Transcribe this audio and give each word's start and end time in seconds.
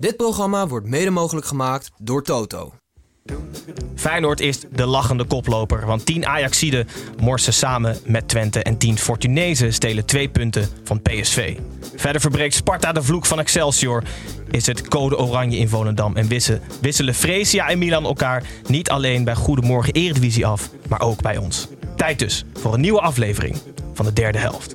Dit 0.00 0.16
programma 0.16 0.66
wordt 0.66 0.86
mede 0.86 1.10
mogelijk 1.10 1.46
gemaakt 1.46 1.90
door 1.98 2.22
Toto. 2.22 2.72
Feyenoord 3.94 4.40
is 4.40 4.60
de 4.72 4.86
lachende 4.86 5.24
koploper, 5.24 5.86
want 5.86 6.06
10 6.06 6.26
Ajaxiden 6.26 6.88
morsen 7.18 7.52
samen 7.52 7.96
met 8.04 8.28
Twente 8.28 8.62
en 8.62 8.78
10 8.78 8.98
Fortunezen 8.98 9.72
stelen 9.72 10.04
twee 10.04 10.28
punten 10.28 10.68
van 10.84 11.02
PSV. 11.02 11.58
Verder 11.96 12.20
verbreekt 12.20 12.54
Sparta 12.54 12.92
de 12.92 13.02
vloek 13.02 13.26
van 13.26 13.38
Excelsior, 13.38 14.02
is 14.50 14.66
het 14.66 14.88
code 14.88 15.18
oranje 15.18 15.58
in 15.58 15.68
Volendam 15.68 16.16
en 16.16 16.28
wisselen, 16.80 17.14
Fresia 17.14 17.68
en 17.68 17.78
Milan 17.78 18.04
elkaar 18.04 18.42
niet 18.66 18.90
alleen 18.90 19.24
bij 19.24 19.34
Goedemorgen 19.34 19.92
Eredivisie 19.92 20.46
af, 20.46 20.70
maar 20.88 21.00
ook 21.00 21.22
bij 21.22 21.36
ons. 21.36 21.68
Tijd 21.96 22.18
dus 22.18 22.44
voor 22.54 22.74
een 22.74 22.80
nieuwe 22.80 23.00
aflevering 23.00 23.56
van 23.94 24.04
de 24.04 24.12
derde 24.12 24.38
helft. 24.38 24.74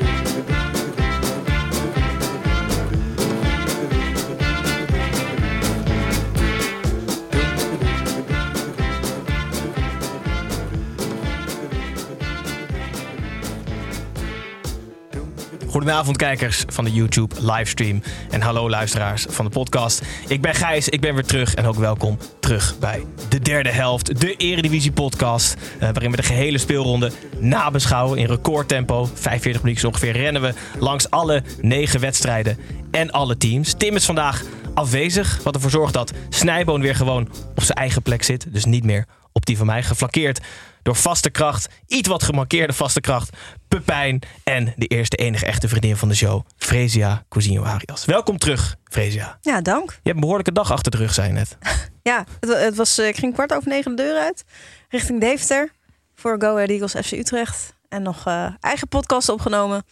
Goedenavond 15.71 16.17
kijkers 16.17 16.63
van 16.67 16.83
de 16.83 16.91
YouTube 16.91 17.35
livestream 17.39 18.01
en 18.29 18.41
hallo 18.41 18.69
luisteraars 18.69 19.25
van 19.29 19.45
de 19.45 19.51
podcast. 19.51 20.01
Ik 20.27 20.41
ben 20.41 20.55
Gijs, 20.55 20.89
ik 20.89 21.01
ben 21.01 21.13
weer 21.13 21.25
terug 21.25 21.53
en 21.53 21.65
ook 21.65 21.75
welkom 21.75 22.17
terug 22.39 22.79
bij 22.79 23.05
de 23.29 23.39
derde 23.39 23.69
helft, 23.69 24.19
de 24.19 24.35
Eredivisie 24.35 24.91
podcast, 24.91 25.53
eh, 25.53 25.79
waarin 25.79 26.11
we 26.11 26.17
de 26.17 26.23
gehele 26.23 26.57
speelronde 26.57 27.11
nabeschouwen 27.39 28.17
in 28.17 28.25
recordtempo. 28.25 29.09
45 29.13 29.63
minuten 29.63 29.87
ongeveer 29.87 30.11
rennen 30.11 30.41
we 30.41 30.53
langs 30.79 31.09
alle 31.09 31.43
negen 31.61 31.99
wedstrijden 31.99 32.57
en 32.91 33.11
alle 33.11 33.37
teams. 33.37 33.73
Tim 33.73 33.95
is 33.95 34.05
vandaag 34.05 34.43
afwezig, 34.73 35.39
wat 35.43 35.55
ervoor 35.55 35.69
zorgt 35.69 35.93
dat 35.93 36.13
Snijboon 36.29 36.81
weer 36.81 36.95
gewoon 36.95 37.29
op 37.55 37.63
zijn 37.63 37.77
eigen 37.77 38.01
plek 38.01 38.23
zit, 38.23 38.53
dus 38.53 38.65
niet 38.65 38.83
meer 38.83 39.05
op 39.41 39.47
die 39.47 39.57
van 39.57 39.65
mij, 39.65 39.83
geflankeerd 39.83 40.39
door 40.81 40.95
vaste 40.95 41.29
kracht, 41.29 41.69
iets 41.87 42.07
wat 42.07 42.23
gemarkeerde 42.23 42.73
vaste 42.73 43.01
kracht, 43.01 43.37
Pepijn 43.67 44.19
en 44.43 44.73
de 44.75 44.85
eerste 44.85 45.15
enige 45.15 45.45
echte 45.45 45.67
vriendin 45.67 45.97
van 45.97 46.07
de 46.07 46.15
show, 46.15 46.45
Fresia 46.57 47.23
Cousinho 47.29 47.63
Arias. 47.63 48.05
Welkom 48.05 48.37
terug, 48.37 48.75
Fresia. 48.83 49.37
Ja, 49.41 49.61
dank. 49.61 49.89
Je 49.89 49.95
hebt 50.03 50.15
een 50.15 50.21
behoorlijke 50.21 50.51
dag 50.51 50.71
achter 50.71 50.91
de 50.91 50.97
rug, 50.97 51.13
zei 51.13 51.27
je 51.27 51.33
net. 51.33 51.57
Ja, 52.03 52.25
het, 52.39 52.57
het 52.57 52.75
was, 52.75 52.97
eh, 52.97 53.07
ik 53.07 53.15
ging 53.15 53.33
kwart 53.33 53.53
over 53.53 53.69
negen 53.69 53.95
de 53.95 54.03
deur 54.03 54.19
uit. 54.19 54.43
Richting 54.89 55.19
Deventer. 55.19 55.71
Voor 56.15 56.35
Go 56.41 56.53
Ahead 56.53 56.69
Eagles 56.69 57.05
FC 57.05 57.11
Utrecht. 57.11 57.73
En 57.89 58.01
nog 58.01 58.25
eh, 58.25 58.47
eigen 58.59 58.87
podcast 58.87 59.29
opgenomen. 59.29 59.83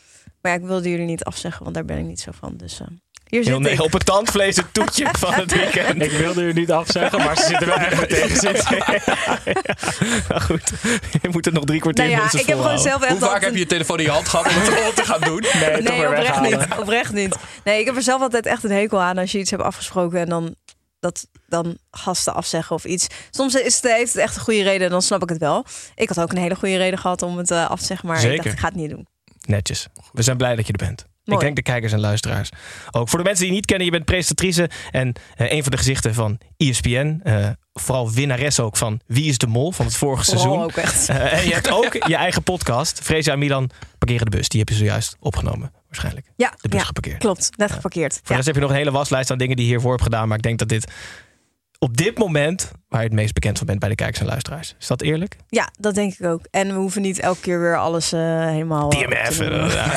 Maar 0.41 0.51
ja, 0.51 0.57
ik 0.57 0.65
wilde 0.65 0.89
jullie 0.89 1.05
niet 1.05 1.23
afzeggen, 1.23 1.63
want 1.63 1.75
daar 1.75 1.85
ben 1.85 1.97
ik 1.97 2.05
niet 2.05 2.19
zo 2.19 2.31
van. 2.31 2.57
Dus 2.57 2.79
eh, 2.79 2.87
hier 3.29 3.43
zit 3.43 3.51
Heel 3.51 3.59
nee, 3.59 3.73
ik. 3.73 3.81
op 3.81 3.91
het 3.93 4.05
tandvlees 4.05 4.55
het 4.55 4.73
toetje 4.73 5.07
van 5.19 5.33
het 5.33 5.51
weekend. 5.53 6.01
Ik 6.01 6.11
wilde 6.11 6.41
u 6.41 6.53
niet 6.53 6.71
afzeggen, 6.71 7.19
maar 7.19 7.37
ze 7.37 7.43
zitten 7.45 7.67
wel 7.67 7.77
echt 7.77 7.99
met 7.99 8.09
tegenzin. 8.09 8.55
Nou 10.29 10.41
goed, 10.41 10.71
je 11.21 11.29
moet 11.31 11.45
het 11.45 11.53
nog 11.53 11.63
drie 11.63 11.79
kwartier 11.79 12.05
Nou 12.09 12.29
ja, 12.33 12.39
ik 12.39 12.45
heb 12.45 12.59
gewoon 12.59 12.79
zelf 12.79 13.01
echt 13.01 13.11
Hoe 13.11 13.19
vaak 13.19 13.27
altijd- 13.29 13.43
heb 13.43 13.53
je 13.53 13.59
je 13.59 13.65
telefoon 13.65 13.97
in 13.97 14.03
je 14.03 14.11
hand 14.11 14.27
gehad 14.27 14.47
om 14.47 14.53
het 14.55 14.69
om 14.89 14.93
te 14.95 15.03
gaan 15.05 15.21
doen? 15.21 15.43
Nee, 15.83 16.07
oprecht 16.07 16.41
niet. 16.41 16.67
Oprecht 16.79 17.13
niet. 17.13 17.35
Nee, 17.63 17.79
ik 17.79 17.85
heb 17.85 17.95
er 17.95 18.01
zelf 18.01 18.21
altijd 18.21 18.45
echt 18.45 18.63
een 18.63 18.71
hekel 18.71 19.01
aan 19.01 19.17
als 19.17 19.31
je 19.31 19.39
iets 19.39 19.51
hebt 19.51 19.63
afgesproken 19.63 20.19
en 20.19 20.29
dan 20.29 20.55
dat 20.99 21.27
dan 21.47 21.77
gasten 21.91 22.33
afzeggen 22.33 22.75
of 22.75 22.85
iets. 22.85 23.07
Soms 23.31 23.55
is 23.55 23.75
het, 23.75 23.91
heeft 23.91 24.13
het 24.13 24.21
echt 24.21 24.35
een 24.35 24.41
goede 24.41 24.63
reden, 24.63 24.89
dan 24.89 25.01
snap 25.01 25.21
ik 25.23 25.29
het 25.29 25.37
wel. 25.37 25.65
Ik 25.95 26.07
had 26.09 26.19
ook 26.19 26.31
een 26.31 26.37
hele 26.37 26.55
goede 26.55 26.77
reden 26.77 26.99
gehad 26.99 27.21
om 27.21 27.37
het 27.37 27.51
eh, 27.51 27.69
af 27.69 27.79
te 27.79 27.85
zeggen, 27.85 28.07
maar 28.07 28.23
ik 28.23 28.35
dacht, 28.43 28.53
ik 28.53 28.59
ga 28.59 28.67
het 28.67 28.75
niet 28.75 28.89
doen. 28.89 29.07
Netjes. 29.45 29.87
We 30.11 30.21
zijn 30.21 30.37
blij 30.37 30.55
dat 30.55 30.67
je 30.67 30.73
er 30.73 30.85
bent. 30.85 31.05
Ik 31.33 31.39
denk 31.39 31.55
de 31.55 31.61
kijkers 31.61 31.91
en 31.93 31.99
luisteraars 31.99 32.49
ook. 32.91 33.09
Voor 33.09 33.17
de 33.19 33.23
mensen 33.25 33.43
die 33.43 33.51
je 33.53 33.57
niet 33.59 33.65
kennen, 33.67 33.85
je 33.85 33.91
bent 33.91 34.05
presentatrice 34.05 34.69
en 34.91 35.13
eh, 35.35 35.51
een 35.51 35.61
van 35.61 35.71
de 35.71 35.77
gezichten 35.77 36.13
van 36.13 36.37
ESPN. 36.57 37.19
eh, 37.23 37.49
vooral 37.73 38.11
winnares 38.11 38.59
ook 38.59 38.77
van 38.77 38.99
Wie 39.05 39.25
is 39.29 39.37
de 39.37 39.47
Mol 39.47 39.71
van 39.71 39.85
het 39.85 39.95
vorige 39.95 40.23
seizoen. 40.23 40.61
ook 40.63 40.71
echt. 40.75 41.09
Eh, 41.09 41.33
en 41.39 41.45
je 41.47 41.53
hebt 41.53 41.71
ook 41.71 41.93
je 42.07 42.15
eigen 42.15 42.43
podcast, 42.43 42.99
Freesia 43.03 43.33
en 43.33 43.39
Milan 43.39 43.69
parkeren 43.97 44.25
de 44.31 44.37
bus. 44.37 44.49
Die 44.49 44.59
heb 44.59 44.69
je 44.69 44.75
zojuist 44.75 45.15
opgenomen, 45.19 45.71
waarschijnlijk. 45.85 46.25
Ja, 46.35 46.53
De 46.61 46.69
bus 46.69 46.79
ja, 46.79 46.85
geparkeerd. 46.85 47.17
klopt. 47.17 47.49
Net 47.57 47.71
geparkeerd. 47.71 48.13
Voor 48.13 48.21
de 48.23 48.29
Ja. 48.29 48.35
rest 48.35 48.45
heb 48.45 48.55
je 48.55 48.61
nog 48.61 48.69
een 48.69 48.75
hele 48.75 48.91
waslijst 48.91 49.31
aan 49.31 49.37
dingen 49.37 49.55
die 49.55 49.65
je 49.65 49.71
hiervoor 49.71 49.91
hebt 49.91 50.03
gedaan. 50.03 50.27
Maar 50.27 50.37
ik 50.37 50.43
denk 50.43 50.59
dat 50.59 50.69
dit 50.69 50.91
op 51.79 51.97
dit 51.97 52.17
moment 52.17 52.71
waar 52.89 53.01
je 53.01 53.07
het 53.07 53.15
meest 53.15 53.33
bekend 53.33 53.57
van 53.57 53.67
bent 53.67 53.79
bij 53.79 53.89
de 53.89 53.95
kijkers 53.95 54.19
en 54.19 54.25
luisteraars. 54.25 54.75
Is 54.79 54.87
dat 54.87 55.01
eerlijk? 55.01 55.35
ja, 55.49 55.69
dat 55.79 55.95
denk 55.95 56.13
ik 56.13 56.25
ook. 56.25 56.45
En 56.51 56.67
we 56.67 56.73
hoeven 56.73 57.01
niet 57.01 57.19
elke 57.19 57.39
keer 57.39 57.59
weer 57.59 57.77
alles 57.77 58.11
eh, 58.13 58.45
helemaal... 58.45 58.91
eh, 58.91 58.99
TMF. 58.99 59.37
te 59.37 59.43
doen. 59.49 59.69
eh, 59.69 59.73
ja. 59.73 59.91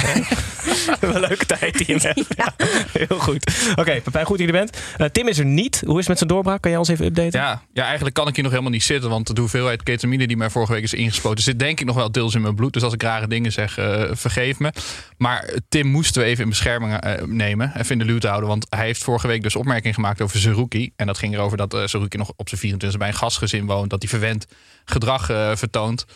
Een 1.01 1.21
leuke 1.21 1.47
tijd, 1.47 1.75
TMF. 1.75 2.27
Ja. 2.37 2.55
Heel 3.07 3.19
goed. 3.19 3.73
Oké, 3.77 4.01
Pepijn, 4.01 4.27
goed 4.27 4.39
dat 4.39 4.47
je 4.47 4.53
er 4.53 4.59
bent. 4.59 4.79
Eh, 4.97 5.07
Tim 5.07 5.29
is 5.29 5.39
er 5.39 5.45
niet. 5.45 5.81
Hoe 5.85 5.93
is 5.93 5.99
het 5.99 6.09
met 6.09 6.17
zijn 6.19 6.31
doorbraak? 6.31 6.61
Kan 6.61 6.71
jij 6.71 6.81
ons 6.81 6.89
even 6.89 7.05
updaten? 7.07 7.41
Ja, 7.41 7.63
ja, 7.73 7.85
eigenlijk 7.85 8.15
kan 8.15 8.29
ik 8.29 8.35
hier 8.35 8.43
nog 8.43 8.53
helemaal 8.53 8.73
niet 8.73 8.83
zitten. 8.83 9.11
Want 9.11 9.35
de 9.35 9.41
hoeveelheid 9.41 9.83
ketamine 9.83 10.27
die 10.27 10.37
mij 10.37 10.51
vorige 10.51 10.73
week 10.73 10.83
is 10.83 10.95
ingespoten... 10.95 11.45
zit 11.45 11.59
denk 11.59 11.81
ik 11.81 11.87
nog 11.87 11.97
wel 11.97 12.13
deels 12.13 12.35
in 12.35 12.41
mijn 12.43 12.55
bloed. 12.55 12.73
Dus 12.73 12.83
als 12.83 12.93
ik 12.95 13.03
rare 13.03 13.27
dingen 13.29 13.53
zeg, 13.53 13.73
vergeef 14.13 14.59
me. 14.59 14.73
Maar 15.17 15.51
Tim 15.69 15.87
moesten 15.87 16.23
we 16.23 16.29
even 16.29 16.43
in 16.43 16.49
bescherming 16.49 16.95
eh, 17.01 17.23
nemen. 17.27 17.73
Even 17.77 17.91
in 17.93 17.99
de 17.99 18.05
luwte 18.05 18.27
houden. 18.29 18.49
Want 18.49 18.67
hij 18.69 18.85
heeft 18.87 19.03
vorige 19.05 19.27
week 19.27 19.43
dus 19.43 19.57
opmerking 19.57 19.95
gemaakt 19.95 20.21
over 20.21 20.39
Zerouki. 20.39 20.93
En 20.97 21.07
dat 21.07 21.19
ging 21.19 21.35
erover 21.35 21.57
dat 21.57 21.72
uh, 21.75 21.87
Zerouki 21.87 22.17
nog 22.17 22.33
op 22.37 22.49
zijn 22.49 22.61
24 22.61 22.99
bij 22.99 23.09
een 23.09 23.15
gastgezin 23.15 23.67
woont. 23.67 23.91
Dat 23.91 24.03
hij 24.03 24.11
verwend 24.11 24.47
gedrag 24.85 25.31
eh, 25.31 25.51
vertoont. 25.55 26.07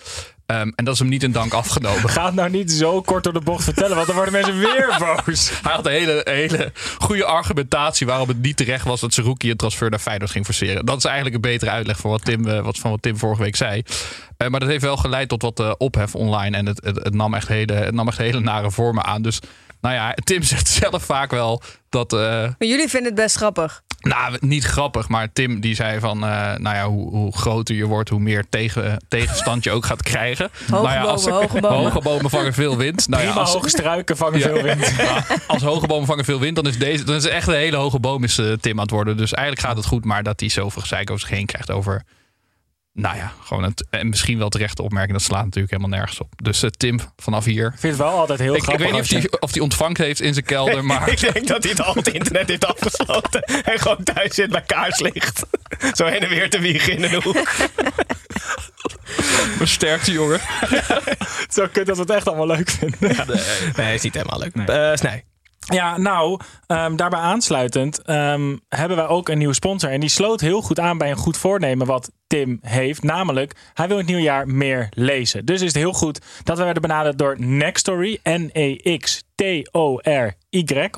Ehm, 0.46 0.70
en 0.74 0.84
dat 0.84 0.94
is 0.94 1.00
hem 1.00 1.08
niet 1.08 1.22
in 1.22 1.32
dank 1.32 1.52
afgenomen. 1.52 2.08
Ga 2.16 2.24
het 2.24 2.34
nou 2.34 2.50
niet 2.50 2.72
zo 2.72 3.00
kort 3.00 3.24
door 3.24 3.32
de 3.32 3.40
bocht 3.40 3.64
vertellen, 3.64 3.94
want 3.94 4.06
dan 4.06 4.16
worden 4.16 4.32
mensen 4.32 4.58
weer 4.58 4.96
boos. 5.24 5.50
Hij 5.62 5.72
had 5.72 5.86
een 5.86 5.92
hele, 5.92 6.20
hele 6.24 6.72
goede 6.98 7.24
argumentatie 7.24 8.06
waarom 8.06 8.28
het 8.28 8.42
niet 8.42 8.56
terecht 8.56 8.84
was 8.84 9.00
dat 9.00 9.14
Zerouki 9.14 9.50
een 9.50 9.56
transfer 9.56 9.90
naar 9.90 9.98
Feyenoord 9.98 10.30
ging 10.30 10.44
forceren. 10.44 10.86
Dat 10.86 10.96
is 10.96 11.04
eigenlijk 11.04 11.34
een 11.34 11.40
betere 11.40 11.70
uitleg 11.70 11.96
van 11.98 12.10
wat 12.10 12.24
Tim, 12.24 12.48
eh, 12.48 12.60
wat, 12.60 12.78
van 12.78 12.90
wat 12.90 13.02
Tim 13.02 13.16
vorige 13.16 13.42
week 13.42 13.56
zei. 13.56 13.82
Eh, 14.36 14.48
maar 14.48 14.60
dat 14.60 14.68
heeft 14.68 14.82
wel 14.82 14.96
geleid 14.96 15.28
tot 15.28 15.42
wat 15.42 15.60
eh, 15.60 15.72
ophef 15.78 16.14
online 16.14 16.56
en 16.56 16.66
het, 16.66 16.84
het, 16.84 16.96
het, 16.96 17.14
nam 17.14 17.34
echt 17.34 17.48
hele, 17.48 17.72
het 17.72 17.94
nam 17.94 18.08
echt 18.08 18.18
hele 18.18 18.40
nare 18.40 18.70
vormen 18.70 19.04
aan. 19.04 19.22
Dus 19.22 19.40
nou 19.80 19.94
ja, 19.94 20.14
Tim 20.24 20.42
zegt 20.42 20.68
zelf 20.82 21.02
vaak 21.04 21.30
wel 21.30 21.62
dat... 21.88 22.12
eh, 22.12 22.18
Maar 22.20 22.54
jullie 22.58 22.88
vinden 22.88 23.12
het 23.12 23.20
best 23.22 23.36
grappig. 23.36 23.82
nou, 24.00 24.36
niet 24.40 24.64
grappig, 24.64 25.08
maar 25.08 25.32
Tim 25.32 25.60
die 25.60 25.74
zei 25.74 26.00
van, 26.00 26.24
eh, 26.24 26.54
nou 26.54 26.76
ja, 26.76 26.86
hoe, 26.88 27.10
hoe 27.10 27.36
groter 27.36 27.74
je 27.74 27.84
wordt, 27.84 28.08
hoe 28.10 28.20
meer 28.20 28.44
tegen, 28.50 29.04
tegenstand 29.08 29.64
je 29.64 29.70
ook 29.70 29.84
gaat 29.86 30.02
krijgen. 30.02 30.50
Hoge 30.70 30.72
nou 30.82 30.88
ja, 30.94 31.00
als, 31.02 31.24
bomen, 31.24 31.40
hoge 31.40 31.60
bomen. 31.60 31.78
hoge 31.78 32.00
bomen 32.00 32.30
vangen 32.30 32.52
veel 32.54 32.76
wind. 32.76 33.08
Nou 33.08 33.22
ja, 33.22 33.30
als, 33.32 33.52
hoge 33.52 33.68
struiken 33.68 34.16
vangen 34.16 34.38
Ja. 34.38 34.48
veel 34.48 34.62
wind. 34.62 34.92
ja, 34.98 35.24
als 35.46 35.62
hoge 35.62 35.86
bomen 35.86 36.06
vangen 36.06 36.24
veel 36.24 36.40
wind, 36.40 36.56
dan 36.56 36.66
is 36.66 36.78
deze, 36.78 37.04
dan 37.04 37.14
is 37.14 37.26
echt 37.26 37.48
een 37.48 37.54
hele 37.54 37.76
hoge 37.76 38.00
boom 38.00 38.24
is 38.24 38.38
eh, 38.38 38.52
Tim 38.52 38.72
aan 38.76 38.82
het 38.82 38.90
worden. 38.90 39.16
Dus 39.16 39.32
eigenlijk 39.32 39.66
gaat 39.66 39.76
het 39.76 39.86
goed, 39.86 40.04
maar 40.04 40.22
dat 40.22 40.40
hij 40.40 40.48
zoveel 40.48 40.82
gezeik 40.82 41.10
over 41.10 41.26
zich 41.28 41.36
heen 41.36 41.46
krijgt 41.46 41.70
over, 41.70 42.02
nou 42.96 43.16
ja, 43.16 43.32
gewoon 43.44 43.62
het, 43.62 43.86
en 43.90 44.08
misschien 44.08 44.38
wel 44.38 44.48
terechte 44.48 44.82
opmerking, 44.82 45.12
dat 45.12 45.26
slaat 45.26 45.44
natuurlijk 45.44 45.72
helemaal 45.72 45.98
nergens 45.98 46.20
op. 46.20 46.32
Dus 46.42 46.62
eh, 46.62 46.70
Tim, 46.70 47.00
vanaf 47.16 47.44
hier. 47.44 47.66
Ik 47.66 47.78
vind 47.78 47.92
het 47.92 48.02
wel 48.02 48.18
altijd 48.18 48.38
heel 48.38 48.54
Ik, 48.54 48.66
ik 48.66 48.78
weet 48.78 48.92
niet 48.92 49.00
of 49.00 49.08
hij 49.08 49.30
of 49.40 49.52
die 49.52 49.62
ontvangst 49.62 50.02
heeft 50.02 50.20
in 50.20 50.32
zijn 50.32 50.44
kelder, 50.44 50.84
maar 50.90 51.08
Ik 51.08 51.20
denk 51.20 51.46
dat 51.46 51.62
hij 51.62 51.72
het 51.72 51.82
al 51.82 51.94
het 51.94 52.08
internet 52.08 52.48
heeft 52.48 52.66
afgesloten. 52.66 53.42
En 53.72 53.78
gewoon 53.78 54.02
thuis 54.02 54.34
zit 54.34 54.50
bij 54.50 54.62
kaarslicht. 54.62 55.42
Zo 55.92 56.06
heen 56.06 56.20
en 56.20 56.28
weer 56.28 56.50
te 56.50 56.58
wiegen 56.58 56.92
in 56.92 57.00
de 57.00 57.20
hoek. 57.22 57.48
versterkt 59.56 60.06
jongen. 60.06 60.40
Zo 61.48 61.66
kut 61.72 61.86
dat 61.86 61.96
we 61.96 62.02
het 62.02 62.10
echt 62.10 62.28
allemaal 62.28 62.46
leuk 62.46 62.70
vinden. 62.70 63.16
Nee, 63.76 63.94
is 63.94 64.02
niet 64.02 64.14
helemaal 64.14 64.38
leuk. 64.38 64.68
Eh, 64.68 64.96
Snij. 64.96 65.24
Ja, 65.72 65.98
nou, 65.98 66.40
ehm, 66.66 66.96
daarbij 66.96 67.20
aansluitend 67.20 68.02
ehm, 68.02 68.56
hebben 68.68 68.96
wij 68.96 69.06
ook 69.06 69.28
een 69.28 69.38
nieuwe 69.38 69.54
sponsor. 69.54 69.90
En 69.90 70.00
die 70.00 70.08
sloot 70.08 70.40
heel 70.40 70.62
goed 70.62 70.80
aan 70.80 70.98
bij 70.98 71.10
een 71.10 71.16
goed 71.16 71.36
voornemen 71.36 71.86
wat 71.86 72.10
Tim 72.26 72.58
heeft. 72.62 73.02
Namelijk, 73.02 73.56
hij 73.74 73.88
wil 73.88 73.96
het 73.96 74.06
nieuwjaar 74.06 74.48
meer 74.48 74.86
lezen. 74.90 75.44
Dus 75.44 75.60
is 75.60 75.66
het 75.66 75.76
heel 75.76 75.92
goed 75.92 76.20
dat 76.44 76.58
we 76.58 76.64
werden 76.64 76.82
benaderd 76.82 77.18
door 77.18 77.36
Nextory. 77.38 78.18
N-E-X-T-O-R-Y. 78.22 79.28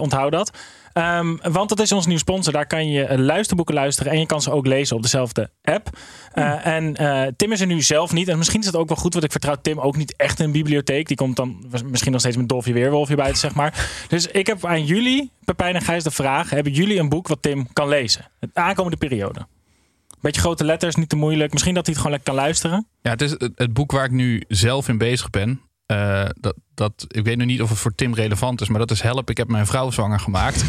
Onthoud 0.01 0.33
dat. 0.33 0.51
Ehm, 0.99 1.37
want 1.53 1.69
dat 1.69 1.81
is 1.81 1.93
ons 1.93 2.05
nieuwe 2.07 2.21
sponsor. 2.21 2.53
Daar 2.53 2.67
kan 2.67 2.89
je 2.89 3.05
eh, 3.05 3.19
luisterboeken 3.19 3.75
luisteren 3.75 4.13
en 4.13 4.21
je 4.21 4.27
kan 4.27 4.43
ze 4.43 4.51
ook 4.51 4.67
lezen 4.67 4.97
op 4.97 5.03
dezelfde 5.03 5.51
app. 5.63 5.99
Uh, 6.35 6.67
En 6.67 6.97
eh, 6.97 7.27
Tim 7.37 7.53
is 7.53 7.61
er 7.61 7.67
nu 7.67 7.83
zelf 7.83 8.13
niet. 8.13 8.29
En 8.29 8.39
misschien 8.39 8.61
is 8.61 8.67
het 8.67 8.77
ook 8.77 8.89
wel 8.89 8.97
goed, 8.97 9.13
want 9.13 9.25
ik 9.25 9.31
vertrouw 9.31 9.57
Tim 9.63 9.79
ook 9.79 9.97
niet 9.97 10.17
echt 10.17 10.39
in 10.39 10.45
een 10.45 10.53
bibliotheek. 10.53 11.09
Die 11.09 11.17
komt 11.17 11.37
dan 11.37 11.65
misschien 11.85 12.13
nog 12.13 12.21
steeds 12.21 12.37
met 12.37 12.49
Dolfje 12.49 12.73
Weerwolfje 12.73 13.17
buiten, 13.17 13.39
zeg 13.39 13.55
maar. 13.55 13.89
Dus 14.09 14.27
ik 14.27 14.47
heb 14.47 14.65
aan 14.65 14.85
jullie, 14.85 15.33
Pepijn 15.45 15.75
en 15.75 15.83
Gijs, 15.83 16.05
de 16.05 16.11
vraag. 16.11 16.51
Hebben 16.51 16.73
jullie 16.73 16.99
een 16.99 17.09
boek 17.09 17.29
wat 17.29 17.43
Tim 17.43 17.73
kan 17.73 17.89
lezen? 17.89 18.31
De 18.41 18.49
aankomende 18.53 18.97
periode. 18.97 19.47
Beetje 20.21 20.41
grote 20.41 20.65
letters, 20.65 20.95
niet 20.95 21.09
te 21.09 21.17
moeilijk. 21.17 21.53
Misschien 21.53 21.75
dat 21.75 21.87
hij 21.87 21.95
het 21.95 22.03
gewoon 22.03 22.17
lekker 22.17 22.35
kan 22.35 22.45
luisteren. 22.45 22.87
Ja, 23.03 23.11
het 23.11 23.23
is 23.23 23.31
het, 23.31 23.53
het 23.55 23.73
boek 23.73 23.93
waar 23.93 24.05
ik 24.05 24.11
nu 24.11 24.43
zelf 24.49 24.89
in 24.89 24.99
bezig 24.99 25.31
ben. 25.31 25.61
Uh, 25.93 26.25
dat, 26.41 26.55
dat, 26.75 27.05
ik 27.09 27.25
weet 27.25 27.37
nu 27.37 27.45
niet 27.45 27.63
of 27.63 27.69
het 27.69 27.79
voor 27.79 27.95
Tim 27.95 28.15
relevant 28.15 28.61
is, 28.61 28.69
maar 28.69 28.79
dat 28.79 28.91
is 28.91 29.01
Help, 29.01 29.31
ik 29.31 29.37
heb 29.37 29.49
mijn 29.49 29.67
vrouw 29.67 29.91
zwanger 29.91 30.21
gemaakt. 30.21 30.65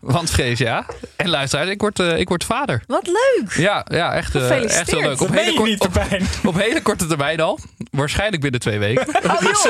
Want 0.00 0.30
vrees 0.30 0.58
ja. 0.58 0.86
En 1.16 1.28
luisteraars, 1.28 1.68
ik 1.68 1.80
word, 1.80 1.98
uh, 1.98 2.18
ik 2.18 2.28
word 2.28 2.44
vader. 2.44 2.82
Wat 2.86 3.06
leuk! 3.06 3.52
Ja, 3.52 3.86
ja 3.90 4.14
echt, 4.14 4.34
uh, 4.34 4.62
echt 4.62 4.90
heel 4.90 5.00
leuk. 5.00 5.20
Op 5.20 5.30
hele, 5.30 5.54
kort, 5.54 5.80
op, 5.80 6.06
op 6.54 6.54
hele, 6.54 6.82
korte 6.82 7.06
termijn 7.06 7.40
al. 7.40 7.58
Waarschijnlijk 7.90 8.42
binnen 8.42 8.60
twee 8.60 8.78
weken. 8.78 9.06
Oh, 9.30 9.40
dus, 9.40 9.68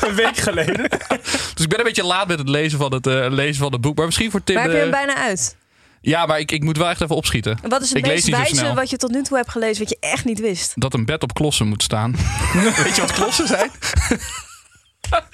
een 0.00 0.14
week 0.14 0.36
geleden. 0.36 0.90
dus 1.54 1.64
ik 1.64 1.68
ben 1.68 1.78
een 1.78 1.84
beetje 1.84 2.04
laat 2.04 2.28
met 2.28 2.38
het 2.38 2.48
lezen 2.48 2.78
van 2.78 2.94
het, 2.94 3.06
uh, 3.06 3.26
lezen 3.28 3.62
van 3.62 3.72
het 3.72 3.80
boek. 3.80 3.96
Maar 3.96 4.06
misschien 4.06 4.30
voor 4.30 4.44
Tim... 4.44 4.54
Maar 4.54 4.64
heb 4.64 4.72
je 4.72 4.78
hem 4.78 4.90
bijna 4.90 5.16
uit? 5.16 5.56
Ja, 6.00 6.26
maar 6.26 6.38
ik, 6.38 6.52
ik 6.52 6.64
moet 6.64 6.76
wel 6.76 6.88
echt 6.88 7.00
even 7.00 7.16
opschieten. 7.16 7.58
Wat 7.68 7.82
is 7.82 7.88
het 7.88 7.98
ik 7.98 8.06
meest 8.06 8.14
lees 8.14 8.24
niet 8.24 8.34
zo 8.34 8.40
wijze 8.40 8.56
snel. 8.56 8.74
wat 8.74 8.90
je 8.90 8.96
tot 8.96 9.10
nu 9.10 9.22
toe 9.22 9.36
hebt 9.36 9.50
gelezen, 9.50 9.78
wat 9.78 9.88
je 9.88 9.96
echt 10.00 10.24
niet 10.24 10.40
wist? 10.40 10.72
Dat 10.80 10.94
een 10.94 11.04
bed 11.04 11.22
op 11.22 11.34
klossen 11.34 11.68
moet 11.68 11.82
staan. 11.82 12.16
weet 12.84 12.96
je 12.96 13.00
wat 13.00 13.12
klossen 13.12 13.46
zijn? 13.46 13.70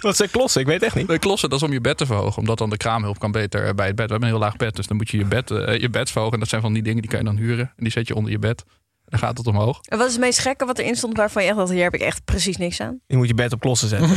Wat 0.01 0.17
zijn 0.17 0.31
klossen? 0.31 0.61
Ik 0.61 0.67
weet 0.67 0.83
echt 0.83 0.95
niet. 0.95 1.09
De 1.09 1.19
klossen, 1.19 1.51
dat 1.51 1.61
is 1.61 1.67
om 1.67 1.73
je 1.73 1.81
bed 1.81 1.97
te 1.97 2.07
verhogen. 2.07 2.39
Omdat 2.39 2.59
dan 2.59 2.71
de 2.71 2.77
kraamhulp 2.77 3.19
kan 3.19 3.33
beter 3.33 3.67
eh, 3.67 3.75
bij 3.75 3.87
het 3.87 3.97
bed. 3.97 4.07
We 4.07 4.13
hebben 4.13 4.29
een 4.29 4.35
heel 4.35 4.45
laag 4.45 4.57
bed, 4.57 4.77
dus 4.77 4.87
dan 4.87 4.97
moet 4.97 5.11
je 5.11 5.19
je 5.19 5.25
bed, 5.25 5.51
uh, 5.51 5.79
je 5.79 5.91
bed 5.91 6.11
verhogen. 6.11 6.35
En 6.35 6.41
dat 6.41 6.49
zijn 6.49 6.61
van 6.61 6.73
die 6.73 6.83
dingen 6.83 7.01
die 7.01 7.11
kan 7.11 7.19
je 7.19 7.25
dan 7.25 7.37
huren. 7.37 7.73
En 7.77 7.85
die 7.85 7.93
zet 7.93 8.09
je 8.09 8.15
onder 8.15 8.31
je 8.31 8.39
bed. 8.39 8.65
Dan 9.05 9.19
gaat 9.19 9.39
het 9.39 9.47
omhoog. 9.47 9.81
En 9.83 9.99
wat 9.99 10.07
is 10.07 10.13
het 10.13 10.23
meest 10.23 10.39
gekke 10.39 10.65
wat 10.65 10.79
erin 10.79 10.97
stond 10.97 11.17
waarvan 11.17 11.43
je 11.43 11.49
echt 11.49 11.59
dacht, 11.59 11.71
hier 11.71 11.83
heb 11.83 11.95
ik 11.95 12.01
echt 12.01 12.25
precies 12.25 12.57
niks 12.57 12.81
aan? 12.81 13.01
Je 13.07 13.17
moet 13.17 13.29
je 13.29 13.35
bed 13.35 13.53
op 13.53 13.61
klossen 13.61 13.89
zetten. 13.89 14.09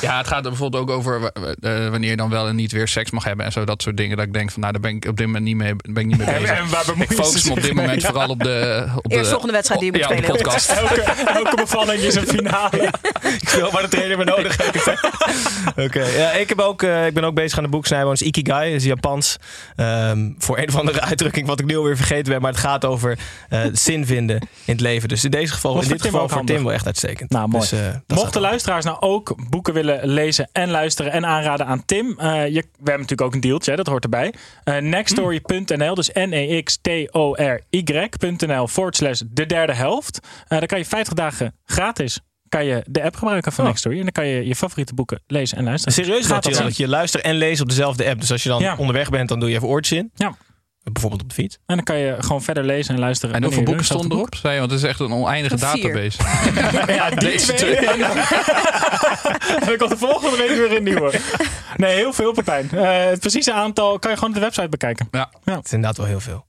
Ja, 0.00 0.18
het 0.18 0.26
gaat 0.26 0.44
er 0.44 0.50
bijvoorbeeld 0.50 0.82
ook 0.82 0.90
over 0.90 1.20
uh, 1.60 1.88
wanneer 1.88 2.10
je 2.10 2.16
dan 2.16 2.30
wel 2.30 2.48
en 2.48 2.56
niet 2.56 2.72
weer 2.72 2.88
seks 2.88 3.10
mag 3.10 3.24
hebben 3.24 3.46
en 3.46 3.52
zo. 3.52 3.64
Dat 3.64 3.82
soort 3.82 3.96
dingen. 3.96 4.16
Dat 4.16 4.26
ik 4.26 4.32
denk 4.32 4.50
van, 4.50 4.60
nou, 4.60 4.72
daar 4.72 4.82
ben 4.82 4.90
ik 4.90 5.06
op 5.08 5.16
dit 5.16 5.26
moment 5.26 5.44
niet 5.44 5.56
mee, 5.56 5.76
ben 5.76 6.02
ik 6.02 6.06
niet 6.06 6.18
mee 6.18 6.26
bezig. 6.38 6.48
En, 6.48 6.56
en 6.56 6.68
waar 6.68 6.84
ik 6.98 7.12
focus 7.12 7.44
me 7.44 7.50
op 7.50 7.62
dit 7.62 7.74
moment 7.74 8.02
ja. 8.02 8.08
vooral 8.08 8.28
op 8.28 8.42
de... 8.42 8.86
Op 8.96 9.12
Eerst 9.12 9.30
volgende 9.30 9.52
wedstrijd 9.52 9.80
die 9.80 9.92
je 9.92 9.98
moet 9.98 10.08
ja, 10.08 10.16
spelen. 10.16 10.32
de 10.32 10.42
podcast. 10.42 10.70
elke, 10.80 11.02
elke 11.32 11.56
bevalling 11.56 12.00
is 12.00 12.14
een 12.14 12.26
finale. 12.26 12.92
Ik 13.40 13.48
speel 13.48 13.70
waar 13.70 13.82
de 13.82 13.88
trainer 13.88 14.18
me 14.18 14.24
nodig. 14.24 14.58
Oké, 15.70 15.82
okay. 15.82 16.16
ja, 16.16 16.30
ik, 16.30 16.48
heb 16.48 16.60
ook, 16.60 16.82
uh, 16.82 17.06
ik 17.06 17.14
ben 17.14 17.24
ook 17.24 17.34
bezig 17.34 17.58
aan 17.58 17.64
de 17.64 17.70
boek 17.70 17.86
Snijboons 17.86 18.22
Ikigai. 18.22 18.70
Dat 18.70 18.80
is 18.80 18.86
Japans. 18.86 19.36
Um, 19.76 20.34
voor 20.38 20.58
een 20.58 20.68
of 20.68 20.76
andere 20.76 21.00
uitdrukking 21.00 21.46
wat 21.46 21.60
ik 21.60 21.66
nu 21.66 21.76
alweer 21.76 21.96
vergeten 21.96 22.32
ben. 22.32 22.40
Maar 22.40 22.50
het 22.50 22.60
gaat 22.60 22.84
over 22.84 23.18
uh, 23.50 23.60
zin 23.72 24.06
vinden 24.06 24.36
in 24.64 24.72
het 24.72 24.80
leven. 24.80 25.08
Dus 25.08 25.24
in 25.24 25.30
deze 25.30 25.52
geval, 25.52 25.82
in 25.82 25.88
dit 25.88 26.02
geval 26.02 26.28
voor 26.28 26.44
Tim 26.44 26.64
wel 26.64 26.72
echt 26.72 26.86
uitstekend. 26.86 27.30
Nou, 27.30 27.48
mooi. 27.48 27.68
Dus, 27.68 27.80
uh, 27.80 27.88
Mochten 28.06 28.40
luisteraars 28.40 28.84
nou 28.84 28.96
ook 29.00 29.34
boeken 29.50 29.74
willen 29.74 29.83
lezen 30.02 30.48
en 30.52 30.70
luisteren 30.70 31.12
en 31.12 31.26
aanraden 31.26 31.66
aan 31.66 31.84
Tim. 31.84 32.06
Uh, 32.06 32.14
je, 32.46 32.52
we 32.52 32.60
hebben 32.76 33.00
natuurlijk 33.00 33.20
ook 33.20 33.34
een 33.34 33.40
deeltje, 33.40 33.76
dat 33.76 33.86
hoort 33.86 34.04
erbij. 34.04 34.34
Uh, 34.64 34.76
nextstory.nl, 34.76 35.94
dus 35.94 36.10
N-E-X-T-O-R-Y.nl 36.12 38.66
forward 38.66 38.96
slash 38.96 39.20
de 39.26 39.46
derde 39.46 39.74
helft. 39.74 40.20
Uh, 40.22 40.58
dan 40.58 40.66
kan 40.66 40.78
je 40.78 40.84
50 40.84 41.14
dagen 41.14 41.54
gratis 41.64 42.20
kan 42.48 42.64
je 42.64 42.82
de 42.86 43.02
app 43.02 43.16
gebruiken 43.16 43.52
van 43.52 43.64
oh. 43.64 43.70
Nextory. 43.70 43.96
En 43.96 44.02
dan 44.02 44.12
kan 44.12 44.26
je 44.26 44.46
je 44.46 44.54
favoriete 44.54 44.94
boeken 44.94 45.22
lezen 45.26 45.58
en 45.58 45.64
luisteren. 45.64 45.94
Serieus 45.94 46.26
dat, 46.26 46.44
je, 46.44 46.54
dat 46.54 46.76
je 46.76 46.88
luistert 46.88 47.24
en 47.24 47.34
leest 47.34 47.60
op 47.60 47.68
dezelfde 47.68 48.08
app. 48.08 48.20
Dus 48.20 48.32
als 48.32 48.42
je 48.42 48.48
dan 48.48 48.60
ja. 48.60 48.76
onderweg 48.76 49.10
bent, 49.10 49.28
dan 49.28 49.40
doe 49.40 49.48
je 49.48 49.54
even 49.54 49.68
oortjes 49.68 49.98
in. 49.98 50.10
Ja. 50.14 50.36
Bijvoorbeeld 50.92 51.22
op 51.22 51.28
de 51.28 51.34
fiets. 51.34 51.58
En 51.66 51.76
dan 51.76 51.84
kan 51.84 51.98
je 51.98 52.16
gewoon 52.18 52.42
verder 52.42 52.64
lezen 52.64 52.94
en 52.94 53.00
luisteren. 53.00 53.34
En 53.34 53.42
hoeveel 53.42 53.62
boeken 53.62 53.84
stonden 53.84 54.10
erop? 54.10 54.30
Boek? 54.30 54.40
Zei, 54.40 54.58
want 54.58 54.70
het 54.70 54.80
is 54.80 54.86
echt 54.88 55.00
een 55.00 55.12
oneindige 55.12 55.58
Vier. 55.58 55.82
database. 55.82 56.18
ja, 56.98 57.10
deze 57.10 57.54
twee. 57.54 57.76
en 57.76 57.98
dan 59.66 59.76
komt 59.76 59.90
de 59.90 59.96
volgende 59.96 60.36
week 60.36 60.48
weer 60.48 60.76
een 60.76 60.82
nieuwe. 60.82 61.12
Nee, 61.76 61.94
heel 61.94 62.12
veel 62.12 62.32
Pepijn. 62.32 62.70
Uh, 62.74 63.04
het 63.04 63.20
precieze 63.20 63.52
aantal 63.52 63.98
kan 63.98 64.10
je 64.10 64.16
gewoon 64.16 64.30
op 64.30 64.36
de 64.36 64.44
website 64.44 64.68
bekijken. 64.68 65.08
Ja. 65.10 65.30
ja. 65.44 65.56
Het 65.56 65.64
is 65.64 65.72
inderdaad 65.72 65.96
wel 65.96 66.06
heel 66.06 66.20
veel. 66.20 66.46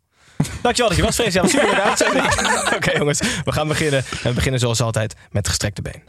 Dankjewel 0.62 0.88
dat 0.88 0.98
je 0.98 1.04
was, 1.04 1.16
Vrees. 1.16 1.34
Ja, 1.34 1.48
super 1.48 1.70
inderdaad. 1.70 2.02
Oké 2.66 2.76
okay, 2.76 2.96
jongens, 2.96 3.20
we 3.46 3.52
gaan 3.52 3.68
beginnen. 3.68 4.00
En 4.00 4.30
we 4.30 4.34
beginnen 4.34 4.60
zoals 4.60 4.82
altijd 4.82 5.16
met 5.32 5.48
gestrekte 5.48 5.82
been. 5.82 6.04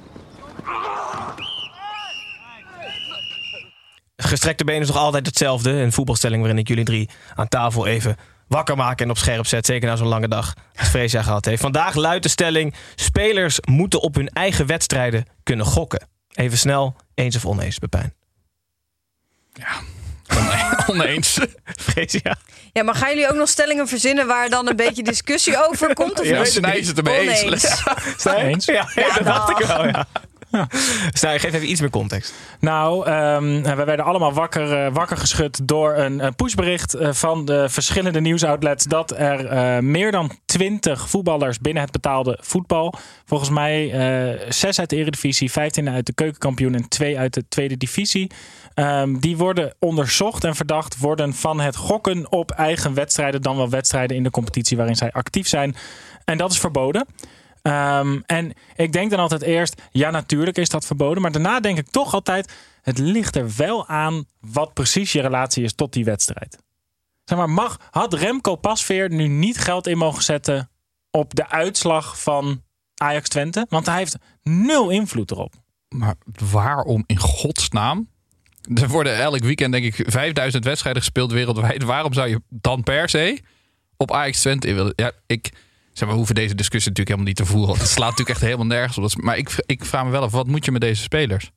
Gestrekte 4.17 4.65
been 4.65 4.81
is 4.81 4.87
nog 4.87 4.97
altijd 4.97 5.27
hetzelfde. 5.27 5.71
Een 5.71 5.93
voetbalstelling 5.93 6.41
waarin 6.41 6.59
ik 6.61 6.69
jullie 6.69 6.85
drie 6.85 7.09
aan 7.35 7.49
tafel 7.49 7.87
even 7.87 8.17
wakker 8.49 8.77
maken 8.77 9.05
en 9.05 9.11
op 9.11 9.19
scherp 9.19 9.47
zet. 9.47 9.67
Zeker 9.67 9.89
na 9.89 9.97
zo'n 9.97 10.07
lange 10.07 10.29
dag 10.29 10.55
als 10.77 10.89
Freesia 10.89 11.23
gehad 11.23 11.45
heeft. 11.45 11.61
Vandaag 11.61 11.95
luidt 11.95 12.23
de 12.23 12.29
stelling... 12.29 12.75
spelers 12.95 13.59
moeten 13.61 14.01
op 14.01 14.15
hun 14.15 14.29
eigen 14.29 14.67
wedstrijden 14.67 15.25
kunnen 15.43 15.67
gokken. 15.67 16.09
Even 16.33 16.59
snel, 16.59 16.97
eens 17.15 17.37
of 17.37 17.47
oneens, 17.47 17.79
Pepijn. 17.79 18.15
Ja, 19.53 19.81
oneens. 20.93 21.39
Freesia. 21.65 22.37
Ja, 22.73 22.83
maar 22.83 22.95
gaan 22.95 23.09
jullie 23.09 23.29
ook 23.29 23.37
nog 23.37 23.49
stellingen 23.49 23.89
verzinnen 23.89 24.27
waar 24.27 24.49
dan 24.49 24.69
een 24.69 24.77
beetje 24.77 25.03
discussie 25.03 25.67
over 25.69 25.95
komt? 25.95 26.21
Of 26.21 26.27
Ja, 26.27 26.39
niet? 26.39 26.53
Snij 26.53 26.79
is 26.79 26.89
het 26.89 26.97
ermee 26.99 27.29
eens. 27.29 27.43
Eens? 28.25 28.65
Ja, 28.65 28.91
ja, 28.95 29.15
dat 29.15 29.25
dacht 29.25 29.51
ik 29.61 29.67
wel, 29.67 29.87
ja. 29.87 30.07
Snij, 31.13 31.39
geef 31.39 31.53
even 31.53 31.71
iets 31.71 31.81
meer 31.81 31.91
context. 31.91 32.35
Nou, 32.61 33.11
um, 33.11 33.63
we 33.63 33.85
werden 33.85 34.05
allemaal 34.05 34.33
wakker, 34.33 34.87
uh, 34.87 34.93
wakker 34.93 35.17
geschud 35.17 35.69
door 35.69 35.95
een, 35.97 36.25
een 36.25 36.35
pushbericht 36.35 36.95
uh, 36.95 37.13
van 37.13 37.45
de 37.45 37.69
verschillende 37.69 38.21
nieuwsoutlets 38.21 38.85
dat 38.85 39.11
er 39.11 39.85
meer 39.85 40.13
dan 40.13 40.31
20 40.45 41.09
voetballers 41.09 41.59
binnen 41.59 41.83
het 41.83 41.93
betaalde 41.93 42.39
voetbal, 42.41 42.95
volgens 43.25 43.51
mij 43.51 43.95
zes 44.49 44.79
uit 44.79 44.91
de 44.91 44.97
Eredivisie, 44.97 45.51
15 45.51 45.91
uit 45.91 46.07
de 46.07 46.13
keukenkampioen 46.13 46.75
en 46.75 46.89
twee 46.89 47.19
uit 47.19 47.35
de 47.35 47.49
tweede 47.49 47.77
divisie, 47.77 48.31
um, 48.75 49.21
die 49.21 49.37
worden 49.37 49.75
onderzocht 49.79 50.45
en 50.45 50.55
verdacht 50.55 50.99
worden 50.99 51.35
van 51.35 51.61
het 51.61 51.77
gokken 51.77 52.33
op 52.33 52.51
eigen 52.51 52.95
wedstrijden, 52.95 53.43
dan 53.43 53.57
wel 53.57 53.71
wedstrijden 53.71 54.17
in 54.17 54.23
de 54.23 54.31
competitie 54.31 54.77
waarin 54.77 54.97
zij 54.97 55.13
actief 55.13 55.49
zijn. 55.49 55.77
En 56.25 56.39
dat 56.39 56.51
is 56.51 56.59
verboden. 56.59 57.07
Um, 57.67 58.23
en 58.27 58.53
ik 58.77 58.93
denk 58.93 59.11
dan 59.11 59.19
altijd 59.19 59.43
eerst, 59.43 59.83
ja 59.91 60.11
natuurlijk 60.11 60.57
is 60.57 60.69
dat 60.69 60.87
verboden. 60.87 61.23
Maar 61.23 61.33
daarna 61.33 61.61
denk 61.61 61.79
ik 61.79 61.91
toch 61.91 62.15
altijd, 62.15 62.53
het 62.83 62.99
ligt 62.99 63.37
er 63.37 63.51
wel 63.57 63.87
aan 63.87 64.25
wat 64.41 64.75
precies 64.75 65.13
je 65.13 65.21
relatie 65.21 65.65
is 65.65 65.75
tot 65.75 65.93
die 65.93 66.05
wedstrijd. 66.05 66.59
Zeg 67.25 67.39
maar, 67.39 67.51
mag, 67.51 67.79
had 67.91 68.15
Remco 68.15 68.57
Pasveer 68.57 69.11
nu 69.11 69.29
niet 69.29 69.59
geld 69.59 69.87
in 69.87 69.99
mogen 69.99 70.23
zetten 70.23 70.71
op 71.11 71.35
de 71.35 71.49
uitslag 71.49 72.21
van 72.23 72.63
Ajax 72.95 73.29
Twente? 73.29 73.67
Want 73.69 73.87
hij 73.87 73.97
heeft 73.97 74.17
nul 74.43 74.91
invloed 74.91 75.31
erop. 75.31 75.55
Maar 75.89 76.15
waarom 76.51 77.05
in 77.07 77.19
godsnaam? 77.19 78.09
Er 78.75 78.89
worden 78.89 79.17
elk 79.17 79.43
weekend 79.43 79.73
denk 79.73 79.85
ik 79.85 80.11
5000 80.11 80.65
wedstrijden 80.65 81.03
gespeeld 81.03 81.33
wereldwijd. 81.33 81.83
Waarom 81.83 82.13
zou 82.13 82.29
je 82.29 82.43
dan 82.49 82.83
per 82.83 83.09
se 83.09 83.41
op 83.97 84.13
Ajax 84.13 84.41
Twente 84.41 84.75
willen? 84.75 84.93
Ja, 84.97 85.13
ik... 85.27 85.53
Zeg 85.97 86.09
maar, 86.09 86.09
we 86.09 86.15
hoeven 86.15 86.35
deze 86.35 86.55
discussie 86.55 86.91
natuurlijk 86.91 87.09
helemaal 87.09 87.27
niet 87.27 87.37
te 87.37 87.45
voeren. 87.45 87.79
Het 87.79 87.89
slaat 87.89 88.11
natuurlijk 88.11 88.37
echt 88.37 88.41
helemaal 88.41 88.67
nergens 88.67 88.99
op. 88.99 89.23
Maar 89.23 89.37
ik, 89.37 89.51
ik 89.67 89.85
vraag 89.85 90.05
me 90.05 90.11
wel 90.11 90.23
af, 90.23 90.33
wat 90.33 90.47
moet 90.47 90.65
je 90.65 90.73
met 90.73 90.81
deze 90.81 91.03
spelers? 91.03 91.51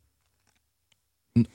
Nooit, 1.31 1.50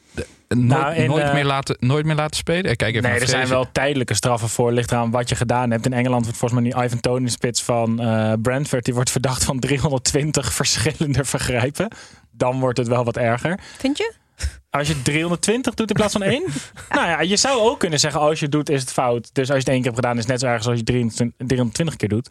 Nou, 0.48 1.06
nooit, 1.06 1.24
uh, 1.24 1.32
meer 1.32 1.44
laten, 1.44 1.76
nooit 1.80 2.04
meer 2.04 2.14
laten 2.14 2.36
spelen? 2.36 2.70
Ik 2.70 2.76
Kijk 2.76 2.94
even 2.94 3.10
Nee, 3.10 3.20
er 3.20 3.28
zijn 3.28 3.48
wel 3.48 3.72
tijdelijke 3.72 4.14
straffen 4.14 4.48
voor. 4.48 4.72
Ligt 4.72 4.90
eraan 4.90 5.10
wat 5.10 5.28
je 5.28 5.34
gedaan 5.34 5.70
hebt. 5.70 5.86
In 5.86 5.92
Engeland 5.92 6.24
wordt 6.24 6.38
volgens 6.38 6.60
mij 6.60 6.70
nu 6.70 6.84
Ivan 6.84 7.00
Toney, 7.00 7.28
spits 7.28 7.62
van 7.62 8.00
eh, 8.00 8.32
Brentford. 8.42 8.84
Die 8.84 8.94
wordt 8.94 9.10
verdacht 9.10 9.44
van 9.44 9.58
320 9.58 10.52
verschillende 10.62 11.24
vergrijpen. 11.24 11.88
Dan 12.30 12.60
wordt 12.60 12.78
het 12.78 12.88
wel 12.88 13.04
wat 13.04 13.16
erger. 13.16 13.60
Vind 13.78 13.98
je? 13.98 14.12
Als 14.70 14.88
je 14.88 15.02
320 15.02 15.74
doet 15.74 15.88
in 15.88 15.96
plaats 15.96 16.12
van 16.12 16.22
één? 16.22 16.44
nou 16.90 17.08
ja, 17.08 17.20
je 17.20 17.36
zou 17.36 17.60
ook 17.60 17.78
kunnen 17.78 18.00
zeggen, 18.00 18.20
als 18.20 18.38
je 18.38 18.44
het 18.44 18.54
doet, 18.54 18.70
is 18.70 18.80
het 18.80 18.92
fout. 18.92 19.30
Dus 19.32 19.48
als 19.48 19.58
je 19.58 19.64
het 19.64 19.68
één 19.68 19.82
keer 19.82 19.92
hebt 19.92 20.00
gedaan, 20.00 20.16
is 20.16 20.22
het 20.22 20.30
net 20.30 20.40
zo 20.40 20.46
erg 20.46 20.56
als 20.56 20.66
als 20.66 20.78
je 20.78 20.84
23 20.84 21.46
320 21.46 21.96
keer 21.96 22.08
doet. 22.08 22.30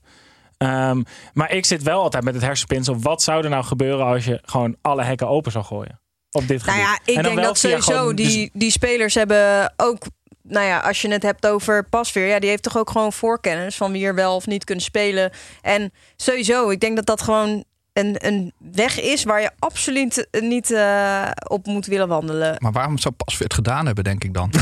Um, 0.57 1.03
maar 1.33 1.51
ik 1.51 1.65
zit 1.65 1.83
wel 1.83 2.01
altijd 2.01 2.23
met 2.23 2.33
het 2.33 2.43
hersenspinsel. 2.43 2.99
Wat 2.99 3.21
zou 3.21 3.43
er 3.43 3.49
nou 3.49 3.63
gebeuren 3.63 4.05
als 4.05 4.25
je 4.25 4.39
gewoon 4.43 4.75
alle 4.81 5.03
hekken 5.03 5.27
open 5.27 5.51
zou 5.51 5.65
gooien? 5.65 5.99
Op 6.31 6.47
dit 6.47 6.65
Nou 6.65 6.79
gebied. 6.79 6.99
ja, 7.05 7.13
ik 7.13 7.23
denk 7.23 7.41
dat 7.41 7.57
sowieso 7.57 7.93
gewoon- 7.93 8.15
dus- 8.15 8.27
die, 8.27 8.49
die 8.53 8.71
spelers 8.71 9.13
hebben 9.15 9.73
ook... 9.77 10.05
Nou 10.41 10.65
ja, 10.65 10.79
als 10.79 11.01
je 11.01 11.11
het 11.11 11.23
hebt 11.23 11.47
over 11.47 11.89
Pasveer... 11.89 12.27
Ja, 12.27 12.39
die 12.39 12.49
heeft 12.49 12.63
toch 12.63 12.77
ook 12.77 12.89
gewoon 12.89 13.13
voorkennis 13.13 13.75
van 13.75 13.91
wie 13.91 14.05
er 14.05 14.15
wel 14.15 14.35
of 14.35 14.47
niet 14.47 14.63
kunnen 14.63 14.83
spelen. 14.83 15.31
En 15.61 15.91
sowieso, 16.15 16.69
ik 16.69 16.79
denk 16.79 16.95
dat 16.95 17.05
dat 17.05 17.21
gewoon 17.21 17.63
een, 17.93 18.15
een 18.17 18.53
weg 18.57 19.01
is 19.01 19.23
waar 19.23 19.41
je 19.41 19.51
absoluut 19.59 20.27
niet 20.31 20.71
eh, 20.71 21.29
op 21.47 21.65
moet 21.65 21.85
willen 21.85 22.07
wandelen. 22.07 22.55
Maar 22.59 22.71
waarom 22.71 22.97
zou 22.97 23.13
Pasveer 23.13 23.43
het 23.45 23.53
gedaan 23.53 23.85
hebben, 23.85 24.03
denk 24.03 24.23
ik 24.23 24.33
dan? 24.33 24.51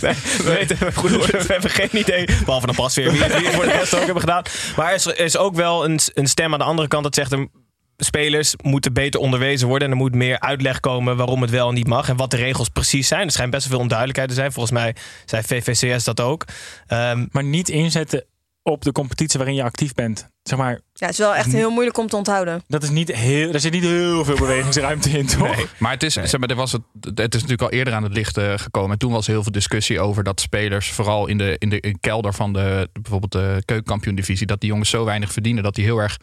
we, 0.00 0.14
weten, 0.44 0.78
we 0.78 1.44
hebben 1.46 1.70
geen 1.70 1.96
idee, 1.98 2.28
behalve 2.44 2.66
dan 2.66 2.74
pas 2.74 2.94
weer, 2.94 3.10
wie, 3.10 3.20
wie 3.20 3.46
het 3.46 3.54
voor 3.54 3.64
de 3.64 3.70
rest 3.70 3.94
ook 3.94 4.04
hebben 4.04 4.20
gedaan. 4.20 4.42
Maar 4.76 4.88
er 4.88 4.94
is, 4.94 5.06
is 5.06 5.36
ook 5.36 5.54
wel 5.54 5.84
een, 5.84 5.98
een 6.14 6.26
stem 6.26 6.52
aan 6.52 6.58
de 6.58 6.64
andere 6.64 6.88
kant 6.88 7.02
dat 7.02 7.14
zegt... 7.14 7.32
Een, 7.32 7.50
spelers 7.96 8.54
moeten 8.62 8.92
beter 8.92 9.20
onderwezen 9.20 9.68
worden. 9.68 9.88
En 9.88 9.94
er 9.94 10.00
moet 10.00 10.14
meer 10.14 10.40
uitleg 10.40 10.80
komen 10.80 11.16
waarom 11.16 11.42
het 11.42 11.50
wel 11.50 11.68
en 11.68 11.74
niet 11.74 11.86
mag. 11.86 12.08
En 12.08 12.16
wat 12.16 12.30
de 12.30 12.36
regels 12.36 12.68
precies 12.68 13.08
zijn. 13.08 13.26
Er 13.26 13.32
schijnt 13.32 13.50
best 13.50 13.62
wel 13.62 13.72
veel 13.72 13.82
onduidelijkheid 13.82 14.28
te 14.28 14.34
zijn. 14.34 14.52
Volgens 14.52 14.74
mij 14.74 14.94
zei 15.24 15.42
VVCS 15.42 16.04
dat 16.04 16.20
ook. 16.20 16.44
Um, 16.88 17.28
maar 17.30 17.44
niet 17.44 17.68
inzetten 17.68 18.24
op 18.66 18.82
de 18.82 18.92
competitie 18.92 19.38
waarin 19.38 19.56
je 19.56 19.62
actief 19.62 19.94
bent. 19.94 20.28
Zeg 20.42 20.58
maar, 20.58 20.80
ja, 20.92 21.06
het 21.06 21.10
is 21.10 21.18
wel 21.18 21.34
echt 21.34 21.52
heel 21.52 21.70
moeilijk 21.70 21.98
om 21.98 22.06
te 22.06 22.16
onthouden. 22.16 22.62
Dat 22.68 22.82
is 22.82 22.90
niet 22.90 23.12
heel, 23.12 23.52
er 23.52 23.60
zit 23.60 23.72
niet 23.72 23.82
heel 23.82 24.24
veel 24.24 24.36
bewegingsruimte 24.36 25.10
in, 25.10 25.26
toch? 25.26 25.56
Nee, 25.56 25.66
maar 25.78 25.92
het 25.92 26.02
is, 26.02 26.12
zeg 26.12 26.38
maar, 26.38 26.48
er 26.48 26.56
was 26.56 26.72
het, 26.72 26.82
het 27.00 27.34
is 27.34 27.40
natuurlijk 27.40 27.62
al 27.62 27.70
eerder 27.70 27.94
aan 27.94 28.02
het 28.02 28.12
licht 28.12 28.38
uh, 28.38 28.52
gekomen. 28.56 28.90
En 28.90 28.98
toen 28.98 29.12
was 29.12 29.26
heel 29.26 29.42
veel 29.42 29.52
discussie 29.52 30.00
over 30.00 30.24
dat 30.24 30.40
spelers, 30.40 30.90
vooral 30.90 31.26
in 31.26 31.38
de, 31.38 31.56
in 31.58 31.68
de 31.68 31.80
in 31.80 32.00
kelder 32.00 32.34
van 32.34 32.52
de, 32.52 32.88
bijvoorbeeld 32.92 33.32
de 33.32 33.62
keukenkampioen-divisie, 33.64 34.46
dat 34.46 34.60
die 34.60 34.70
jongens 34.70 34.90
zo 34.90 35.04
weinig 35.04 35.32
verdienen 35.32 35.62
dat 35.62 35.74
die 35.74 35.84
heel 35.84 35.98
erg 35.98 36.16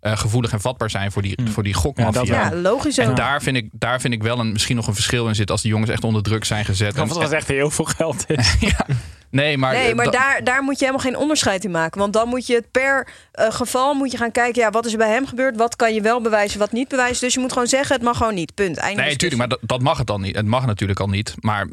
uh, 0.00 0.16
gevoelig 0.16 0.52
en 0.52 0.60
vatbaar 0.60 0.90
zijn 0.90 1.12
voor 1.12 1.22
die, 1.22 1.40
mm. 1.40 1.48
voor 1.48 1.62
die 1.62 1.74
gokmafia. 1.74 2.22
Ja, 2.22 2.50
ja, 2.50 2.56
logisch. 2.56 2.98
En 2.98 3.14
daar 3.14 3.42
vind, 3.42 3.56
ik, 3.56 3.68
daar 3.72 4.00
vind 4.00 4.14
ik 4.14 4.22
wel 4.22 4.38
een, 4.38 4.52
misschien 4.52 4.76
nog 4.76 4.86
een 4.86 4.94
verschil 4.94 5.28
in 5.28 5.34
zit 5.34 5.50
als 5.50 5.62
die 5.62 5.70
jongens 5.70 5.90
echt 5.90 6.04
onder 6.04 6.22
druk 6.22 6.44
zijn 6.44 6.64
gezet. 6.64 7.00
Of 7.00 7.08
dat 7.12 7.32
echt 7.32 7.48
heel 7.48 7.70
veel 7.70 7.84
geld 7.84 8.24
is. 8.26 8.56
ja. 8.60 8.86
Nee, 9.30 9.58
maar, 9.58 9.74
nee, 9.74 9.94
maar 9.94 10.10
daar, 10.10 10.44
daar 10.44 10.62
moet 10.62 10.78
je 10.78 10.84
helemaal 10.84 11.06
geen 11.06 11.16
onderscheid 11.16 11.64
in 11.64 11.70
maken. 11.70 12.00
Want 12.00 12.12
dan 12.12 12.28
moet 12.28 12.46
je 12.46 12.54
het 12.54 12.70
per 12.70 13.08
uh, 13.40 13.46
geval 13.50 13.94
moet 13.94 14.10
je 14.10 14.16
gaan 14.16 14.32
kijken... 14.32 14.62
Ja, 14.62 14.70
wat 14.70 14.86
is 14.86 14.92
er 14.92 14.98
bij 14.98 15.10
hem 15.10 15.26
gebeurd? 15.26 15.56
Wat 15.56 15.76
kan 15.76 15.94
je 15.94 16.00
wel 16.00 16.20
bewijzen, 16.20 16.58
wat 16.58 16.72
niet 16.72 16.88
bewijzen? 16.88 17.24
Dus 17.24 17.34
je 17.34 17.40
moet 17.40 17.52
gewoon 17.52 17.66
zeggen, 17.66 17.94
het 17.94 18.04
mag 18.04 18.16
gewoon 18.16 18.34
niet. 18.34 18.54
Punt. 18.54 18.76
Einde 18.76 19.00
nee, 19.00 19.10
natuurlijk, 19.10 19.40
maar 19.40 19.48
dat, 19.48 19.58
dat 19.62 19.80
mag 19.80 19.98
het 19.98 20.06
dan 20.06 20.20
niet. 20.20 20.36
Het 20.36 20.46
mag 20.46 20.66
natuurlijk 20.66 21.00
al 21.00 21.08
niet. 21.08 21.34
Maar 21.40 21.68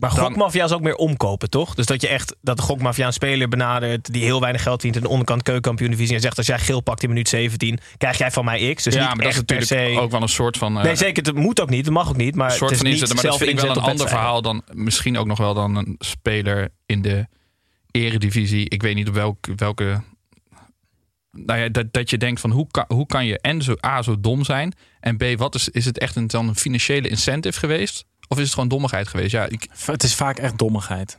maar 0.00 0.10
gokmafia 0.10 0.64
is 0.64 0.72
ook 0.72 0.80
meer 0.80 0.94
omkopen, 0.94 1.50
toch? 1.50 1.74
Dus 1.74 1.86
dat 1.86 2.00
je 2.00 2.08
echt 2.08 2.36
dat 2.42 2.56
de 2.56 2.62
gokmafia 2.62 3.06
een 3.06 3.12
speler 3.12 3.48
benadert 3.48 4.12
die 4.12 4.24
heel 4.24 4.40
weinig 4.40 4.62
geld 4.62 4.80
verdient 4.80 4.96
in 4.96 5.02
de 5.02 5.08
onderkant 5.08 5.42
keukenkampioen 5.42 5.90
divisie 5.90 6.14
en 6.14 6.20
zegt 6.20 6.36
als 6.36 6.46
jij 6.46 6.58
geel 6.58 6.80
pakt 6.80 7.02
in 7.02 7.08
minuut 7.08 7.28
17, 7.28 7.78
krijg 7.96 8.18
jij 8.18 8.30
van 8.30 8.44
mij 8.44 8.74
X. 8.74 8.82
Dus 8.82 8.94
ja, 8.94 9.00
niet 9.00 9.08
maar 9.08 9.24
dat 9.24 9.32
is 9.32 9.38
natuurlijk 9.38 9.68
se... 9.68 10.00
ook 10.00 10.10
wel 10.10 10.22
een 10.22 10.28
soort 10.28 10.56
van. 10.56 10.76
Uh... 10.76 10.82
Nee, 10.82 10.96
zeker. 10.96 11.24
Het 11.24 11.34
moet 11.34 11.60
ook 11.60 11.70
niet. 11.70 11.84
Het 11.84 11.94
mag 11.94 12.08
ook 12.08 12.16
niet. 12.16 12.34
Maar 12.34 12.50
een 12.50 12.56
soort 12.56 12.70
het 12.70 12.70
is 12.70 12.78
van 12.78 12.86
niet 12.90 13.00
inzet, 13.00 13.14
maar 13.14 13.24
dat 13.24 13.36
vind 13.36 13.50
ik 13.50 13.60
wel 13.60 13.70
een 13.70 13.82
ander 13.82 14.08
verhaal 14.08 14.42
dan 14.42 14.62
misschien 14.72 15.18
ook 15.18 15.26
nog 15.26 15.38
wel 15.38 15.54
dan 15.54 15.76
een 15.76 15.94
speler 15.98 16.68
in 16.86 17.02
de 17.02 17.26
eredivisie. 17.90 18.68
Ik 18.68 18.82
weet 18.82 18.94
niet 18.94 19.08
op 19.08 19.14
welk, 19.14 19.46
welke. 19.56 20.02
Nou 21.32 21.60
ja, 21.60 21.68
dat, 21.68 21.92
dat 21.92 22.10
je 22.10 22.18
denkt 22.18 22.40
van 22.40 22.50
hoe 22.50 22.66
kan, 22.70 22.84
hoe 22.88 23.06
kan 23.06 23.26
je 23.26 23.40
en 23.40 23.62
zo 23.62 23.74
A 23.86 24.02
zo 24.02 24.20
dom 24.20 24.44
zijn 24.44 24.74
en 25.00 25.16
B 25.16 25.24
wat 25.36 25.54
is, 25.54 25.68
is 25.68 25.84
het 25.84 25.98
echt 25.98 26.16
een, 26.16 26.26
dan 26.26 26.48
een 26.48 26.56
financiële 26.56 27.08
incentive 27.08 27.58
geweest 27.58 28.04
of 28.30 28.38
is 28.38 28.44
het 28.44 28.54
gewoon 28.54 28.68
dommigheid 28.68 29.08
geweest? 29.08 29.30
Ja, 29.30 29.44
ik... 29.44 29.68
Het 29.84 30.02
is 30.02 30.14
vaak 30.14 30.38
echt 30.38 30.58
dommigheid. 30.58 31.18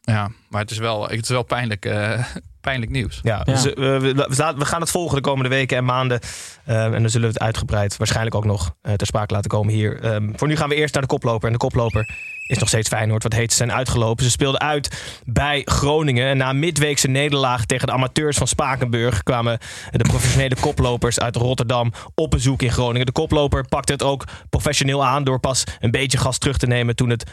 Ja, 0.00 0.30
maar 0.48 0.60
het 0.60 0.70
is 0.70 0.78
wel, 0.78 1.08
het 1.08 1.22
is 1.22 1.28
wel 1.28 1.42
pijnlijk, 1.42 1.86
uh, 1.86 2.24
pijnlijk 2.60 2.90
nieuws. 2.90 3.20
Ja, 3.22 3.42
Dus, 3.42 3.66
uh, 3.66 3.74
we, 3.74 4.26
we, 4.56 4.64
gaan 4.64 4.80
het 4.80 4.90
volgen 4.90 5.16
de 5.16 5.22
komende 5.22 5.48
weken 5.48 5.76
en 5.76 5.84
maanden. 5.84 6.20
Uh, 6.68 6.84
en 6.84 7.00
dan 7.00 7.10
zullen 7.10 7.26
we 7.26 7.34
het 7.34 7.42
uitgebreid 7.42 7.96
waarschijnlijk 7.96 8.34
ook 8.34 8.44
nog 8.44 8.74
ter 8.82 9.06
sprake 9.06 9.34
laten 9.34 9.50
komen 9.50 9.72
hier. 9.74 10.14
Um, 10.14 10.32
voor 10.36 10.48
nu 10.48 10.56
gaan 10.56 10.68
we 10.68 10.74
eerst 10.74 10.92
naar 10.94 11.02
de 11.02 11.08
koploper. 11.08 11.46
En 11.46 11.52
de 11.52 11.58
koploper 11.58 12.14
is 12.50 12.58
nog 12.58 12.68
steeds 12.68 12.88
Feyenoord. 12.88 13.22
Wat 13.22 13.32
heet 13.32 13.52
zijn 13.52 13.72
uitgelopen. 13.72 14.24
Ze 14.24 14.30
speelden 14.30 14.60
uit 14.60 15.20
bij 15.26 15.62
Groningen. 15.64 16.28
En 16.28 16.36
na 16.36 16.52
midweekse 16.52 17.08
nederlaag 17.08 17.64
tegen 17.64 17.86
de 17.86 17.92
amateurs 17.92 18.36
van 18.36 18.46
Spakenburg... 18.46 19.22
kwamen 19.22 19.58
de 19.90 20.04
professionele 20.04 20.56
koplopers 20.60 21.20
uit 21.20 21.36
Rotterdam 21.36 21.92
op 22.14 22.30
bezoek 22.30 22.62
in 22.62 22.70
Groningen. 22.70 23.06
De 23.06 23.12
koploper 23.12 23.68
pakte 23.68 23.92
het 23.92 24.02
ook 24.02 24.24
professioneel 24.50 25.04
aan... 25.04 25.24
door 25.24 25.40
pas 25.40 25.64
een 25.80 25.90
beetje 25.90 26.18
gas 26.18 26.38
terug 26.38 26.56
te 26.56 26.66
nemen 26.66 26.96
toen 26.96 27.10
het 27.10 27.24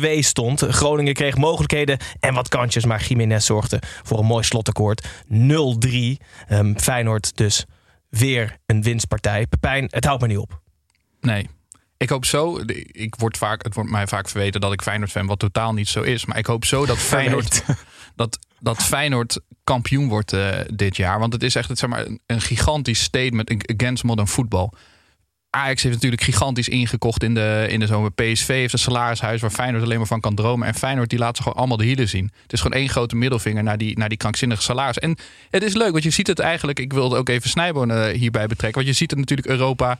0-2 0.00 0.18
stond. 0.18 0.60
Groningen 0.60 1.14
kreeg 1.14 1.36
mogelijkheden 1.36 1.98
en 2.20 2.34
wat 2.34 2.48
kantjes... 2.48 2.84
maar 2.84 3.04
Jiménez 3.04 3.46
zorgde 3.46 3.82
voor 4.02 4.18
een 4.18 4.26
mooi 4.26 4.44
slotakkoord. 4.44 5.08
0-3. 5.08 5.08
Um, 6.48 6.78
Feyenoord 6.78 7.36
dus 7.36 7.64
weer 8.08 8.56
een 8.66 8.82
winstpartij. 8.82 9.46
Pepijn, 9.46 9.88
het 9.90 10.04
houdt 10.04 10.22
me 10.22 10.28
niet 10.28 10.38
op. 10.38 10.60
Nee, 11.20 11.48
ik 11.98 12.08
hoop 12.08 12.24
zo, 12.24 12.60
ik 12.92 13.14
word 13.14 13.36
vaak, 13.36 13.62
het 13.62 13.74
wordt 13.74 13.90
mij 13.90 14.06
vaak 14.06 14.28
verweten 14.28 14.60
dat 14.60 14.72
ik 14.72 14.82
Feyenoord 14.82 15.10
fan, 15.10 15.26
wat 15.26 15.38
totaal 15.38 15.72
niet 15.72 15.88
zo 15.88 16.02
is. 16.02 16.24
Maar 16.24 16.38
ik 16.38 16.46
hoop 16.46 16.64
zo 16.64 16.86
dat 16.86 16.98
Feyenoord, 17.12 17.62
dat, 18.16 18.38
dat 18.60 18.82
Feyenoord 18.82 19.40
kampioen 19.64 20.08
wordt 20.08 20.32
uh, 20.32 20.48
dit 20.74 20.96
jaar. 20.96 21.18
Want 21.18 21.32
het 21.32 21.42
is 21.42 21.54
echt 21.54 21.68
het, 21.68 21.78
zeg 21.78 21.90
maar, 21.90 22.06
een 22.26 22.40
gigantisch 22.40 23.02
statement 23.02 23.72
against 23.74 24.04
modern 24.04 24.28
football. 24.28 24.70
Ajax 25.50 25.82
heeft 25.82 25.94
natuurlijk 25.94 26.22
gigantisch 26.22 26.68
ingekocht 26.68 27.22
in 27.22 27.34
de, 27.34 27.66
in 27.68 27.80
de 27.80 27.86
zomer. 27.86 28.12
PSV 28.12 28.46
heeft 28.46 28.72
een 28.72 28.78
salarishuis 28.78 29.40
waar 29.40 29.50
Feyenoord 29.50 29.82
alleen 29.82 29.98
maar 29.98 30.06
van 30.06 30.20
kan 30.20 30.34
dromen. 30.34 30.66
En 30.66 30.74
Feyenoord 30.74 31.10
die 31.10 31.18
laat 31.18 31.36
ze 31.36 31.42
gewoon 31.42 31.58
allemaal 31.58 31.76
de 31.76 31.84
hielen 31.84 32.08
zien. 32.08 32.30
Het 32.42 32.52
is 32.52 32.60
gewoon 32.60 32.78
één 32.78 32.88
grote 32.88 33.16
middelvinger 33.16 33.62
naar 33.62 33.78
die, 33.78 33.98
naar 33.98 34.08
die 34.08 34.18
krankzinnige 34.18 34.62
salaris. 34.62 34.98
En 34.98 35.16
het 35.50 35.62
is 35.62 35.74
leuk, 35.74 35.92
want 35.92 36.02
je 36.02 36.10
ziet 36.10 36.26
het 36.26 36.38
eigenlijk... 36.38 36.78
Ik 36.78 36.92
wilde 36.92 37.16
ook 37.16 37.28
even 37.28 37.50
Snijboon 37.50 37.90
uh, 37.90 38.06
hierbij 38.06 38.46
betrekken. 38.46 38.74
Want 38.82 38.86
je 38.86 38.98
ziet 38.98 39.10
het 39.10 39.18
natuurlijk 39.18 39.48
Europa 39.48 39.98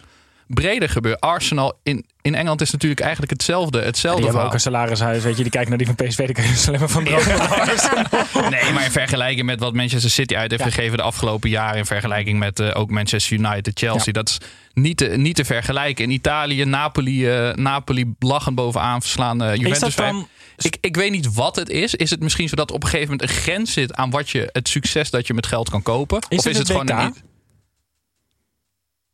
breder 0.48 0.88
gebeuren. 0.88 1.20
Arsenal 1.20 1.78
in, 1.82 2.04
in 2.22 2.34
Engeland 2.34 2.60
is 2.60 2.70
natuurlijk 2.70 3.00
eigenlijk 3.00 3.32
hetzelfde. 3.32 3.82
hetzelfde 3.82 4.20
die 4.20 4.30
hebben 4.30 4.46
ook 4.46 4.54
een 4.54 4.60
salarishuis. 4.60 5.22
Weet 5.22 5.36
je, 5.36 5.42
die 5.42 5.52
kijkt 5.52 5.68
naar 5.68 5.78
die 5.78 5.86
van 5.86 5.94
PSV. 5.94 6.26
Die 6.26 6.34
kan 6.34 6.44
je 6.44 6.64
alleen 6.66 6.80
maar 6.80 6.88
van 6.88 7.04
dromen. 7.04 7.26
nee, 8.54 8.72
maar 8.72 8.84
in 8.84 8.90
vergelijking 8.90 9.46
met 9.46 9.60
wat 9.60 9.74
Manchester 9.74 10.10
City 10.10 10.36
uit 10.36 10.50
heeft 10.50 10.62
gegeven 10.62 10.96
de 10.96 11.02
afgelopen 11.02 11.50
jaren. 11.50 11.78
In 11.78 11.86
vergelijking 11.86 12.38
met 12.38 12.60
uh, 12.60 12.70
ook 12.74 12.90
Manchester 12.90 13.38
United, 13.38 13.78
Chelsea. 13.78 14.12
Dat 14.12 14.28
is 14.28 14.38
niet 14.74 14.96
te, 14.96 15.06
niet 15.06 15.36
te 15.36 15.44
vergelijken. 15.44 16.04
In 16.04 16.10
Italië, 16.10 16.64
Napoli, 16.64 17.48
uh, 17.48 17.54
Napoli 17.54 18.14
lachend 18.18 18.54
bovenaan 18.54 19.00
verslaan 19.00 19.42
uh, 19.42 19.54
Juventus. 19.54 19.94
Dan... 19.94 20.28
Ik, 20.56 20.76
ik 20.80 20.96
weet 20.96 21.10
niet 21.10 21.34
wat 21.34 21.56
het 21.56 21.68
is. 21.68 21.94
Is 21.94 22.10
het 22.10 22.20
misschien 22.20 22.48
zo 22.48 22.56
dat 22.56 22.70
op 22.70 22.82
een 22.82 22.88
gegeven 22.88 23.10
moment 23.10 23.30
een 23.30 23.36
grens 23.36 23.72
zit 23.72 23.94
aan 23.94 24.10
wat 24.10 24.30
je 24.30 24.48
het 24.52 24.68
succes 24.68 25.10
dat 25.10 25.26
je 25.26 25.34
met 25.34 25.46
geld 25.46 25.70
kan 25.70 25.82
kopen? 25.82 26.18
Is 26.28 26.38
of 26.38 26.44
het 26.44 26.52
is 26.52 26.58
het, 26.58 26.68
het 26.68 26.78
gewoon 26.78 27.04
niet? 27.04 27.22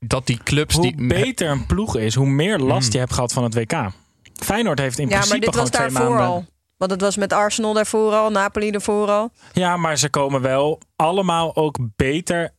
Dat 0.06 0.26
die 0.26 0.40
clubs 0.44 0.74
hoe 0.74 0.82
die 0.92 1.06
beter 1.08 1.50
een 1.50 1.66
ploeg 1.66 1.96
is, 1.96 2.14
hoe 2.14 2.26
meer 2.26 2.58
last 2.58 2.92
je 2.92 2.98
hebt 2.98 3.12
gehad 3.12 3.32
van 3.32 3.42
het 3.44 3.54
WK. 3.54 3.90
Feyenoord 4.34 4.78
heeft 4.78 4.98
in 4.98 5.08
ja, 5.08 5.10
principe 5.10 5.32
maar 5.38 5.46
dit 5.46 5.54
was 5.54 5.68
gewoon 5.68 5.70
twee 5.70 5.88
daarvoor 5.96 6.16
maanden. 6.18 6.34
al. 6.36 6.46
Want 6.76 6.90
het 6.90 7.00
was 7.00 7.16
met 7.16 7.32
Arsenal 7.32 7.72
daarvoor 7.72 8.12
al, 8.12 8.30
Napoli 8.30 8.70
daarvoor 8.70 9.08
al. 9.08 9.30
Ja, 9.52 9.76
maar 9.76 9.98
ze 9.98 10.08
komen 10.08 10.40
wel 10.40 10.80
allemaal 10.96 11.56
ook 11.56 11.78
beter 11.96 12.52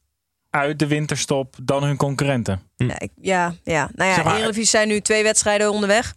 uit 0.49 0.79
de 0.79 0.87
winterstop 0.87 1.55
dan 1.63 1.83
hun 1.83 1.97
concurrenten. 1.97 2.61
Ja, 2.77 2.99
ik- 2.99 3.11
ja, 3.21 3.55
ja. 3.63 3.89
nou 3.95 4.09
ja, 4.09 4.15
Zeg 4.15 4.23
maar- 4.23 4.35
Eredivisie 4.37 4.65
zijn 4.69 4.87
nu 4.87 5.01
twee 5.01 5.23
wedstrijden 5.23 5.71
onderweg. 5.71 6.13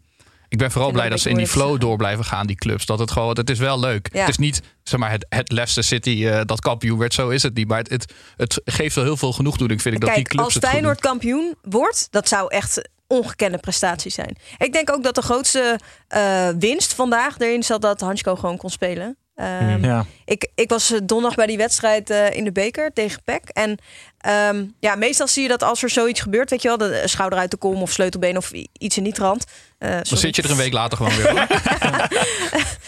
Ik 0.48 0.58
ben 0.58 0.70
vooral 0.70 0.88
Ik 0.88 0.94
blij 0.94 1.08
dat 1.08 1.20
ze 1.20 1.30
in 1.30 1.36
die 1.36 1.46
flow 1.46 1.80
door 1.80 1.96
blijven 1.96 2.24
gaan, 2.24 2.46
die 2.46 2.56
clubs. 2.56 2.86
Dat 2.86 2.98
het 2.98 3.10
gewoon, 3.10 3.36
het 3.36 3.50
is 3.50 3.58
wel 3.58 3.80
leuk. 3.80 4.08
Ja. 4.12 4.20
Het 4.20 4.28
is 4.28 4.38
niet, 4.38 4.62
zeg 4.82 5.00
maar, 5.00 5.10
het, 5.10 5.26
het 5.28 5.52
Leicester 5.52 5.84
City 5.84 6.26
eh, 6.26 6.40
dat 6.44 6.60
kampioen 6.60 6.98
werd, 6.98 7.14
zo 7.14 7.28
is 7.28 7.42
het 7.42 7.54
niet. 7.54 7.68
Maar 7.68 7.78
het, 7.78 7.90
het, 7.90 8.12
het 8.36 8.60
geeft 8.64 8.94
wel 8.94 9.04
heel 9.04 9.16
veel 9.16 9.32
genoegdoening, 9.32 9.82
vind 9.82 9.94
ik, 9.94 10.00
dat 10.00 10.14
die 10.14 10.24
clubs 10.24 10.44
als 10.44 10.54
het 10.54 10.64
goed 10.64 10.72
Feyenoord 10.72 11.00
kampioen 11.00 11.54
wordt, 11.62 12.08
dat 12.10 12.28
zou 12.28 12.50
echt 12.50 12.88
ongekende 13.06 13.58
prestatie 13.58 14.10
zijn. 14.10 14.36
Ik 14.58 14.72
denk 14.72 14.90
ook 14.90 15.02
dat 15.02 15.14
de 15.14 15.22
grootste 15.22 15.78
eh, 16.08 16.48
winst 16.58 16.92
vandaag 16.94 17.38
erin 17.38 17.62
zat 17.62 17.82
dat 17.82 18.00
Hansko 18.00 18.36
gewoon 18.36 18.56
kon 18.56 18.70
spelen. 18.70 19.16
Ehm, 19.34 19.84
Ja. 19.84 20.04
ik, 20.24 20.50
ik 20.54 20.68
was 20.68 20.92
eh, 20.92 20.98
donderdag 21.04 21.36
bij 21.36 21.46
die 21.46 21.56
wedstrijd 21.56 22.10
eh, 22.10 22.36
in 22.36 22.44
de 22.44 22.52
beker 22.52 22.92
tegen 22.92 23.22
PEC. 23.24 23.48
En 23.48 23.78
ehm, 24.18 24.64
ja, 24.80 24.94
meestal 24.94 25.28
zie 25.28 25.42
je 25.42 25.48
dat 25.48 25.62
als 25.62 25.82
er 25.82 25.90
zoiets 25.90 26.20
gebeurt, 26.20 26.50
weet 26.50 26.62
je 26.62 26.68
wel, 26.68 26.76
de 26.76 27.02
schouder 27.04 27.38
uit 27.38 27.50
de 27.50 27.56
kom 27.56 27.82
of 27.82 27.90
sleutelbeen 27.92 28.36
of 28.36 28.50
iets 28.78 28.96
in 28.96 29.04
die 29.04 29.12
trant. 29.12 29.44
eh, 29.78 29.90
Dan 29.90 30.18
zit 30.18 30.36
je 30.36 30.42
er 30.42 30.50
een 30.50 30.56
week 30.56 30.72
later 30.72 30.96
gewoon 30.96 31.16
weer. 31.16 31.30
hoor. 31.30 31.46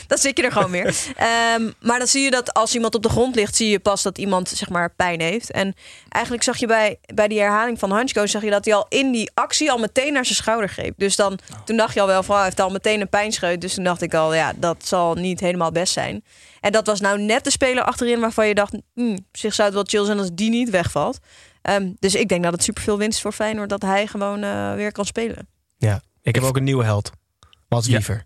dan 0.06 0.18
zit 0.18 0.36
je 0.38 0.44
er 0.44 0.52
gewoon 0.52 0.70
weer. 0.70 0.94
Ehm, 1.16 1.70
maar 1.80 1.98
dan 1.98 2.06
zie 2.06 2.22
je 2.22 2.30
dat 2.30 2.54
als 2.54 2.74
iemand 2.74 2.94
op 2.94 3.02
de 3.02 3.08
grond 3.08 3.34
ligt, 3.34 3.56
zie 3.56 3.68
je 3.70 3.78
pas 3.80 4.02
dat 4.02 4.18
iemand 4.18 4.48
zeg 4.48 4.68
maar 4.68 4.94
pijn 4.94 5.20
heeft. 5.20 5.50
En 5.50 5.74
eigenlijk 6.08 6.44
zag 6.44 6.56
je 6.56 6.66
bij, 6.66 6.98
bij 7.14 7.28
die 7.28 7.40
herhaling 7.40 7.78
van 7.78 7.90
Hansko, 7.90 8.26
zag 8.26 8.42
je 8.42 8.50
dat 8.50 8.64
hij 8.64 8.74
al 8.74 8.86
in 8.88 9.10
die 9.12 9.30
actie 9.34 9.70
al 9.70 9.78
meteen 9.78 10.12
naar 10.12 10.24
zijn 10.24 10.36
schouder 10.36 10.68
greep. 10.68 10.94
Dus 10.96 11.16
dan, 11.16 11.38
toen 11.64 11.76
dacht 11.76 11.94
je 11.94 12.00
al 12.00 12.06
wel 12.06 12.22
van, 12.22 12.30
oh, 12.34 12.40
hij 12.40 12.44
heeft 12.44 12.60
al 12.60 12.70
meteen 12.70 13.00
een 13.00 13.08
pijnscheut. 13.08 13.60
Dus 13.60 13.74
toen 13.74 13.84
dacht 13.84 14.02
ik 14.02 14.14
al, 14.14 14.34
ja, 14.34 14.52
dat 14.56 14.76
zal 14.86 15.14
niet 15.14 15.40
helemaal 15.40 15.72
best 15.72 15.92
zijn. 15.92 16.24
En 16.60 16.72
dat 16.72 16.86
was 16.86 17.00
nou 17.00 17.22
net 17.22 17.44
de 17.44 17.50
speler 17.50 17.84
achterin 17.84 18.20
waarvan 18.20 18.48
je 18.48 18.54
dacht, 18.54 18.74
hmm, 18.94 19.18
zich 19.32 19.54
zou 19.54 19.66
het 19.68 19.76
wel 19.76 19.86
chill 19.86 20.04
zijn 20.04 20.18
als 20.18 20.30
die 20.32 20.50
niet 20.50 20.70
wegvalt. 20.70 21.18
Ehm, 21.62 21.90
dus 21.98 22.14
ik 22.14 22.28
denk 22.28 22.42
dat 22.42 22.52
het 22.52 22.62
superveel 22.62 22.98
winst 22.98 23.16
is 23.16 23.22
voor 23.22 23.32
Feyenoord 23.32 23.68
dat 23.68 23.82
hij 23.82 24.06
gewoon 24.06 24.42
eh, 24.42 24.74
weer 24.74 24.92
kan 24.92 25.04
spelen. 25.04 25.48
Ja, 25.76 26.02
ik 26.22 26.34
heb 26.34 26.44
ook 26.44 26.56
een 26.56 26.64
nieuwe 26.64 26.84
held. 26.84 27.10
Mats 27.68 27.86
Ja. 27.86 27.92
Wiever. 27.92 28.24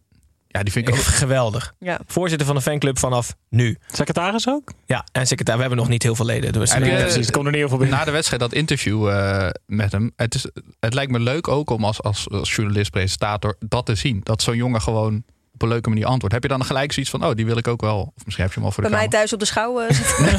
Ja, 0.48 0.62
die 0.62 0.72
vind 0.72 0.88
ik 0.88 0.94
Ik 0.94 1.00
ook. 1.00 1.06
geweldig. 1.06 1.74
Ja. 1.78 2.00
Voorzitter 2.06 2.46
van 2.46 2.56
de 2.56 2.62
fanclub 2.62 2.98
vanaf 2.98 3.34
nu. 3.48 3.78
Secretaris 3.92 4.48
ook? 4.48 4.72
Ja, 4.86 5.04
en 5.12 5.26
secretaris. 5.26 5.54
We 5.60 5.66
hebben 5.66 5.78
nog 5.78 5.88
niet 5.88 6.02
heel 6.02 6.14
veel 6.14 6.24
leden. 6.24 6.52
Dus 6.52 6.72
Ja, 6.72 6.78
precies. 6.78 7.30
Komt 7.30 7.44
er 7.44 7.50
niet 7.50 7.60
heel 7.60 7.68
veel 7.68 7.78
binnen. 7.78 7.98
Na 7.98 8.04
de 8.04 8.10
wedstrijd 8.10 8.40
dat 8.42 8.52
interview 8.52 9.08
eh, 9.08 9.48
met 9.66 9.92
hem. 9.92 10.12
Het, 10.16 10.34
is, 10.34 10.46
het 10.80 10.94
lijkt 10.94 11.12
me 11.12 11.20
leuk 11.20 11.48
ook 11.48 11.70
om 11.70 11.84
als, 11.84 12.02
als, 12.02 12.30
als 12.30 12.54
journalist, 12.54 12.90
presentator 12.90 13.56
dat 13.58 13.86
te 13.86 13.94
zien. 13.94 14.20
Dat 14.22 14.42
zo'n 14.42 14.56
jongen 14.56 14.82
gewoon 14.82 15.24
op 15.54 15.62
een 15.62 15.68
leuke 15.68 15.88
manier 15.88 16.06
antwoordt. 16.06 16.34
Heb 16.34 16.42
je 16.42 16.48
dan 16.48 16.64
gelijk 16.64 16.92
zoiets 16.92 17.10
van, 17.10 17.24
oh, 17.24 17.34
die 17.34 17.46
wil 17.46 17.56
ik 17.56 17.68
ook 17.68 17.80
wel. 17.80 18.12
Of 18.16 18.24
misschien 18.24 18.44
heb 18.44 18.54
je 18.54 18.58
hem 18.60 18.68
al 18.68 18.74
voor 18.74 18.84
de 18.84 18.90
Bij 18.90 18.98
mij 18.98 19.08
thuis 19.08 19.32
op 19.32 19.38
de 19.38 19.44
schouw 19.44 19.80
eh, 19.80 19.94
zitten. 19.94 20.24
Nee, 20.24 20.34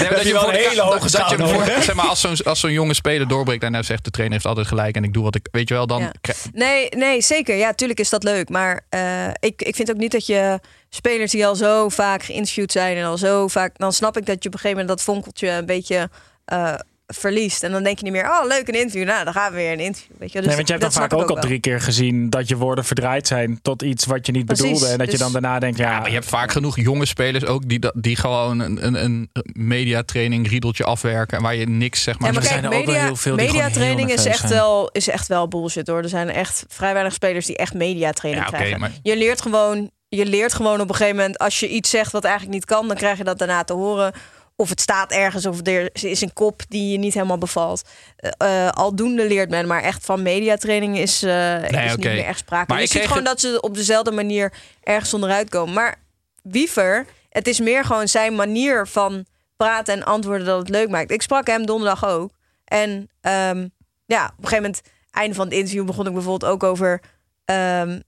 maar 0.00 0.14
dat 0.20 0.26
je 0.26 0.32
wel 0.32 0.48
een 0.48 0.54
hele 0.54 0.82
hoge 0.82 1.08
schouder, 1.08 1.48
voor-. 1.48 1.64
Zeg 1.82 1.94
maar, 1.94 2.06
als 2.06 2.20
zo'n 2.20 2.36
als 2.44 2.60
zo'n 2.60 2.72
jonge 2.72 2.94
speler 2.94 3.28
doorbreekt 3.28 3.62
en 3.62 3.72
hij 3.72 3.82
zegt, 3.82 4.04
de 4.04 4.10
trainer 4.10 4.34
heeft 4.36 4.48
altijd 4.48 4.66
gelijk 4.66 4.96
en 4.96 5.04
ik 5.04 5.12
doe 5.12 5.22
wat 5.22 5.34
ik... 5.34 5.48
Weet 5.50 5.68
je 5.68 5.74
wel, 5.74 5.86
dan... 5.86 6.00
Ja. 6.00 6.34
Nee, 6.52 6.88
nee, 6.88 7.22
zeker. 7.22 7.56
Ja, 7.56 7.72
tuurlijk 7.72 8.00
is 8.00 8.08
dat 8.08 8.22
leuk. 8.22 8.48
Maar 8.48 8.86
eh, 8.88 9.28
ik, 9.40 9.62
ik 9.62 9.74
vind 9.74 9.90
ook 9.90 9.96
niet 9.96 10.12
dat 10.12 10.26
je 10.26 10.60
spelers 10.88 11.30
die 11.30 11.46
al 11.46 11.56
zo 11.56 11.88
vaak 11.88 12.22
geïnterviewd 12.22 12.72
zijn 12.72 12.96
en 12.96 13.04
al 13.04 13.18
zo 13.18 13.48
vaak. 13.48 13.78
Dan 13.78 13.92
snap 13.92 14.16
ik 14.16 14.26
dat 14.26 14.42
je 14.42 14.48
op 14.48 14.54
een 14.54 14.60
gegeven 14.60 14.80
moment 14.80 14.88
dat 14.88 15.14
vonkeltje 15.14 15.48
een 15.48 15.66
beetje 15.66 16.10
eh, 16.44 16.74
verliest. 17.14 17.62
En 17.62 17.72
dan 17.72 17.82
denk 17.82 17.98
je 17.98 18.04
niet 18.04 18.12
meer, 18.12 18.24
oh 18.30 18.46
leuk 18.46 18.68
een 18.68 18.74
interview. 18.74 19.04
Nou, 19.06 19.24
dan 19.24 19.32
gaan 19.32 19.50
we 19.50 19.56
weer 19.56 19.72
een 19.72 19.80
interview. 19.80 20.16
Weet 20.18 20.32
je? 20.32 20.38
Dus 20.38 20.46
nee, 20.46 20.56
want 20.56 20.66
je 20.68 20.72
hebt 20.74 20.84
dat 20.84 20.94
dan 20.94 21.02
vaak 21.02 21.20
ook 21.20 21.30
al 21.36 21.42
drie 21.42 21.60
keer 21.60 21.80
gezien 21.80 22.30
dat 22.30 22.48
je 22.48 22.56
woorden 22.56 22.84
verdraaid 22.84 23.26
zijn 23.26 23.58
tot 23.62 23.82
iets 23.82 24.04
wat 24.06 24.26
je 24.26 24.32
niet 24.32 24.46
Precies, 24.46 24.64
bedoelde. 24.64 24.86
En 24.86 24.98
dat 24.98 25.06
je 25.06 25.12
dus- 25.12 25.20
dan 25.20 25.32
daarna 25.32 25.58
denkt, 25.58 25.78
ja, 25.78 25.90
Ja, 25.90 25.98
maar 25.98 26.08
je 26.08 26.14
hebt 26.14 26.26
vaak 26.28 26.52
genoeg 26.52 26.76
jonge 26.80 27.06
spelers 27.06 27.44
ook 27.44 27.68
die, 27.68 27.78
dat- 27.78 27.94
die 27.96 28.16
gewoon 28.16 28.60
een, 28.60 28.86
een, 28.86 29.04
een 29.04 29.30
mediatraining 29.52 30.48
riedeltje 30.48 30.84
afwerken. 30.84 31.36
En 31.36 31.42
waar 31.42 31.54
je 31.54 31.66
niks 31.68 32.02
zeg 32.02 32.18
maar... 32.18 32.28
Ja, 32.28 32.34
maar 32.34 32.42
er 32.42 32.48
kijk, 32.48 32.60
zijn 32.60 32.72
er 32.72 32.78
ook 32.78 32.84
wel 32.84 32.94
media, 32.94 33.06
heel 33.08 33.16
veel 33.16 33.34
mediatraining 33.34 34.10
is 34.12 34.24
echt, 34.24 34.38
zijn. 34.38 34.52
wel, 34.52 34.88
is 34.92 35.08
echt 35.08 35.26
wel 35.28 35.48
bullshit 35.48 35.86
hoor. 35.86 36.02
Er 36.02 36.08
zijn 36.08 36.30
echt 36.30 36.64
vrij 36.68 36.92
weinig 36.92 37.12
spelers 37.14 37.46
die 37.46 37.56
echt 37.56 37.74
mediatraining 37.74 38.44
Ja, 38.50 38.56
krijgen. 38.56 38.80
maar- 38.80 38.90
Je 39.02 39.16
leert 39.16 39.42
gewoon, 39.42 39.90
je 40.08 40.26
leert 40.26 40.54
gewoon 40.54 40.80
op 40.80 40.88
een 40.88 40.94
gegeven 40.94 41.16
moment, 41.16 41.38
als 41.38 41.60
je 41.60 41.68
iets 41.68 41.90
zegt 41.90 42.12
wat 42.12 42.24
eigenlijk 42.24 42.54
niet 42.54 42.64
kan, 42.64 42.88
dan 42.88 42.96
krijg 42.96 43.18
je 43.18 43.24
dat 43.24 43.38
daarna 43.38 43.64
te 43.64 43.72
horen. 43.72 44.12
Of 44.56 44.68
het 44.68 44.80
staat 44.80 45.10
ergens, 45.12 45.46
of 45.46 45.66
er 45.66 45.90
is 46.04 46.20
een 46.20 46.32
kop 46.32 46.62
die 46.68 46.92
je 46.92 46.98
niet 46.98 47.14
helemaal 47.14 47.38
bevalt. 47.38 47.82
Eh, 48.16 48.68
aldoende 48.68 49.26
leert 49.26 49.50
men, 49.50 49.66
maar 49.66 49.82
echt 49.82 50.04
van 50.04 50.22
mediatraining 50.22 50.98
is, 50.98 51.22
eh 51.22 51.62
is 51.62 51.68
oké. 51.68 51.88
niet 51.88 51.98
meer 52.04 52.24
echt 52.24 52.38
sprake. 52.38 52.64
Maar 52.68 52.78
je 52.78 52.84
ik 52.84 52.90
ziet 52.90 53.02
gewoon 53.02 53.16
het- 53.16 53.26
dat 53.26 53.40
ze 53.40 53.60
op 53.60 53.74
dezelfde 53.74 54.10
manier 54.10 54.52
ergens 54.82 55.14
onderuit 55.14 55.48
komen. 55.48 55.74
Maar 55.74 55.94
Wiever, 56.42 57.06
het 57.28 57.46
is 57.48 57.60
meer 57.60 57.84
gewoon 57.84 58.08
zijn 58.08 58.34
manier 58.34 58.86
van 58.86 59.26
praten 59.56 59.94
en 59.94 60.04
antwoorden 60.04 60.46
dat 60.46 60.58
het 60.58 60.68
leuk 60.68 60.88
maakt. 60.88 61.10
Ik 61.10 61.22
sprak 61.22 61.46
hem 61.46 61.66
donderdag 61.66 62.06
ook. 62.06 62.30
En 62.64 63.08
ehm, 63.20 63.68
ja, 64.06 64.24
op 64.24 64.30
een 64.30 64.48
gegeven 64.48 64.56
moment, 64.62 64.80
einde 65.10 65.34
van 65.34 65.44
het 65.44 65.54
interview, 65.54 65.84
begon 65.86 66.06
ik 66.06 66.12
bijvoorbeeld 66.12 66.52
ook 66.52 66.62
over. 66.62 67.00
ehm, 67.44 68.00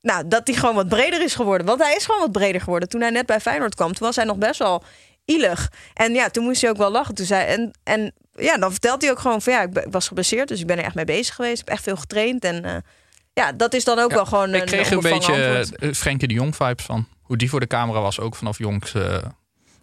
nou, 0.00 0.28
dat 0.28 0.46
hij 0.46 0.56
gewoon 0.56 0.74
wat 0.74 0.88
breder 0.88 1.22
is 1.22 1.34
geworden. 1.34 1.66
Want 1.66 1.82
hij 1.82 1.94
is 1.96 2.04
gewoon 2.04 2.20
wat 2.20 2.32
breder 2.32 2.60
geworden. 2.60 2.88
Toen 2.88 3.00
hij 3.00 3.10
net 3.10 3.26
bij 3.26 3.40
Feyenoord 3.40 3.74
kwam, 3.74 3.92
toen 3.92 4.06
was 4.06 4.16
hij 4.16 4.24
nog 4.24 4.36
best 4.36 4.58
wel 4.58 4.82
ielig. 5.28 5.70
En 5.94 6.14
ja, 6.14 6.28
toen 6.28 6.44
moest 6.44 6.60
hij 6.60 6.70
ook 6.70 6.76
wel 6.76 6.90
lachen. 6.90 7.14
Toen 7.14 7.26
zei, 7.26 7.46
en, 7.46 7.70
en 7.84 8.12
ja, 8.34 8.56
dan 8.58 8.70
vertelt 8.70 9.02
hij 9.02 9.10
ook 9.10 9.18
gewoon 9.18 9.42
van 9.42 9.52
ja, 9.52 9.62
ik 9.62 9.86
was 9.90 10.08
geblesseerd, 10.08 10.48
dus 10.48 10.60
ik 10.60 10.66
ben 10.66 10.78
er 10.78 10.84
echt 10.84 10.94
mee 10.94 11.04
bezig 11.04 11.34
geweest. 11.34 11.60
Ik 11.60 11.64
heb 11.68 11.74
echt 11.74 11.82
veel 11.82 11.96
getraind. 11.96 12.44
En 12.44 12.64
eh, 12.64 12.76
ja, 13.32 13.52
dat 13.52 13.74
is 13.74 13.84
dan 13.84 13.98
ook 13.98 14.12
wel 14.12 14.26
gewoon 14.26 14.54
ik 14.54 14.66
kreeg 14.66 14.90
een 14.90 15.00
beetje 15.00 15.66
eh, 15.78 15.92
Frenkie 15.92 16.28
de 16.28 16.34
Jong 16.34 16.56
vibes 16.56 16.84
van. 16.84 17.08
Hoe 17.22 17.36
die 17.36 17.50
voor 17.50 17.60
de 17.60 17.66
camera 17.66 18.00
was, 18.00 18.20
ook 18.20 18.34
vanaf 18.36 18.58
jongs. 18.58 18.94
eh, 18.94 19.16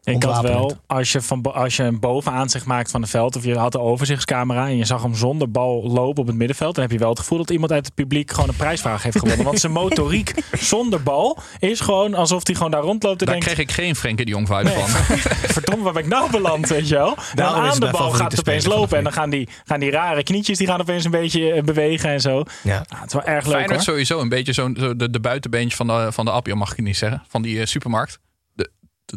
Ik 0.06 0.24
had 0.24 0.42
wel, 0.42 0.78
als 0.88 1.12
je, 1.12 1.22
van, 1.22 1.54
als 1.54 1.76
je 1.76 1.84
een 1.84 2.00
bovenaanzicht 2.00 2.66
maakt 2.66 2.92
van 2.92 3.02
het 3.02 3.10
veld... 3.10 3.36
of 3.36 3.44
je 3.44 3.58
had 3.58 3.72
de 3.72 3.80
overzichtscamera 3.80 4.68
en 4.68 4.78
je 4.78 4.86
zag 4.86 5.02
hem 5.02 5.16
zonder 5.16 5.52
bal 5.52 5.84
lopen 5.84 6.22
op 6.22 6.28
het 6.28 6.36
middenveld... 6.36 6.76
dan 6.76 6.84
heb 6.84 6.94
je 6.94 7.00
wel 7.00 7.10
het 7.10 7.20
gevoel 7.20 7.38
dat 7.38 7.50
iemand 7.50 7.72
uit 7.72 7.86
het 7.86 7.96
publiek 7.96 8.32
gewoon 8.32 8.50
een 8.50 8.56
prijsvraag 8.56 9.04
heeft 9.04 9.20
gewonnen. 9.20 9.46
Want 9.46 9.60
zijn 9.60 9.72
motoriek 9.72 10.34
zonder 10.60 11.04
bal 11.04 11.38
is 11.60 11.80
gewoon 11.80 12.14
alsof 12.14 12.48
hij 12.48 12.56
gewoon 12.56 12.72
daar 12.72 12.82
rondloopt 12.82 13.20
en 13.20 13.26
daar 13.26 13.36
denkt... 13.36 13.54
kreeg 13.54 13.68
ik 13.68 13.72
geen 13.72 13.96
Frenkie 13.96 14.26
de 14.26 14.32
Jong 14.32 14.48
vibe 14.48 14.70
van. 14.70 14.90
Verdomme, 15.56 15.84
waar 15.84 15.94
ben 15.94 16.04
ik 16.04 16.10
nou 16.10 16.32
beland, 16.32 16.70
weet 16.70 16.88
je 16.88 16.96
wel? 16.96 17.18
Is 17.36 17.42
aan 17.42 17.80
de 17.80 17.90
bal 17.92 18.12
gaat 18.12 18.32
het 18.32 18.40
opeens 18.40 18.66
lopen 18.66 18.98
en 18.98 19.04
dan 19.04 19.14
gaan 19.14 19.30
die, 19.30 19.50
gaan 19.66 19.80
die 19.80 19.92
rare 19.92 20.24
knietjes 20.24 20.58
die 20.58 20.68
gaan 20.68 20.82
opeens 20.82 21.06
een 21.06 21.12
beetje 21.12 21.52
eh, 21.52 21.64
bewegen 21.64 22.10
en 22.10 22.22
zo. 22.22 22.44
Ja. 22.64 22.86
Ah, 22.88 23.00
het 23.00 23.08
is 23.08 23.14
wel 23.14 23.24
erg 23.24 23.46
leuk 23.46 23.54
Feyenoord 23.54 23.72
hoor. 23.72 23.82
sowieso 23.82 24.20
een 24.20 24.30
beetje 24.30 24.54
zo, 24.54 24.70
zo 24.78 24.96
de, 24.96 25.10
de 25.10 25.20
buitenbeentje 25.20 25.76
van 25.76 25.88
de, 25.88 26.08
van 26.12 26.26
de 26.26 26.32
Appio, 26.32 26.56
mag 26.56 26.72
ik 26.72 26.84
niet 26.84 26.98
zeggen. 26.98 27.24
Van 27.28 27.42
die 27.42 27.60
eh, 27.60 27.66
supermarkt. 27.66 28.20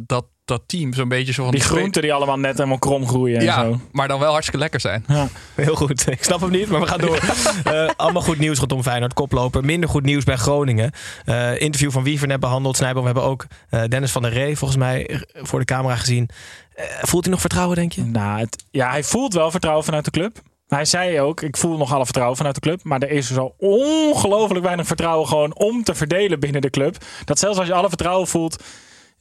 Dat, 0.06 0.24
dat 0.44 0.62
team 0.66 0.92
zo'n 0.94 1.08
beetje 1.08 1.32
zo 1.32 1.42
van... 1.42 1.52
Die 1.52 1.60
groenten 1.60 2.02
die 2.02 2.12
allemaal 2.12 2.38
net 2.38 2.56
helemaal 2.56 2.78
krom 2.78 3.08
groeien 3.08 3.38
en 3.38 3.44
Ja, 3.44 3.62
zo. 3.64 3.80
maar 3.92 4.08
dan 4.08 4.20
wel 4.20 4.30
hartstikke 4.30 4.58
lekker 4.60 4.80
zijn. 4.80 5.04
Ja. 5.08 5.28
Heel 5.54 5.74
goed. 5.74 6.10
Ik 6.10 6.24
snap 6.24 6.40
hem 6.40 6.50
niet, 6.50 6.68
maar 6.68 6.80
we 6.80 6.86
gaan 6.86 7.00
door. 7.00 7.18
Eh, 7.64 7.90
allemaal 7.96 8.22
goed 8.22 8.38
nieuws 8.38 8.58
rondom 8.58 8.82
Feyenoord, 8.82 9.14
koploper. 9.14 9.64
Minder 9.64 9.88
goed 9.88 10.02
nieuws 10.02 10.24
bij 10.24 10.36
Groningen. 10.36 10.90
Eh, 11.24 11.60
interview 11.60 11.90
van 11.90 12.02
Wiever 12.02 12.26
net 12.28 12.40
behandeld. 12.40 12.76
Snijboom, 12.76 13.00
we 13.04 13.10
hebben 13.10 13.28
ook 13.28 13.46
eh, 13.70 13.82
Dennis 13.88 14.12
van 14.12 14.22
der 14.22 14.32
Ree 14.32 14.56
volgens 14.56 14.78
mij 14.78 15.20
voor 15.34 15.58
de 15.58 15.64
camera 15.64 15.96
gezien. 15.96 16.28
Eh, 16.74 16.84
voelt 17.00 17.22
hij 17.24 17.32
nog 17.32 17.40
vertrouwen, 17.40 17.76
denk 17.76 17.92
je? 17.92 18.04
Nou, 18.04 18.38
het, 18.38 18.64
ja, 18.70 18.90
hij 18.90 19.04
voelt 19.04 19.34
wel 19.34 19.50
vertrouwen 19.50 19.84
vanuit 19.84 20.04
de 20.04 20.10
club. 20.10 20.40
Hij 20.68 20.84
zei 20.84 21.20
ook, 21.20 21.40
ik 21.42 21.56
voel 21.56 21.76
nog 21.76 21.94
alle 21.94 22.04
vertrouwen 22.04 22.36
vanuit 22.36 22.54
de 22.54 22.60
club. 22.60 22.80
Maar 22.82 23.00
er 23.02 23.10
is 23.10 23.26
zo 23.32 23.54
ongelooflijk 23.58 24.64
weinig 24.64 24.86
vertrouwen 24.86 25.28
gewoon 25.28 25.54
om 25.54 25.82
te 25.82 25.94
verdelen 25.94 26.40
binnen 26.40 26.60
de 26.60 26.70
club. 26.70 26.96
Dat 27.24 27.38
zelfs 27.38 27.58
als 27.58 27.66
je 27.66 27.74
alle 27.74 27.88
vertrouwen 27.88 28.26
voelt, 28.28 28.62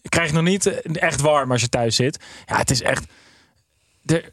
krijg 0.01 0.29
je 0.29 0.35
het 0.35 0.43
nog 0.43 0.51
niet 0.53 0.65
eh, 0.65 1.03
echt 1.03 1.21
warm 1.21 1.51
als 1.51 1.61
je 1.61 1.69
thuis 1.69 1.95
zit. 1.95 2.19
Ja, 2.45 2.57
het 2.57 2.71
is 2.71 2.81
echt... 2.81 3.05
Er, 4.05 4.31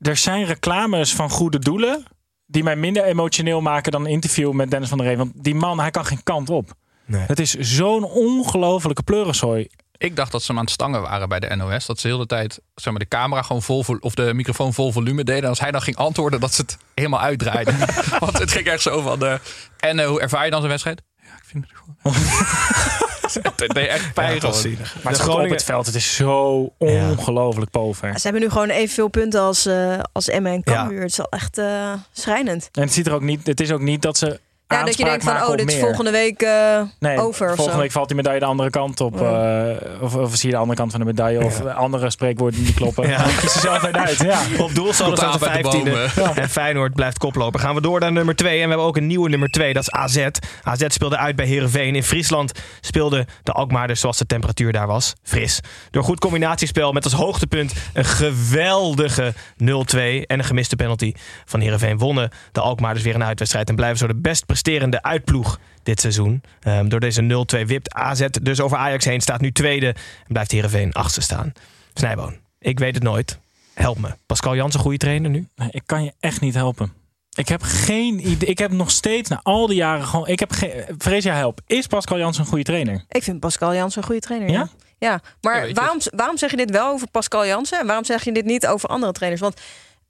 er 0.00 0.16
zijn 0.16 0.44
reclames 0.44 1.14
van 1.14 1.30
goede 1.30 1.58
doelen 1.58 2.04
die 2.46 2.62
mij 2.62 2.76
minder 2.76 3.04
emotioneel 3.04 3.60
maken 3.60 3.92
dan 3.92 4.04
een 4.04 4.10
interview 4.10 4.52
met 4.52 4.70
Dennis 4.70 4.88
van 4.88 4.98
der 4.98 5.06
Ree. 5.06 5.16
Want 5.16 5.32
die 5.34 5.54
man, 5.54 5.80
hij 5.80 5.90
kan 5.90 6.04
geen 6.06 6.22
kant 6.22 6.50
op. 6.50 6.72
Nee. 7.04 7.24
Het 7.26 7.38
is 7.38 7.54
zo'n 7.54 8.04
ongelofelijke 8.04 9.02
pleurensooi. 9.02 9.68
Ik 9.96 10.16
dacht 10.16 10.32
dat 10.32 10.40
ze 10.42 10.46
hem 10.46 10.58
aan 10.58 10.64
het 10.64 10.72
stangen 10.72 11.02
waren 11.02 11.28
bij 11.28 11.40
de 11.40 11.56
NOS. 11.56 11.86
Dat 11.86 12.00
ze 12.00 12.06
de 12.06 12.12
hele 12.12 12.26
tijd 12.26 12.60
zeg 12.74 12.92
maar, 12.92 13.02
de 13.02 13.08
camera 13.08 13.42
gewoon 13.42 13.62
vol 13.62 13.84
vol- 13.84 13.98
of 14.00 14.14
de 14.14 14.34
microfoon 14.34 14.74
vol 14.74 14.92
volume 14.92 15.24
deden. 15.24 15.42
En 15.42 15.48
als 15.48 15.60
hij 15.60 15.70
dan 15.70 15.82
ging 15.82 15.96
antwoorden, 15.96 16.40
dat 16.40 16.54
ze 16.54 16.60
het 16.62 16.78
helemaal 16.94 17.20
uitdraaiden. 17.20 17.78
Want 18.18 18.38
het 18.38 18.50
ging 18.50 18.66
echt 18.66 18.82
zo 18.82 19.00
van. 19.00 19.18
De, 19.18 19.40
en 19.78 19.98
eh, 19.98 20.06
hoe 20.06 20.20
ervaar 20.20 20.44
je 20.44 20.50
dan 20.50 20.60
zo'n 20.60 20.70
wedstrijd? 20.70 21.02
Ja, 21.16 21.34
ik 21.36 21.44
vind 21.44 21.64
het 21.64 21.72
gewoon. 21.76 23.06
het 23.56 23.68
deed 23.74 23.88
echt 23.88 24.14
pijn. 24.14 24.34
Ja. 24.34 24.40
Maar 24.40 24.52
De 24.52 24.88
het 25.02 25.14
op 25.18 25.22
Groningen- 25.22 25.50
het 25.52 25.64
veld, 25.64 25.86
het 25.86 25.94
is 25.94 26.14
zo 26.14 26.72
ongelooflijk 26.78 27.70
pover. 27.70 28.12
Ze 28.14 28.22
hebben 28.22 28.40
nu 28.42 28.48
gewoon 28.50 28.68
evenveel 28.70 29.08
punten 29.08 29.40
als, 29.40 29.66
eh 29.66 29.98
als 30.12 30.28
Emma 30.28 30.48
en 30.50 30.62
Ja. 30.64 30.72
Cambuur. 30.74 31.00
Het 31.00 31.10
is 31.10 31.16
wel 31.16 31.28
echt 31.30 31.58
eh, 31.58 31.92
schrijnend. 32.12 32.68
En 32.72 32.82
het, 32.82 32.92
ziet 32.92 33.06
er 33.06 33.12
ook 33.12 33.22
niet, 33.22 33.46
het 33.46 33.60
is 33.60 33.72
ook 33.72 33.80
niet 33.80 34.02
dat 34.02 34.16
ze. 34.18 34.40
Ja, 34.68 34.84
dat 34.84 34.98
je 34.98 35.04
denkt 35.04 35.24
van, 35.24 35.36
oh, 35.36 35.50
dit 35.50 35.68
is 35.68 35.74
meer. 35.74 35.84
volgende 35.84 36.10
week 36.10 36.42
eh, 36.42 36.80
Nee, 36.98 37.18
over 37.20 37.46
of 37.48 37.54
volgende 37.54 37.72
zo. 37.72 37.78
week 37.78 37.92
valt 37.92 38.06
die 38.08 38.16
medaille 38.16 38.40
de 38.40 38.46
andere 38.46 38.70
kant 38.70 39.00
op. 39.00 39.20
eh, 39.20 39.70
of, 40.00 40.14
of 40.14 40.34
zie 40.36 40.48
je 40.48 40.54
de 40.54 40.60
andere 40.60 40.78
kant 40.78 40.90
van 40.90 41.00
de 41.00 41.06
medaille. 41.06 41.44
Of 41.44 41.64
andere 41.64 42.10
spreekwoorden 42.10 42.58
die 42.58 42.68
niet 42.68 42.76
kloppen. 42.76 43.08
Ja. 43.08 43.16
Ja. 43.18 43.24
Kies 43.40 43.54
er 43.54 43.60
zelf 43.60 43.84
uit. 43.84 44.18
Ja. 44.22 44.40
Op 44.58 44.74
doel 44.74 44.92
bij 44.98 45.12
de 45.32 45.58
15e. 45.58 45.60
bomen. 45.62 46.10
En 46.36 46.48
Feyenoord 46.48 46.94
blijft 46.94 47.18
koploper. 47.18 47.60
Gaan 47.60 47.74
we 47.74 47.80
door 47.80 48.00
naar 48.00 48.12
nummer 48.12 48.36
2. 48.36 48.50
En 48.56 48.62
we 48.62 48.68
hebben 48.68 48.86
ook 48.86 48.96
een 48.96 49.06
nieuwe 49.06 49.28
nummer 49.28 49.48
2. 49.48 49.72
Dat 49.72 49.82
is 49.82 49.90
AZ. 49.90 50.26
AZ 50.62 50.84
speelde 50.88 51.16
uit 51.16 51.36
bij 51.36 51.46
Heerenveen. 51.46 51.94
In 51.94 52.02
Friesland 52.02 52.52
speelde 52.80 53.26
de 53.42 53.52
Alkmaarders 53.52 54.00
zoals 54.00 54.18
de 54.18 54.26
temperatuur 54.26 54.72
daar 54.72 54.86
was. 54.86 55.14
Fris. 55.22 55.60
Door 55.90 56.02
goed 56.04 56.20
combinatiespel 56.20 56.92
met 56.92 57.04
als 57.04 57.12
hoogtepunt 57.12 57.72
een 57.92 58.04
geweldige 58.04 59.32
0-2. 59.34 59.36
En 59.56 60.38
een 60.38 60.44
gemiste 60.44 60.76
penalty 60.76 61.12
van 61.44 61.60
Heerenveen 61.60 61.98
wonnen 61.98 62.30
de 62.52 62.60
Alkmaarders 62.60 63.04
weer 63.04 63.14
een 63.14 63.24
uitwedstrijd. 63.24 63.68
En 63.68 63.76
blijven 63.76 63.98
zo 63.98 64.06
de 64.06 64.16
best 64.16 64.46
presterende 64.62 65.02
uitploeg 65.02 65.58
dit 65.82 66.00
seizoen. 66.00 66.42
Ehm, 66.60 66.88
door 66.88 67.00
deze 67.00 67.22
0-2 67.22 67.66
wipt 67.66 67.94
AZ 67.94 68.26
dus 68.42 68.60
over 68.60 68.78
Ajax 68.78 69.04
heen. 69.04 69.20
Staat 69.20 69.40
nu 69.40 69.52
tweede. 69.52 69.86
En 69.86 69.94
blijft 70.28 70.50
Heerenveen 70.50 70.92
achtste 70.92 71.20
staan. 71.20 71.52
Snijboon. 71.94 72.36
Ik 72.58 72.78
weet 72.78 72.94
het 72.94 73.02
nooit. 73.02 73.38
Help 73.74 73.98
me. 73.98 74.08
Pascal 74.26 74.56
Jans 74.56 74.74
een 74.74 74.80
goede 74.80 74.96
trainer 74.96 75.30
nu? 75.30 75.46
Nee, 75.56 75.68
ik 75.70 75.82
kan 75.86 76.04
je 76.04 76.12
echt 76.20 76.40
niet 76.40 76.54
helpen. 76.54 76.92
Ik 77.34 77.48
heb 77.48 77.62
geen 77.62 78.28
idee. 78.28 78.48
Ik 78.48 78.58
heb 78.58 78.70
nog 78.70 78.90
steeds 78.90 79.28
na 79.28 79.40
al 79.42 79.66
die 79.66 79.76
jaren 79.76 80.06
gewoon. 80.06 80.26
Ik 80.26 80.38
heb 80.38 80.52
geen. 80.52 80.70
Vrees 80.98 81.24
jij 81.24 81.36
help. 81.36 81.60
Is 81.66 81.86
Pascal 81.86 82.18
Jans 82.18 82.38
een 82.38 82.46
goede 82.46 82.64
trainer? 82.64 83.04
Ik 83.08 83.22
vind 83.22 83.40
Pascal 83.40 83.74
Jansen 83.74 84.00
een 84.00 84.06
goede 84.06 84.20
trainer. 84.20 84.50
Ja? 84.50 84.68
Ja, 84.98 85.20
maar 85.40 85.72
waarom, 85.72 85.98
waarom 86.14 86.38
zeg 86.38 86.50
je 86.50 86.56
dit 86.56 86.70
wel 86.70 86.88
over 86.92 87.08
Pascal 87.10 87.46
Jansen 87.46 87.78
en 87.78 87.86
waarom 87.86 88.04
zeg 88.04 88.24
je 88.24 88.32
dit 88.32 88.44
niet 88.44 88.66
over 88.66 88.88
andere 88.88 89.12
trainers? 89.12 89.42
Want 89.42 89.60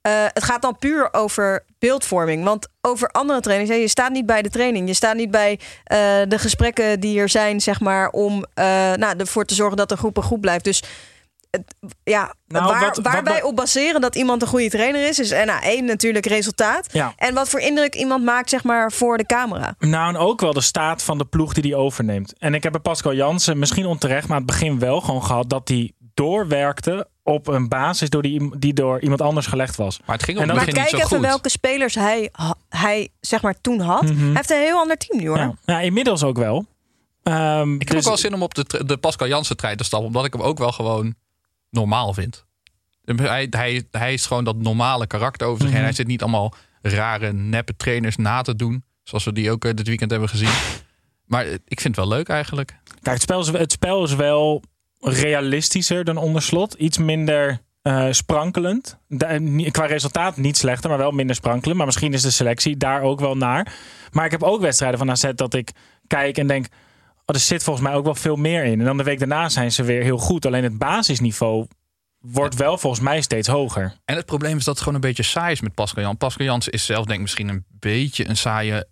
eh, 0.00 0.12
het 0.26 0.44
gaat 0.44 0.62
dan 0.62 0.78
puur 0.78 1.08
over 1.14 1.64
beeldvorming. 1.78 2.44
Want 2.44 2.68
over 2.80 3.08
andere 3.08 3.40
trainers, 3.40 3.70
hè, 3.70 3.76
je 3.76 3.88
staat 3.88 4.11
niet 4.12 4.26
bij 4.26 4.42
de 4.42 4.50
training. 4.50 4.88
Je 4.88 4.94
staat 4.94 5.16
niet 5.16 5.30
bij 5.30 5.58
eh, 5.84 5.98
de 6.28 6.38
gesprekken 6.38 7.00
die 7.00 7.20
er 7.20 7.28
zijn, 7.28 7.61
zeg 7.61 7.80
maar, 7.80 8.08
om 8.11 8.44
eh, 8.54 8.64
nou, 8.92 9.14
ervoor 9.18 9.44
te 9.44 9.54
zorgen 9.54 9.76
dat 9.76 9.88
de 9.88 9.96
groep 9.96 10.16
een 10.16 10.22
groep 10.22 10.40
blijft. 10.40 10.64
Dus 10.64 10.82
het, 11.50 11.74
ja, 12.04 12.34
Nou, 12.46 12.64
waar, 12.66 12.80
wat- 12.80 12.96
wat 12.96 13.12
waar 13.12 13.22
wij 13.24 13.42
op 13.42 13.56
baseren 13.56 14.00
dat 14.00 14.16
iemand 14.16 14.42
een 14.42 14.48
goede 14.48 14.68
trainer 14.70 15.08
is, 15.08 15.18
is 15.18 15.30
eh, 15.30 15.46
nou, 15.46 15.62
één 15.62 15.84
natuurlijk 15.84 16.26
resultaat. 16.26 16.92
Ja. 16.92 17.12
En 17.16 17.34
wat 17.34 17.48
voor 17.48 17.61
indruk 17.61 17.94
iemand 17.94 18.24
maakt, 18.24 18.50
zeg 18.50 18.64
maar, 18.64 18.92
voor 18.92 19.18
de 19.18 19.26
camera. 19.26 19.74
Nou, 19.78 20.08
en 20.14 20.16
ook 20.20 20.40
wel 20.40 20.52
de 20.52 20.61
staat 20.61 21.02
van 21.02 21.18
de 21.18 21.24
ploeg 21.24 21.52
die 21.52 21.72
hij 21.72 21.80
overneemt. 21.80 22.34
En 22.38 22.54
ik 22.54 22.62
heb 22.62 22.72
bij 22.72 22.80
Pascal 22.80 23.14
Jansen 23.14 23.58
misschien 23.58 23.87
onterecht, 23.87 24.28
maar 24.28 24.37
aan 24.37 24.42
het 24.42 24.52
begin 24.52 24.78
wel 24.78 25.00
gewoon 25.00 25.24
gehad 25.24 25.50
dat 25.50 25.68
hij 25.68 25.92
doorwerkte 26.14 27.08
op 27.28 27.46
een 27.46 27.68
basis 27.68 28.10
door 28.10 28.22
die, 28.22 28.58
die 28.58 28.72
door 28.74 29.00
iemand 29.00 29.20
anders 29.20 29.46
gelegd 29.46 29.76
was. 29.76 30.00
Maar 30.06 30.16
het 30.16 30.24
ging 30.24 30.36
op 30.38 30.42
En 30.42 30.48
het 30.48 30.56
dan- 30.58 30.66
Maar 30.66 30.74
kijk 30.74 30.92
niet 30.92 31.00
zo 31.00 31.06
even 31.06 31.18
goed. 31.18 31.26
welke 31.26 31.48
spelers 31.48 31.94
hij, 31.94 32.30
hij 32.68 33.08
zeg 33.20 33.42
maar 33.42 33.60
toen 33.60 33.80
had. 33.80 34.02
Mhm. 34.02 34.18
Hij 34.24 34.32
heeft 34.34 34.50
een 34.50 34.56
heel 34.56 34.78
ander 34.78 34.96
team 34.96 35.20
nu 35.20 35.28
hoor. 35.28 35.38
Ja, 35.38 35.54
ja 35.64 35.80
inmiddels 35.80 36.22
ook 36.22 36.36
wel. 36.36 36.66
Ehm, 37.22 37.74
Ik 37.74 37.78
heb 37.78 37.88
dus- 37.88 37.96
ook 37.98 38.04
wel 38.04 38.16
zin 38.16 38.34
om 38.34 38.42
op 38.42 38.54
de, 38.54 38.84
de 38.86 38.96
Pascal 38.96 39.28
Jansen 39.28 39.56
trein 39.56 39.76
te 39.76 39.84
stappen. 39.84 40.08
Omdat 40.08 40.24
ik 40.24 40.32
hem 40.32 40.42
ook 40.42 40.58
wel 40.58 40.72
gewoon 40.72 41.14
normaal 41.70 42.14
vind. 42.14 42.44
Hij, 43.04 43.46
hij, 43.50 43.84
hij 43.90 44.12
is 44.12 44.26
gewoon 44.26 44.44
dat 44.44 44.56
normale 44.56 45.06
karakter 45.06 45.46
over 45.46 45.60
zich 45.60 45.66
heen. 45.68 45.76
Mhm. 45.76 45.84
Hij 45.86 45.94
zit 45.94 46.06
niet 46.06 46.22
allemaal 46.22 46.54
rare, 46.82 47.32
neppe 47.32 47.76
trainers 47.76 48.16
na 48.16 48.42
te 48.42 48.56
doen. 48.56 48.84
Zoals 49.02 49.24
we 49.24 49.32
die 49.32 49.50
ook 49.50 49.64
eh, 49.64 49.74
dit 49.74 49.86
weekend 49.86 50.10
hebben 50.10 50.28
gezien. 50.28 50.50
Maar 51.24 51.46
ik 51.46 51.80
vind 51.80 51.96
het 51.96 52.06
wel 52.06 52.08
leuk 52.16 52.28
eigenlijk. 52.28 52.76
Kijk, 53.02 53.14
het 53.14 53.22
spel 53.22 53.40
is, 53.40 53.46
het 53.48 53.72
spel 53.72 54.04
is 54.04 54.14
wel 54.14 54.62
realistischer 55.00 56.04
dan 56.04 56.16
onderslot. 56.16 56.74
Iets 56.74 56.98
minder 56.98 57.61
eh, 57.82 58.06
sprankelend. 58.11 58.98
Eh, 59.08 59.70
qua 59.70 59.87
resultaat 59.87 60.37
niet 60.37 60.56
slechter, 60.56 60.90
maar 60.90 60.98
wel 60.98 61.11
minder 61.11 61.37
sprankelend. 61.37 61.76
Maar 61.76 61.87
misschien 61.87 62.12
is 62.12 62.22
de 62.22 62.30
selectie 62.30 62.76
daar 62.76 63.02
ook 63.02 63.20
wel 63.20 63.37
naar. 63.37 63.74
Maar 64.12 64.24
ik 64.24 64.30
heb 64.30 64.42
ook 64.42 64.61
wedstrijden 64.61 64.98
van 64.98 65.11
AZ 65.11 65.30
dat 65.34 65.54
ik 65.54 65.70
kijk 66.06 66.38
en 66.38 66.46
denk... 66.46 66.66
Oh, 67.26 67.34
er 67.34 67.40
zit 67.40 67.62
volgens 67.62 67.87
mij 67.87 67.94
ook 67.94 68.04
wel 68.04 68.14
veel 68.14 68.37
meer 68.37 68.64
in. 68.64 68.78
En 68.78 68.84
dan 68.84 68.96
de 68.96 69.02
week 69.02 69.18
daarna 69.18 69.48
zijn 69.48 69.72
ze 69.72 69.82
weer 69.82 70.02
heel 70.02 70.18
goed. 70.18 70.46
Alleen 70.46 70.62
het 70.62 70.78
basisniveau 70.78 71.66
wordt 72.18 72.54
wel 72.54 72.78
volgens 72.78 73.02
mij 73.02 73.20
steeds 73.20 73.48
hoger. 73.48 73.94
En 74.04 74.16
het 74.16 74.26
probleem 74.26 74.56
is 74.56 74.64
dat 74.64 74.74
het 74.74 74.78
gewoon 74.78 74.94
een 74.94 75.08
beetje 75.08 75.22
saai 75.22 75.52
is 75.52 75.61
met 75.61 75.74
Pascal 75.74 76.02
Jan. 76.02 76.16
Pascal 76.16 76.46
Jans 76.46 76.68
is 76.68 76.84
zelf 76.84 77.04
denk 77.04 77.16
ik 77.16 77.20
misschien 77.20 77.48
een 77.48 77.64
beetje 77.68 78.28
een 78.28 78.37
saaie 78.37 78.84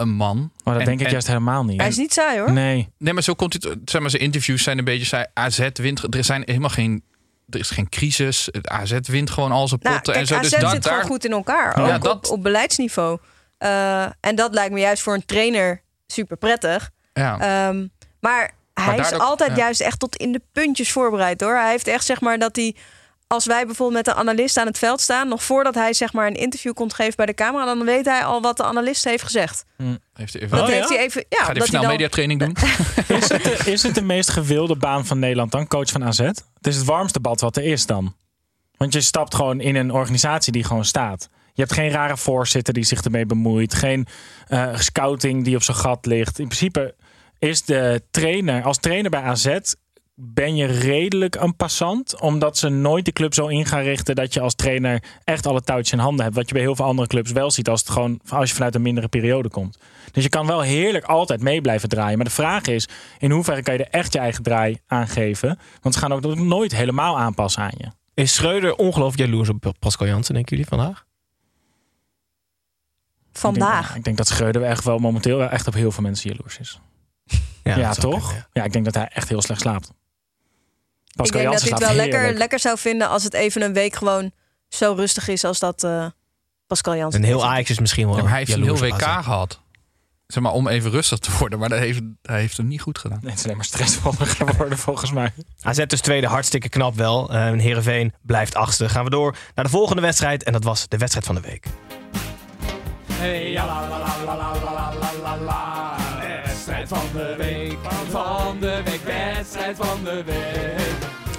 een 0.00 0.08
man. 0.08 0.36
Maar 0.64 0.74
dat 0.74 0.82
En- 0.82 0.88
denk 0.88 0.98
ik 1.00 1.06
en- 1.06 1.12
juist 1.12 1.26
helemaal 1.26 1.64
niet. 1.64 1.80
Hij 1.80 1.88
is 1.88 1.96
niet 1.96 2.12
saai 2.12 2.38
hoor. 2.38 2.52
Nee. 2.52 2.88
Nee, 2.98 3.12
maar 3.12 3.22
zo 3.22 3.34
komt 3.34 3.52
het. 3.52 3.76
Zeg 3.84 4.00
maar, 4.00 4.10
zijn 4.10 4.22
interviews 4.22 4.62
zijn 4.62 4.78
een 4.78 4.84
beetje 4.84 5.06
saai. 5.06 5.26
AZ 5.34 5.68
wint. 5.72 6.14
Er 6.14 6.24
zijn 6.24 6.42
helemaal 6.46 6.68
geen. 6.70 7.02
Er 7.48 7.58
is 7.58 7.70
geen 7.70 7.88
crisis. 7.88 8.48
Het 8.50 8.68
AZ 8.68 8.98
wint 9.02 9.30
gewoon 9.30 9.52
al 9.52 9.68
zijn 9.68 9.80
Nou, 9.82 9.94
potten 9.94 10.12
kijk, 10.14 10.24
en 10.26 10.34
zo. 10.34 10.40
AZ 10.40 10.50
Dus 10.50 10.60
dat, 10.60 10.70
zit 10.70 10.82
daar, 10.82 10.92
gewoon 10.92 11.08
goed 11.10 11.24
in 11.24 11.32
elkaar. 11.32 11.76
Ook 11.76 11.86
Ja, 11.86 11.94
op, 11.96 12.02
dat- 12.02 12.28
op 12.28 12.42
beleidsniveau. 12.42 13.18
Eh, 13.58 14.02
en 14.20 14.34
dat 14.34 14.54
lijkt 14.54 14.72
me 14.72 14.80
juist 14.80 15.02
voor 15.02 15.14
een 15.14 15.24
trainer 15.26 15.82
super 16.06 16.36
prettig. 16.36 16.90
Ja. 17.12 17.38
Ehm, 17.38 17.86
maar 18.20 18.50
hij 18.74 18.96
is 18.96 19.00
daardoor- 19.02 19.20
altijd 19.20 19.50
ja. 19.50 19.56
juist 19.56 19.80
echt 19.80 19.98
tot 19.98 20.16
in 20.16 20.32
de 20.32 20.40
puntjes 20.52 20.92
voorbereid 20.92 21.40
hoor. 21.40 21.54
Hij 21.56 21.70
heeft 21.70 21.86
echt 21.86 22.04
zeg 22.04 22.20
maar 22.20 22.38
dat 22.38 22.56
hij. 22.56 22.76
Als 23.28 23.46
wij 23.46 23.66
bijvoorbeeld 23.66 24.06
met 24.06 24.14
een 24.14 24.20
analist 24.20 24.56
aan 24.56 24.66
het 24.66 24.78
veld 24.78 25.00
staan, 25.00 25.28
nog 25.28 25.42
voordat 25.42 25.74
hij 25.74 25.92
zeg 25.92 26.12
maar 26.12 26.26
een 26.26 26.34
interview 26.34 26.72
komt 26.72 26.94
geven 26.94 27.16
bij 27.16 27.26
de 27.26 27.34
camera, 27.34 27.64
dan 27.64 27.84
weet 27.84 28.04
hij 28.04 28.24
al 28.24 28.40
wat 28.42 28.56
de 28.56 28.64
analist 28.64 29.04
heeft 29.04 29.22
gezegd. 29.22 29.64
heeft 30.12 30.32
hij 30.32 30.42
even, 30.42 30.56
Dat 30.58 30.66
Oh, 30.66 30.72
heeft 30.74 30.88
ja? 30.88 30.94
hij 30.96 31.04
even. 31.04 31.24
Ja, 31.28 31.44
Ga 31.44 31.50
die 31.50 31.58
dat 31.58 31.68
snel 31.68 31.80
hij 31.80 31.88
dan, 31.88 31.98
mediatraining 31.98 32.40
doen? 32.40 32.56
Is 33.18 33.28
het, 33.28 33.42
de, 33.44 33.70
is 33.70 33.82
het 33.82 33.94
de 33.94 34.02
meest 34.02 34.30
gewilde 34.30 34.76
baan 34.76 35.06
van 35.06 35.18
Nederland 35.18 35.50
dan, 35.52 35.66
coach 35.66 35.90
van 35.90 36.04
AZ? 36.04 36.18
Het 36.18 36.42
is 36.66 36.76
het 36.76 36.84
warmste 36.84 37.20
bad 37.20 37.40
wat 37.40 37.56
er 37.56 37.64
is 37.64 37.86
dan. 37.86 38.14
Want 38.76 38.92
je 38.92 39.00
stapt 39.00 39.34
gewoon 39.34 39.60
in 39.60 39.76
een 39.76 39.90
organisatie 39.92 40.52
die 40.52 40.64
gewoon 40.64 40.84
staat. 40.84 41.28
Je 41.52 41.62
hebt 41.62 41.74
geen 41.74 41.90
rare 41.90 42.16
voorzitter 42.16 42.74
die 42.74 42.84
zich 42.84 43.02
ermee 43.02 43.26
bemoeit. 43.26 43.74
Geen 43.74 44.06
eh, 44.46 44.78
scouting 44.78 45.44
die 45.44 45.56
op 45.56 45.62
zijn 45.62 45.76
gat 45.76 46.06
ligt. 46.06 46.38
In 46.38 46.46
principe 46.46 46.94
is 47.38 47.62
de 47.62 48.02
trainer, 48.10 48.62
als 48.62 48.78
trainer 48.78 49.10
bij 49.10 49.20
AZ 49.22 49.58
ben 50.20 50.56
je 50.56 50.66
redelijk 50.66 51.34
een 51.34 51.56
passant. 51.56 52.20
Omdat 52.20 52.58
ze 52.58 52.68
nooit 52.68 53.04
de 53.04 53.12
club 53.12 53.34
zo 53.34 53.46
in 53.46 53.66
gaan 53.66 53.82
richten 53.82 54.14
dat 54.14 54.34
je 54.34 54.40
als 54.40 54.54
trainer 54.54 55.02
echt 55.24 55.46
alle 55.46 55.60
touwtjes 55.60 55.92
in 55.92 55.98
handen 55.98 56.24
hebt. 56.24 56.36
Wat 56.36 56.48
je 56.48 56.54
bij 56.54 56.62
heel 56.62 56.76
veel 56.76 56.84
andere 56.84 57.08
clubs 57.08 57.32
wel 57.32 57.50
ziet 57.50 57.68
als, 57.68 57.80
het 57.80 57.90
gewoon, 57.90 58.20
als 58.28 58.48
je 58.48 58.54
vanuit 58.54 58.74
een 58.74 58.82
mindere 58.82 59.08
periode 59.08 59.48
komt. 59.48 59.78
Dus 60.12 60.22
je 60.22 60.28
kan 60.28 60.46
wel 60.46 60.60
heerlijk 60.60 61.04
altijd 61.04 61.42
mee 61.42 61.60
blijven 61.60 61.88
draaien. 61.88 62.16
Maar 62.16 62.26
de 62.26 62.32
vraag 62.32 62.66
is, 62.66 62.88
in 63.18 63.30
hoeverre 63.30 63.62
kan 63.62 63.74
je 63.74 63.84
er 63.84 63.90
echt 63.90 64.12
je 64.12 64.18
eigen 64.18 64.42
draai 64.42 64.78
aan 64.86 65.08
geven? 65.08 65.58
Want 65.80 65.94
ze 65.94 66.00
gaan 66.00 66.12
ook 66.12 66.34
nooit 66.34 66.74
helemaal 66.74 67.18
aanpassen 67.18 67.62
aan 67.62 67.74
je. 67.76 67.86
Is 68.14 68.34
Schreuder 68.34 68.74
ongelooflijk 68.74 69.30
jaloers 69.30 69.48
op 69.48 69.72
Pascal 69.78 70.06
Jansen, 70.06 70.34
denken 70.34 70.56
jullie 70.56 70.70
vandaag? 70.70 71.06
vandaag. 73.32 73.80
Ik 73.80 73.86
denk, 73.86 73.96
ik 73.96 74.04
denk 74.04 74.16
dat 74.16 74.28
Schreuder 74.28 74.62
echt 74.62 74.84
wel 74.84 74.98
momenteel 74.98 75.42
echt 75.42 75.66
op 75.66 75.74
heel 75.74 75.92
veel 75.92 76.02
mensen 76.02 76.30
jaloers 76.30 76.58
is. 76.58 76.80
Ja, 77.62 77.92
toch? 77.92 78.48
ja. 78.52 78.64
ik 78.64 78.72
denk 78.72 78.84
dat 78.84 78.94
hij 78.94 79.08
echt 79.08 79.28
heel 79.28 79.42
slecht 79.42 79.60
slaapt. 79.60 79.92
Ik 81.26 81.32
denk 81.32 81.52
dat 81.52 81.60
hij 81.62 81.70
het 81.70 81.78
wel 81.78 81.94
lekker, 81.94 82.34
lekker 82.34 82.58
zou 82.58 82.78
vinden 82.78 83.08
als 83.08 83.24
het 83.24 83.34
even 83.34 83.62
een 83.62 83.72
week 83.72 83.94
gewoon 83.94 84.32
zo 84.68 84.92
rustig 84.92 85.28
is 85.28 85.44
als 85.44 85.58
dat 85.58 85.84
eh, 85.84 86.06
Pascal 86.66 86.96
Jansen. 86.96 87.20
Een 87.20 87.26
heel 87.26 87.46
Ajax 87.46 87.70
is 87.70 87.78
misschien 87.78 88.06
wel. 88.06 88.26
Hij 88.26 88.38
heeft 88.38 88.52
een 88.52 88.62
heel 88.62 88.78
WK 88.78 89.02
gehad. 89.02 89.60
Zeg 90.26 90.42
maar 90.42 90.52
om 90.52 90.68
even 90.68 90.90
rustig 90.90 91.18
te 91.18 91.30
worden, 91.38 91.58
maar 91.58 91.68
dat 91.68 91.78
heeft, 91.78 92.00
hij 92.22 92.40
heeft 92.40 92.56
hem 92.56 92.66
niet 92.66 92.80
goed 92.80 92.98
gedaan. 92.98 93.18
Nee, 93.20 93.30
het 93.30 93.38
is 93.38 93.44
alleen 93.44 93.56
maar 93.56 93.66
stressvoller 93.66 94.26
geworden 94.38 94.78
volgens 94.78 95.12
mij. 95.12 95.32
AZ 95.62 95.86
dus 95.86 96.00
tweede, 96.00 96.26
hartstikke 96.26 96.68
knap 96.68 96.94
wel. 96.94 97.34
Uh, 97.34 97.52
Heerenveen 97.52 98.14
blijft 98.22 98.54
achtste. 98.54 98.88
Gaan 98.88 99.04
we 99.04 99.10
door 99.10 99.36
naar 99.54 99.64
de 99.64 99.70
volgende 99.70 100.02
wedstrijd 100.02 100.42
en 100.42 100.52
dat 100.52 100.64
was 100.64 100.88
de 100.88 100.96
wedstrijd 100.96 101.26
van 101.26 101.34
de 101.34 101.40
week. 101.40 101.66
Hey, 103.12 103.50
ja, 103.50 103.66
la, 103.66 103.88
la, 103.88 103.98
la, 105.44 105.96
wedstrijd 106.68 106.88
van 106.88 107.20
de 107.20 107.34
week, 107.36 107.78
van 108.10 108.60
de 108.60 108.80
week, 108.84 109.02
wedstrijd 109.04 109.76
van 109.76 110.04
de 110.04 110.22
week. 110.24 110.77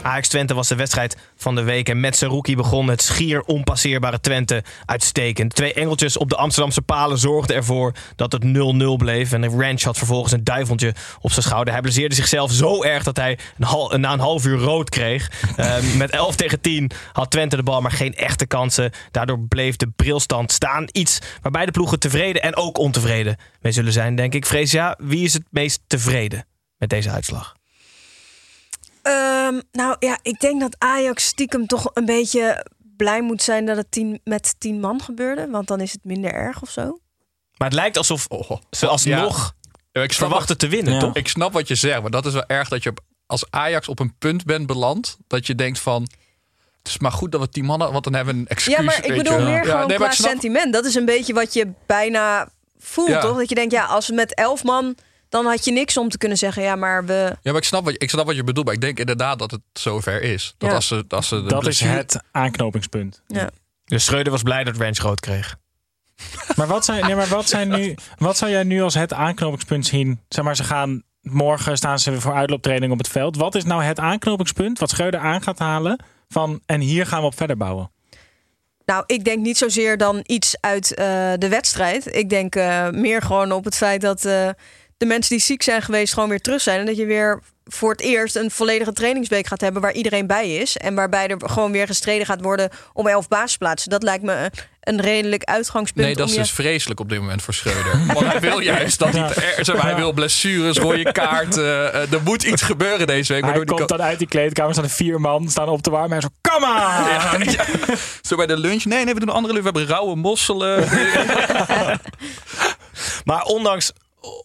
Ajax 0.01 0.27
Twente 0.27 0.53
was 0.53 0.67
de 0.67 0.75
wedstrijd 0.75 1.17
van 1.35 1.55
de 1.55 1.61
week. 1.61 1.89
En 1.89 1.99
met 1.99 2.17
zijn 2.17 2.31
rookie 2.31 2.55
begon 2.55 2.87
het 2.87 3.01
schier 3.01 3.41
onpasseerbare 3.41 4.19
Twente 4.19 4.63
uitstekend. 4.85 5.55
Twee 5.55 5.73
engeltjes 5.73 6.17
op 6.17 6.29
de 6.29 6.35
Amsterdamse 6.35 6.81
palen 6.81 7.17
zorgden 7.17 7.55
ervoor 7.55 7.93
dat 8.15 8.31
het 8.31 8.43
0-0 8.45 8.47
bleef. 8.97 9.31
En 9.31 9.41
de 9.41 9.47
Ranch 9.47 9.81
had 9.81 9.97
vervolgens 9.97 10.33
een 10.33 10.43
duiveltje 10.43 10.93
op 11.21 11.31
zijn 11.31 11.45
schouder. 11.45 11.73
Hij 11.73 11.81
blesseerde 11.81 12.15
zichzelf 12.15 12.51
zo 12.51 12.83
erg 12.83 13.03
dat 13.03 13.17
hij 13.17 13.37
een 13.57 13.65
hal- 13.65 13.97
na 13.97 14.13
een 14.13 14.19
half 14.19 14.45
uur 14.45 14.57
rood 14.57 14.89
kreeg. 14.89 15.27
Eh, 15.59 15.75
met 15.97 16.09
11 16.09 16.35
tegen 16.35 16.61
10 16.61 16.91
had 17.11 17.31
Twente 17.31 17.55
de 17.55 17.63
bal, 17.63 17.81
maar 17.81 17.91
geen 17.91 18.15
echte 18.15 18.45
kansen. 18.45 18.91
Daardoor 19.11 19.39
bleef 19.39 19.75
de 19.75 19.87
brilstand 19.95 20.51
staan. 20.51 20.87
Iets 20.91 21.19
waar 21.41 21.51
beide 21.51 21.71
ploegen 21.71 21.99
tevreden 21.99 22.41
en 22.41 22.55
ook 22.55 22.77
ontevreden 22.77 23.37
mee 23.61 23.71
zullen 23.71 23.93
zijn, 23.93 24.15
denk 24.15 24.33
ik. 24.33 24.45
Freesia, 24.45 24.95
wie 25.01 25.23
is 25.23 25.33
het 25.33 25.43
meest 25.49 25.81
tevreden 25.87 26.45
met 26.77 26.89
deze 26.89 27.09
uitslag? 27.09 27.58
Ehm, 29.09 29.59
nou 29.71 29.95
ja, 29.99 30.19
ik 30.21 30.39
denk 30.39 30.59
dat 30.61 30.75
Ajax 30.77 31.25
stiekem 31.25 31.67
toch 31.67 31.91
een 31.93 32.05
beetje 32.05 32.65
blij 32.97 33.21
moet 33.21 33.41
zijn 33.41 33.65
dat 33.65 33.77
het 33.77 33.91
tien, 33.91 34.21
met 34.23 34.55
tien 34.57 34.79
man 34.79 35.01
gebeurde. 35.01 35.47
Want 35.49 35.67
dan 35.67 35.79
is 35.81 35.91
het 35.91 36.03
minder 36.03 36.33
erg 36.33 36.61
of 36.61 36.69
zo. 36.69 36.99
Maar 37.57 37.67
het 37.67 37.77
lijkt 37.77 37.97
alsof 37.97 38.27
ze 38.71 38.87
alsnog 38.87 39.53
Ja, 39.91 40.01
ik 40.01 40.13
verwachten 40.13 40.57
te 40.57 40.67
winnen, 40.67 40.93
Ja. 40.93 40.99
toch? 40.99 41.15
Ik 41.15 41.27
snap 41.27 41.53
wat 41.53 41.67
je 41.67 41.75
zegt, 41.75 42.01
maar 42.01 42.11
dat 42.11 42.25
is 42.25 42.33
wel 42.33 42.45
erg 42.47 42.69
dat 42.69 42.83
je 42.83 42.89
op, 42.89 42.99
als 43.25 43.45
Ajax 43.49 43.87
op 43.87 43.99
een 43.99 44.15
punt 44.17 44.45
bent 44.45 44.65
beland. 44.67 45.17
Dat 45.27 45.47
je 45.47 45.55
denkt 45.55 45.79
van, 45.79 46.01
het 46.77 46.87
is 46.87 46.97
maar 46.97 47.11
goed 47.11 47.31
dat 47.31 47.41
we 47.41 47.49
tien 47.49 47.65
mannen, 47.65 47.91
want 47.91 48.03
dan 48.03 48.13
hebben 48.13 48.33
we 48.33 48.39
een 48.39 48.47
excuus. 48.47 48.75
ja, 48.75 48.81
maar 48.81 49.05
ik 49.05 49.15
bedoel 49.17 49.39
meer 49.39 49.47
Ja, 49.53 49.63
gewoon 49.63 49.87
nee, 49.87 49.97
qua 49.97 50.11
snap- 50.11 50.29
sentiment. 50.29 50.73
Dat 50.73 50.85
is 50.85 50.95
een 50.95 51.05
beetje 51.05 51.33
wat 51.33 51.53
je 51.53 51.67
bijna 51.85 52.49
voelt, 52.79 53.07
Ja. 53.09 53.19
toch? 53.21 53.37
Dat 53.37 53.49
je 53.49 53.55
denkt, 53.55 53.71
ja, 53.73 53.85
als 53.85 54.07
we 54.07 54.13
met 54.13 54.33
elf 54.33 54.63
man, 54.63 54.95
dan 55.29 55.45
had 55.45 55.65
je 55.65 55.71
niks 55.71 55.97
om 55.97 56.09
te 56.09 56.17
kunnen 56.17 56.37
zeggen. 56.37 56.63
Ja, 56.63 56.75
maar 56.75 57.05
we... 57.05 57.13
Ja, 57.13 57.51
maar 57.51 57.61
ik 57.61 57.63
snap, 57.63 57.83
wat 57.83 57.93
je, 57.93 57.99
ik 57.99 58.09
snap 58.09 58.25
wat 58.25 58.35
je 58.35 58.43
bedoelt. 58.43 58.65
Maar 58.65 58.75
ik 58.75 58.81
denk 58.81 58.99
inderdaad 58.99 59.39
dat 59.39 59.51
het 59.51 59.61
zover 59.73 60.21
is. 60.21 60.55
Dat 60.57 60.69
Ja. 60.69 60.75
als 60.75 60.87
ze, 60.87 61.05
als 61.09 61.27
ze 61.27 61.41
de 61.43 61.49
Dat 61.49 61.67
is 61.67 61.79
het 61.79 62.19
aanknopingspunt. 62.31 63.21
Ja. 63.27 63.49
Dus 63.85 64.05
Schreuder 64.05 64.31
was 64.31 64.43
blij 64.43 64.63
dat 64.63 64.77
Ranch 64.77 64.97
rood 64.97 65.19
kreeg. 65.19 65.57
Maar 66.55 66.67
wat, 66.67 66.85
zijn, 66.85 67.05
nee, 67.05 67.15
maar 67.15 67.27
wat, 67.27 67.49
zijn 67.49 67.69
nu, 67.69 67.95
wat 68.17 68.37
zou 68.37 68.51
jij 68.51 68.63
nu 68.63 68.81
als 68.81 68.93
het 68.93 69.13
aanknopingspunt 69.13 69.85
zien? 69.85 70.19
Zeg 70.29 70.43
maar, 70.43 70.55
ze 70.55 70.63
gaan 70.63 71.03
morgen 71.21 71.77
staan 71.77 71.99
ze 71.99 72.11
weer 72.11 72.21
voor 72.21 72.33
uitlooptraining 72.33 72.91
op 72.91 72.97
het 72.97 73.07
veld. 73.07 73.35
Wat 73.35 73.55
is 73.55 73.63
nou 73.63 73.83
het 73.83 73.99
aanknopingspunt 73.99 74.79
wat 74.79 74.89
Schreuder 74.89 75.19
aan 75.19 75.41
gaat 75.41 75.59
halen? 75.59 76.03
Van, 76.29 76.61
en 76.65 76.81
hier 76.81 77.05
gaan 77.05 77.19
we 77.19 77.25
op 77.25 77.37
verder 77.37 77.57
bouwen. 77.57 77.91
Nou, 78.85 79.03
ik 79.05 79.23
denk 79.23 79.39
niet 79.41 79.57
zozeer 79.57 79.97
dan 79.97 80.23
iets 80.25 80.55
uit 80.59 80.93
eh, 80.93 81.05
de 81.37 81.47
wedstrijd. 81.49 82.15
Ik 82.15 82.29
denk 82.29 82.55
eh, 82.55 82.89
meer 82.89 83.21
gewoon 83.21 83.51
op 83.51 83.65
het 83.65 83.75
feit 83.75 84.01
dat 84.01 84.25
eh, 84.25 84.49
de 84.99 85.05
mensen 85.05 85.35
die 85.35 85.45
ziek 85.45 85.63
zijn 85.63 85.81
geweest 85.81 86.13
gewoon 86.13 86.29
weer 86.29 86.41
terug 86.41 86.61
zijn. 86.61 86.79
En 86.79 86.85
dat 86.85 86.97
je 86.97 87.05
weer 87.05 87.41
voor 87.65 87.91
het 87.91 88.01
eerst 88.01 88.35
een 88.35 88.51
volledige 88.51 88.93
trainingsweek 88.93 89.47
gaat 89.47 89.61
hebben 89.61 89.81
waar 89.81 89.93
iedereen 89.93 90.27
bij 90.27 90.55
is. 90.55 90.77
En 90.77 90.95
waarbij 90.95 91.27
er 91.27 91.37
gewoon 91.49 91.71
weer 91.71 91.87
gestreden 91.87 92.25
gaat 92.25 92.41
worden 92.41 92.69
om 92.93 93.07
elf 93.07 93.27
basisplaatsen. 93.27 93.89
Dat 93.89 94.03
lijkt 94.03 94.23
me 94.23 94.51
een, 94.81 95.01
redelijk 95.01 95.43
uitgangspunt. 95.43 96.05
Nee, 96.07 96.15
dat 96.15 96.23
om 96.25 96.29
is 96.29 96.35
je... 96.35 96.41
dus 96.41 96.51
vreselijk 96.51 96.99
op 96.99 97.09
dit 97.09 97.19
moment 97.19 97.41
voor 97.41 97.53
Schreuder. 97.53 98.05
Want 98.13 98.25
hij 98.27 98.39
wil 98.39 98.59
juist 98.59 98.99
dat 98.99 99.11
hij, 99.11 99.21
er, 99.21 99.65
zeg 99.65 99.75
maar, 99.75 99.85
hij 99.85 99.95
wil 99.95 100.11
blessures, 100.11 100.77
rode 100.77 101.11
kaart. 101.21 101.57
eh, 101.57 101.87
eh, 101.87 102.13
er 102.13 102.21
moet 102.23 102.43
iets 102.43 102.61
gebeuren 102.61 103.07
deze 103.07 103.33
week. 103.33 103.43
Hij 103.43 103.53
komt 103.53 103.77
die 103.77 103.87
dan 103.87 104.01
uit 104.01 104.19
die 104.19 104.27
kleedkamer, 104.27 104.73
staan 104.73 104.83
er 104.83 104.89
vier 104.89 105.21
man, 105.21 105.49
staan 105.49 105.69
op 105.69 105.81
te 105.81 105.89
warmen 105.89 106.15
en 106.15 106.21
zo, 106.21 106.27
come 106.41 106.65
on! 106.65 106.73
Ja, 106.73 107.35
ja. 107.51 107.65
Zo 108.21 108.35
bij 108.35 108.47
de 108.47 108.57
lunch. 108.57 108.85
Nee, 108.85 109.05
nee, 109.05 109.13
we 109.13 109.19
doen 109.19 109.29
een 109.29 109.35
andere 109.35 109.53
lunch. 109.53 109.65
We 109.65 109.71
hebben 109.77 109.95
rauwe 109.95 110.15
mosselen. 110.15 110.87
Maar 113.23 113.43
ondanks, 113.43 113.91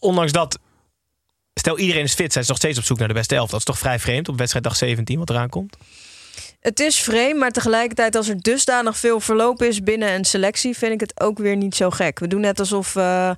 ondanks 0.00 0.32
dat, 0.32 0.58
stel 1.54 1.78
iedereen 1.78 2.02
is 2.02 2.14
fit, 2.14 2.32
zijn 2.32 2.44
ze 2.44 2.50
nog 2.50 2.60
steeds 2.60 2.78
op 2.78 2.84
zoek 2.84 2.98
naar 2.98 3.08
de 3.08 3.14
beste 3.14 3.34
elf. 3.34 3.50
Dat 3.50 3.58
is 3.58 3.64
toch 3.64 3.78
vrij 3.78 3.98
vreemd 3.98 4.28
op 4.28 4.38
wedstrijddag 4.38 4.76
17 4.76 5.18
wat 5.18 5.30
eraan 5.30 5.48
komt? 5.48 5.76
Het 6.60 6.80
is 6.80 7.00
vreemd, 7.00 7.38
maar 7.38 7.50
tegelijkertijd 7.50 8.16
als 8.16 8.28
er 8.28 8.40
dusdanig 8.40 8.96
veel 8.98 9.20
verloop 9.20 9.62
is 9.62 9.82
binnen 9.82 10.14
een 10.14 10.24
selectie, 10.24 10.76
vind 10.76 10.92
ik 10.92 11.00
het 11.00 11.20
ook 11.20 11.38
weer 11.38 11.56
niet 11.56 11.74
zo 11.74 11.90
gek. 11.90 12.18
We 12.18 12.26
doen 12.28 12.40
net 12.40 12.58
alsof 12.60 12.96
eh, 12.96 13.30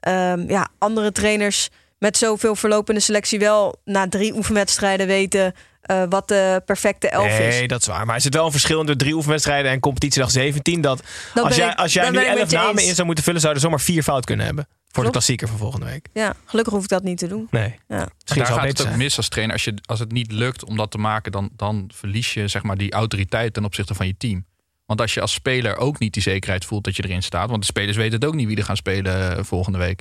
ehm, 0.00 0.50
ja, 0.50 0.68
andere 0.78 1.12
trainers 1.12 1.68
met 1.98 2.16
zoveel 2.16 2.56
verloop 2.56 2.88
in 2.88 2.94
de 2.94 3.00
selectie 3.00 3.38
wel 3.38 3.74
na 3.84 4.08
drie 4.08 4.34
oefenwedstrijden 4.34 5.06
weten 5.06 5.54
eh, 5.82 6.02
wat 6.08 6.28
de 6.28 6.62
perfecte 6.66 7.08
elf 7.08 7.26
nee, 7.38 7.62
is. 7.62 7.68
dat 7.68 7.80
is 7.80 7.86
waar. 7.86 8.06
Maar 8.06 8.14
er 8.14 8.20
zit 8.20 8.34
wel 8.34 8.44
een 8.44 8.50
verschil 8.50 8.80
in 8.80 8.86
de 8.86 8.96
drie 8.96 9.14
oefenwedstrijden 9.14 9.70
en 9.70 9.80
competitiedag 9.80 10.30
17. 10.30 10.80
Dat 10.80 11.02
Dat 11.34 11.44
als 11.44 11.56
jij, 11.56 11.68
ik- 11.70 11.78
als 11.78 11.92
jij 11.92 12.10
nu 12.10 12.24
elf 12.24 12.50
namen 12.50 12.78
eens. 12.78 12.88
in 12.88 12.94
zou 12.94 13.06
moeten 13.06 13.24
vullen, 13.24 13.40
zou 13.40 13.52
je 13.52 13.58
er 13.58 13.64
zomaar 13.64 13.80
vier 13.84 14.02
fout 14.02 14.24
kunnen 14.24 14.46
hebben. 14.46 14.68
Voor 14.92 15.04
de 15.04 15.10
klassieker 15.10 15.48
van 15.48 15.58
volgende 15.58 15.86
week. 15.86 16.08
Ja, 16.12 16.34
gelukkig 16.44 16.72
hoef 16.74 16.82
ik 16.82 16.88
dat 16.88 17.02
niet 17.02 17.18
te 17.18 17.26
doen. 17.28 17.46
Nee. 17.50 17.78
Ja. 17.88 18.08
Misschien 18.20 18.42
Daar 18.42 18.52
gaat 18.52 18.62
het 18.68 18.80
ook 18.80 18.86
zijn. 18.86 18.98
mis 18.98 19.16
als 19.16 19.28
trainer. 19.28 19.54
Als, 19.54 19.64
je, 19.64 19.74
als 19.86 19.98
het 19.98 20.12
niet 20.12 20.32
lukt 20.32 20.64
om 20.64 20.76
dat 20.76 20.90
te 20.90 20.98
maken, 20.98 21.32
dan, 21.32 21.50
dan 21.56 21.90
verlies 21.94 22.34
je 22.34 22.48
zeg 22.48 22.62
maar, 22.62 22.76
die 22.76 22.92
autoriteit 22.92 23.54
ten 23.54 23.64
opzichte 23.64 23.94
van 23.94 24.06
je 24.06 24.16
team. 24.16 24.44
Want 24.86 25.00
als 25.00 25.14
je 25.14 25.20
als 25.20 25.32
speler 25.32 25.76
ook 25.76 25.98
niet 25.98 26.12
die 26.12 26.22
zekerheid 26.22 26.64
voelt 26.64 26.84
dat 26.84 26.96
je 26.96 27.04
erin 27.04 27.22
staat. 27.22 27.48
Want 27.48 27.60
de 27.60 27.66
spelers 27.66 27.96
weten 27.96 28.14
het 28.14 28.24
ook 28.24 28.34
niet 28.34 28.46
wie 28.46 28.56
er 28.56 28.64
gaan 28.64 28.76
spelen 28.76 29.36
eh, 29.36 29.44
volgende 29.44 29.78
week. 29.78 30.00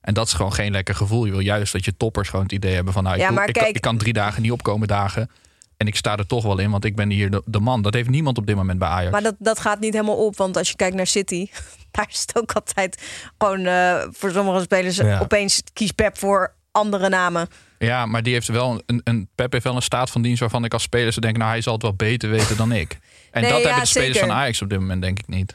En 0.00 0.14
dat 0.14 0.26
is 0.26 0.32
gewoon 0.32 0.52
geen 0.54 0.72
lekker 0.72 0.94
gevoel. 0.94 1.24
Je 1.24 1.30
wil 1.30 1.40
juist 1.40 1.72
dat 1.72 1.84
je 1.84 1.96
toppers 1.96 2.28
gewoon 2.28 2.44
het 2.44 2.54
idee 2.54 2.74
hebben 2.74 2.92
van... 2.92 3.02
Nou, 3.02 3.14
ik, 3.14 3.20
Ja, 3.20 3.26
doe- 3.28 3.36
maar 3.36 3.48
ik, 3.48 3.54
kijk- 3.54 3.76
ik 3.76 3.80
kan 3.80 3.98
drie 3.98 4.12
dagen 4.12 4.42
niet 4.42 4.52
opkomen 4.52 4.88
dagen. 4.88 5.30
En 5.76 5.86
ik 5.86 5.96
sta 5.96 6.16
er 6.16 6.26
toch 6.26 6.42
wel 6.44 6.58
in, 6.58 6.70
want 6.70 6.84
ik 6.84 6.96
ben 6.96 7.10
hier 7.10 7.30
de, 7.30 7.42
de 7.44 7.60
man. 7.60 7.82
Dat 7.82 7.94
heeft 7.94 8.08
niemand 8.08 8.38
op 8.38 8.46
dit 8.46 8.56
moment 8.56 8.78
bij 8.78 8.88
Ajax. 8.88 9.10
Maar 9.12 9.22
dat, 9.22 9.34
dat 9.38 9.60
gaat 9.60 9.80
niet 9.80 9.92
helemaal 9.92 10.26
op. 10.26 10.36
Want 10.36 10.56
als 10.56 10.68
je 10.68 10.76
kijkt 10.76 10.96
naar 10.96 11.06
City, 11.06 11.48
daar 11.90 12.06
is 12.10 12.20
het 12.20 12.38
ook 12.38 12.52
altijd 12.52 13.02
gewoon 13.38 13.66
eh, 13.66 14.02
voor 14.10 14.30
sommige 14.30 14.60
spelers 14.60 14.96
Ja. 14.96 15.18
opeens 15.18 15.62
kies 15.72 15.90
Pep 15.92 16.18
voor 16.18 16.54
andere 16.72 17.08
namen. 17.08 17.48
Ja, 17.78 18.06
maar 18.06 18.22
die 18.22 18.32
heeft 18.32 18.48
wel 18.48 18.82
een, 18.86 19.00
een 19.04 19.28
Pep 19.34 19.52
heeft 19.52 19.64
wel 19.64 19.76
een 19.76 19.82
staat 19.82 20.10
van 20.10 20.22
dienst 20.22 20.40
waarvan 20.40 20.64
ik 20.64 20.72
als 20.72 20.82
speler 20.82 21.08
zou 21.12 21.20
denken, 21.20 21.40
nou 21.40 21.52
hij 21.52 21.60
zal 21.62 21.72
het 21.72 21.82
wel 21.82 21.94
beter 21.94 22.30
weten 22.30 22.56
dan 22.56 22.72
ik. 22.72 22.98
En 23.30 23.40
Nee, 23.42 23.50
dat 23.50 23.60
ja, 23.60 23.64
hebben 23.66 23.82
de 23.82 23.88
spelers 23.88 24.12
zeker. 24.12 24.28
van 24.28 24.36
Ajax 24.36 24.62
op 24.62 24.68
dit 24.68 24.78
moment 24.80 25.02
denk 25.02 25.18
ik 25.18 25.26
niet. 25.28 25.54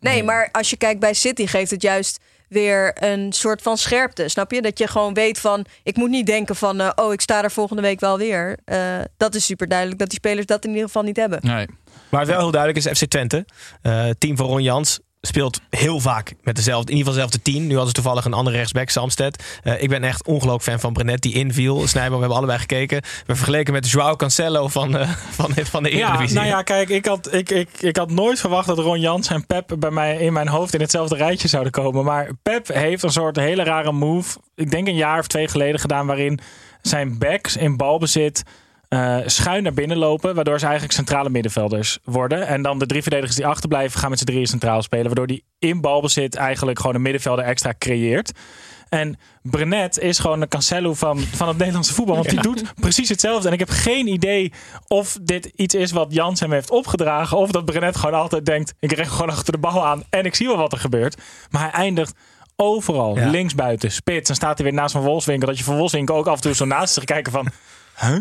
Nee, 0.00 0.22
maar 0.22 0.48
als 0.52 0.70
je 0.70 0.76
kijkt 0.76 1.00
bij 1.00 1.14
City 1.14 1.46
geeft 1.46 1.70
het 1.70 1.82
juist 1.82 2.20
weer 2.50 3.02
een 3.02 3.32
soort 3.32 3.62
van 3.62 3.76
scherpte. 3.76 4.28
Snap 4.28 4.50
je? 4.52 4.62
Dat 4.62 4.78
je 4.78 4.86
gewoon 4.88 5.14
weet 5.14 5.38
van, 5.38 5.64
ik 5.82 5.96
moet 5.96 6.10
niet 6.10 6.26
denken 6.26 6.56
van, 6.56 6.80
eh, 6.80 6.90
oh, 6.94 7.12
ik 7.12 7.20
sta 7.20 7.42
er 7.42 7.50
volgende 7.50 7.82
week 7.82 8.00
wel 8.00 8.18
weer. 8.18 8.58
Eh, 8.64 8.98
dat 9.16 9.34
is 9.34 9.44
super 9.44 9.68
duidelijk 9.68 9.98
dat 9.98 10.08
die 10.08 10.18
spelers 10.18 10.46
dat 10.46 10.64
in 10.64 10.70
ieder 10.70 10.86
geval 10.86 11.02
niet 11.02 11.16
hebben. 11.16 11.38
Nee. 11.42 11.66
Maar 12.08 12.20
het 12.20 12.28
wel 12.28 12.38
heel 12.38 12.50
duidelijk 12.50 12.86
is 12.86 12.98
FC 12.98 13.04
Twente. 13.10 13.46
eh, 13.82 14.08
team 14.18 14.36
van 14.36 14.46
Ron 14.46 14.62
Jans 14.62 15.00
speelt 15.20 15.60
heel 15.70 16.00
vaak 16.00 16.34
met 16.42 16.56
dezelfde, 16.56 16.92
in 16.92 16.96
ieder 16.98 17.12
geval 17.12 17.26
dezelfde 17.28 17.50
team. 17.52 17.62
Nu 17.66 17.70
hadden 17.74 17.86
ze 17.88 17.94
toevallig 17.94 18.24
een 18.24 18.32
andere 18.32 18.56
rechtsback, 18.56 18.88
Samsted. 18.88 19.44
Eh, 19.62 19.82
ik 19.82 19.88
ben 19.88 20.04
echt 20.04 20.26
ongelooflijk 20.26 20.62
fan 20.62 20.80
van 20.80 20.92
Brenet 20.92 21.22
die 21.22 21.34
inviel. 21.34 21.86
Snijboom, 21.88 22.12
we 22.14 22.18
hebben 22.18 22.36
allebei 22.36 22.58
gekeken. 22.58 23.02
We 23.26 23.34
vergeleken 23.36 23.72
met 23.72 23.90
Joao 23.90 24.16
Cancelo 24.16 24.68
van, 24.68 24.96
eh, 24.96 25.08
van, 25.38 25.54
van 25.54 25.82
de 25.82 25.96
Ja, 25.96 26.08
Eredivisie. 26.08 26.36
nou 26.36 26.48
ja, 26.48 26.62
kijk, 26.62 26.88
ik 26.88 27.06
had, 27.06 27.34
ik, 27.34 27.50
ik, 27.50 27.68
ik 27.80 27.96
had 27.96 28.10
nooit 28.10 28.40
verwacht 28.40 28.66
dat 28.66 28.78
Ron 28.78 29.00
Jans 29.00 29.28
en 29.28 29.46
Pep 29.46 29.76
bij 29.78 29.90
mij 29.90 30.16
in 30.16 30.32
mijn 30.32 30.48
hoofd 30.48 30.74
in 30.74 30.80
hetzelfde 30.80 31.16
rijtje 31.16 31.48
zouden 31.48 31.72
komen. 31.72 32.04
Maar 32.04 32.30
Pep 32.42 32.68
heeft 32.68 33.02
een 33.02 33.10
soort 33.12 33.36
hele 33.36 33.62
rare 33.62 33.92
move, 33.92 34.38
ik 34.54 34.70
denk 34.70 34.86
een 34.88 34.94
jaar 34.94 35.18
of 35.18 35.26
twee 35.26 35.48
geleden 35.48 35.80
gedaan, 35.80 36.06
waarin 36.06 36.40
zijn 36.82 37.18
backs 37.18 37.56
in 37.56 37.76
balbezit 37.76 38.42
eh, 38.90 39.18
schuin 39.26 39.62
naar 39.62 39.74
binnen 39.74 39.96
lopen, 39.96 40.34
waardoor 40.34 40.58
ze 40.58 40.64
eigenlijk 40.64 40.94
centrale 40.94 41.30
middenvelders 41.30 41.98
worden. 42.04 42.46
En 42.46 42.62
dan 42.62 42.78
de 42.78 42.86
drie 42.86 43.02
verdedigers 43.02 43.36
die 43.36 43.46
achterblijven 43.46 44.00
gaan 44.00 44.10
met 44.10 44.18
z'n 44.18 44.24
drieën 44.24 44.46
centraal 44.46 44.82
spelen, 44.82 45.06
waardoor 45.06 45.26
die 45.26 45.44
in 45.58 45.80
balbezit 45.80 46.34
eigenlijk 46.34 46.78
gewoon 46.78 46.94
een 46.94 47.02
middenvelder 47.02 47.44
extra 47.44 47.74
creëert. 47.78 48.32
En 48.88 49.18
Brenet 49.42 49.98
is 49.98 50.18
gewoon 50.18 50.40
de 50.40 50.48
Cancelo 50.48 50.94
van, 50.94 51.18
van 51.18 51.48
het 51.48 51.56
Nederlandse 51.56 51.94
voetbal. 51.94 52.14
Want 52.14 52.30
die 52.30 52.40
doet 52.40 52.74
precies 52.74 53.08
hetzelfde. 53.08 53.48
En 53.48 53.52
ik 53.54 53.58
heb 53.58 53.70
geen 53.70 54.06
idee 54.06 54.52
of 54.86 55.18
dit 55.22 55.52
iets 55.56 55.74
is 55.74 55.92
wat 55.92 56.12
Jans 56.12 56.40
hem 56.40 56.52
heeft 56.52 56.70
opgedragen. 56.70 57.36
Of 57.36 57.50
dat 57.50 57.64
Brenet 57.64 57.96
gewoon 57.96 58.20
altijd 58.20 58.46
denkt: 58.46 58.74
ik 58.80 58.92
richt 58.92 59.10
gewoon 59.10 59.30
achter 59.30 59.52
de 59.52 59.58
bal 59.58 59.86
aan 59.86 60.02
en 60.10 60.24
ik 60.24 60.34
zie 60.34 60.46
wel 60.46 60.56
wat 60.56 60.72
er 60.72 60.78
gebeurt. 60.78 61.16
Maar 61.50 61.62
hij 61.62 61.70
eindigt 61.70 62.14
overal. 62.56 63.16
Ja. 63.16 63.28
Linksbuiten, 63.28 63.92
spits. 63.92 64.26
Dan 64.26 64.36
staat 64.36 64.58
hij 64.58 64.66
weer 64.66 64.74
naast 64.74 64.92
Van 64.92 65.02
Wolfswinkel. 65.02 65.48
Dat 65.48 65.58
je 65.58 65.64
Van 65.64 65.76
Wolfswinkel 65.76 66.16
ook 66.16 66.26
af 66.26 66.34
en 66.34 66.40
toe 66.40 66.54
zo 66.54 66.64
naast 66.64 66.94
zich 66.94 67.04
kijken 67.04 67.32
van... 67.32 67.48
Huh? 67.98 68.10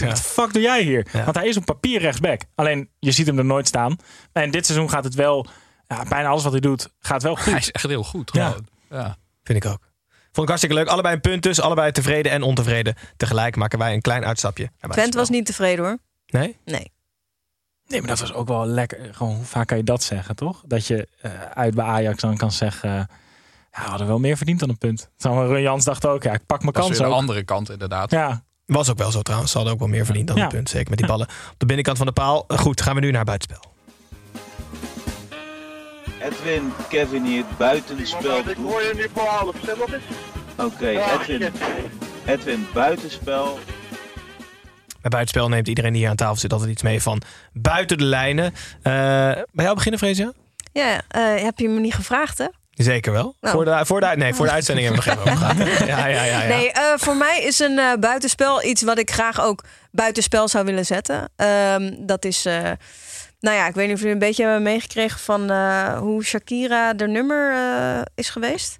de 0.00 0.16
fuck 0.16 0.52
doe 0.52 0.62
jij 0.62 0.82
hier? 0.82 1.06
Ja. 1.12 1.24
Want 1.24 1.36
hij 1.36 1.48
is 1.48 1.56
op 1.56 1.64
papier 1.64 2.00
rechtsback. 2.00 2.40
Alleen, 2.54 2.90
je 2.98 3.12
ziet 3.12 3.26
hem 3.26 3.38
er 3.38 3.44
nooit 3.44 3.68
staan. 3.68 3.96
En 4.32 4.50
dit 4.50 4.66
seizoen 4.66 4.90
gaat 4.90 5.04
het 5.04 5.14
wel... 5.14 5.46
Ja, 5.86 6.04
bijna 6.08 6.28
alles 6.28 6.42
wat 6.42 6.52
hij 6.52 6.60
doet, 6.60 6.88
gaat 6.98 7.22
wel 7.22 7.36
goed. 7.36 7.44
Hij 7.44 7.58
is 7.58 7.70
echt 7.70 7.86
heel 7.86 8.04
goed. 8.04 8.30
Ja. 8.32 8.48
Gewoon. 8.48 8.66
Ja. 8.90 9.16
Vind 9.42 9.64
ik 9.64 9.70
ook. 9.70 9.90
Vond 10.32 10.36
ik 10.36 10.48
hartstikke 10.48 10.74
leuk. 10.74 10.88
Allebei 10.88 11.14
een 11.14 11.20
punt 11.20 11.42
dus. 11.42 11.60
Allebei 11.60 11.92
tevreden 11.92 12.32
en 12.32 12.42
ontevreden. 12.42 12.94
Tegelijk 13.16 13.56
maken 13.56 13.78
wij 13.78 13.94
een 13.94 14.00
klein 14.00 14.24
uitstapje. 14.24 14.70
buitenspel. 14.80 15.20
was 15.20 15.28
niet 15.28 15.46
tevreden 15.46 15.84
hoor. 15.84 15.98
Nee? 16.26 16.56
Nee. 16.64 16.92
Nee, 17.86 18.00
maar 18.00 18.08
dat 18.08 18.20
was 18.20 18.32
ook 18.32 18.48
wel 18.48 18.66
lekker. 18.66 19.14
Gewoon, 19.14 19.34
hoe 19.34 19.44
vaak 19.44 19.66
kan 19.66 19.76
je 19.76 19.84
dat 19.84 20.02
zeggen, 20.02 20.36
toch? 20.36 20.62
Dat 20.66 20.86
je 20.86 21.08
eh, 21.20 21.30
uit 21.54 21.74
bij 21.74 21.84
Ajax 21.84 22.20
dan 22.20 22.36
kan 22.36 22.52
zeggen... 22.52 22.90
ja, 22.90 23.08
we 23.70 23.88
hadden 23.88 24.06
wel 24.06 24.18
meer 24.18 24.36
verdiend 24.36 24.60
dan 24.60 24.68
een 24.68 24.78
punt. 24.78 25.10
Run 25.18 25.62
Jans 25.62 25.84
dacht 25.84 26.06
ook, 26.06 26.22
ja, 26.22 26.32
ik 26.32 26.46
pak 26.46 26.60
mijn 26.60 26.72
Dat 26.72 26.82
is 26.82 26.88
kans 26.88 27.10
de 27.10 27.16
andere 27.16 27.44
kant 27.44 27.70
inderdaad. 27.70 28.10
Ja, 28.10 28.44
Was 28.70 28.90
ook 28.90 28.98
wel 28.98 29.10
zo 29.10 29.22
trouwens. 29.22 29.50
Ze 29.50 29.56
hadden 29.56 29.74
ook 29.74 29.80
wel 29.80 29.90
meer 29.90 30.04
verdiend 30.04 30.26
dan 30.26 30.36
Ja. 30.36 30.42
een 30.42 30.48
punt. 30.48 30.68
Zeker 30.68 30.88
met 30.88 30.98
die 30.98 31.06
ballen 31.06 31.26
op 31.26 31.54
de 31.58 31.66
binnenkant 31.66 31.96
van 31.96 32.06
de 32.06 32.12
paal. 32.12 32.44
Goed, 32.48 32.80
gaan 32.82 32.94
we 32.94 33.00
nu 33.00 33.10
naar 33.10 33.24
buitenspel. 33.24 33.68
Edwin, 36.22 36.72
Kevin 36.88 37.24
hier, 37.24 37.44
buitenspel. 37.58 38.38
Ik 38.38 38.56
hoor 38.56 38.82
je 38.82 38.92
nu 38.96 39.06
voor 39.14 39.26
half, 39.26 39.54
eens. 39.68 40.02
Oké, 40.56 40.88
Edwin. 40.88 41.52
Edwin, 42.26 42.66
buitenspel. 42.74 43.58
Bij 45.00 45.10
buitenspel 45.10 45.48
neemt 45.48 45.68
iedereen 45.68 45.92
die 45.92 46.00
hier 46.00 46.10
aan 46.10 46.16
tafel 46.16 46.36
zit 46.36 46.52
altijd 46.52 46.70
iets 46.70 46.82
mee 46.82 47.02
van 47.02 47.22
buiten 47.52 47.98
de 47.98 48.04
lijnen. 48.04 48.52
Eh, 48.82 48.92
bij 49.52 49.64
jou 49.64 49.74
beginnen, 49.74 50.00
Freesia? 50.00 50.32
Ja, 50.72 51.00
eh, 51.08 51.42
heb 51.42 51.58
je 51.58 51.68
me 51.68 51.80
niet 51.80 51.94
gevraagd 51.94 52.38
hè? 52.38 52.46
Zeker 52.84 53.12
wel. 53.12 53.36
Nou. 53.40 53.54
Voor, 53.54 53.64
de, 53.64 53.80
voor, 53.86 54.00
de, 54.00 54.06
nee, 54.16 54.34
voor 54.34 54.46
de 54.46 54.52
uitzending 54.52 54.86
hebben 54.88 55.04
we 55.04 55.10
nog 55.10 55.18
even 55.26 55.32
over 55.32 55.46
gehad. 55.46 55.78
Ja, 55.88 56.06
ja, 56.06 56.22
ja, 56.24 56.42
ja. 56.42 56.46
Nee, 56.48 56.72
eh, 56.72 56.82
voor 56.96 57.16
mij 57.16 57.42
is 57.42 57.58
een 57.58 57.78
eh, 57.78 57.92
buitenspel 58.00 58.64
iets 58.64 58.82
wat 58.82 58.98
ik 58.98 59.10
graag 59.10 59.40
ook 59.40 59.64
buitenspel 59.90 60.48
zou 60.48 60.64
willen 60.64 60.86
zetten. 60.86 61.28
Ehm, 61.36 61.92
dat 61.98 62.24
is, 62.24 62.44
eh, 62.46 62.54
nou 63.40 63.56
ja, 63.56 63.66
ik 63.66 63.74
weet 63.74 63.84
niet 63.86 63.94
of 63.94 64.00
jullie 64.00 64.14
een 64.14 64.20
beetje 64.20 64.42
hebben 64.42 64.62
meegekregen 64.62 65.18
van 65.20 65.50
eh, 65.50 65.98
hoe 65.98 66.24
Shakira 66.24 66.94
de 66.94 67.08
nummer 67.08 67.54
is 68.14 68.30
geweest. 68.30 68.78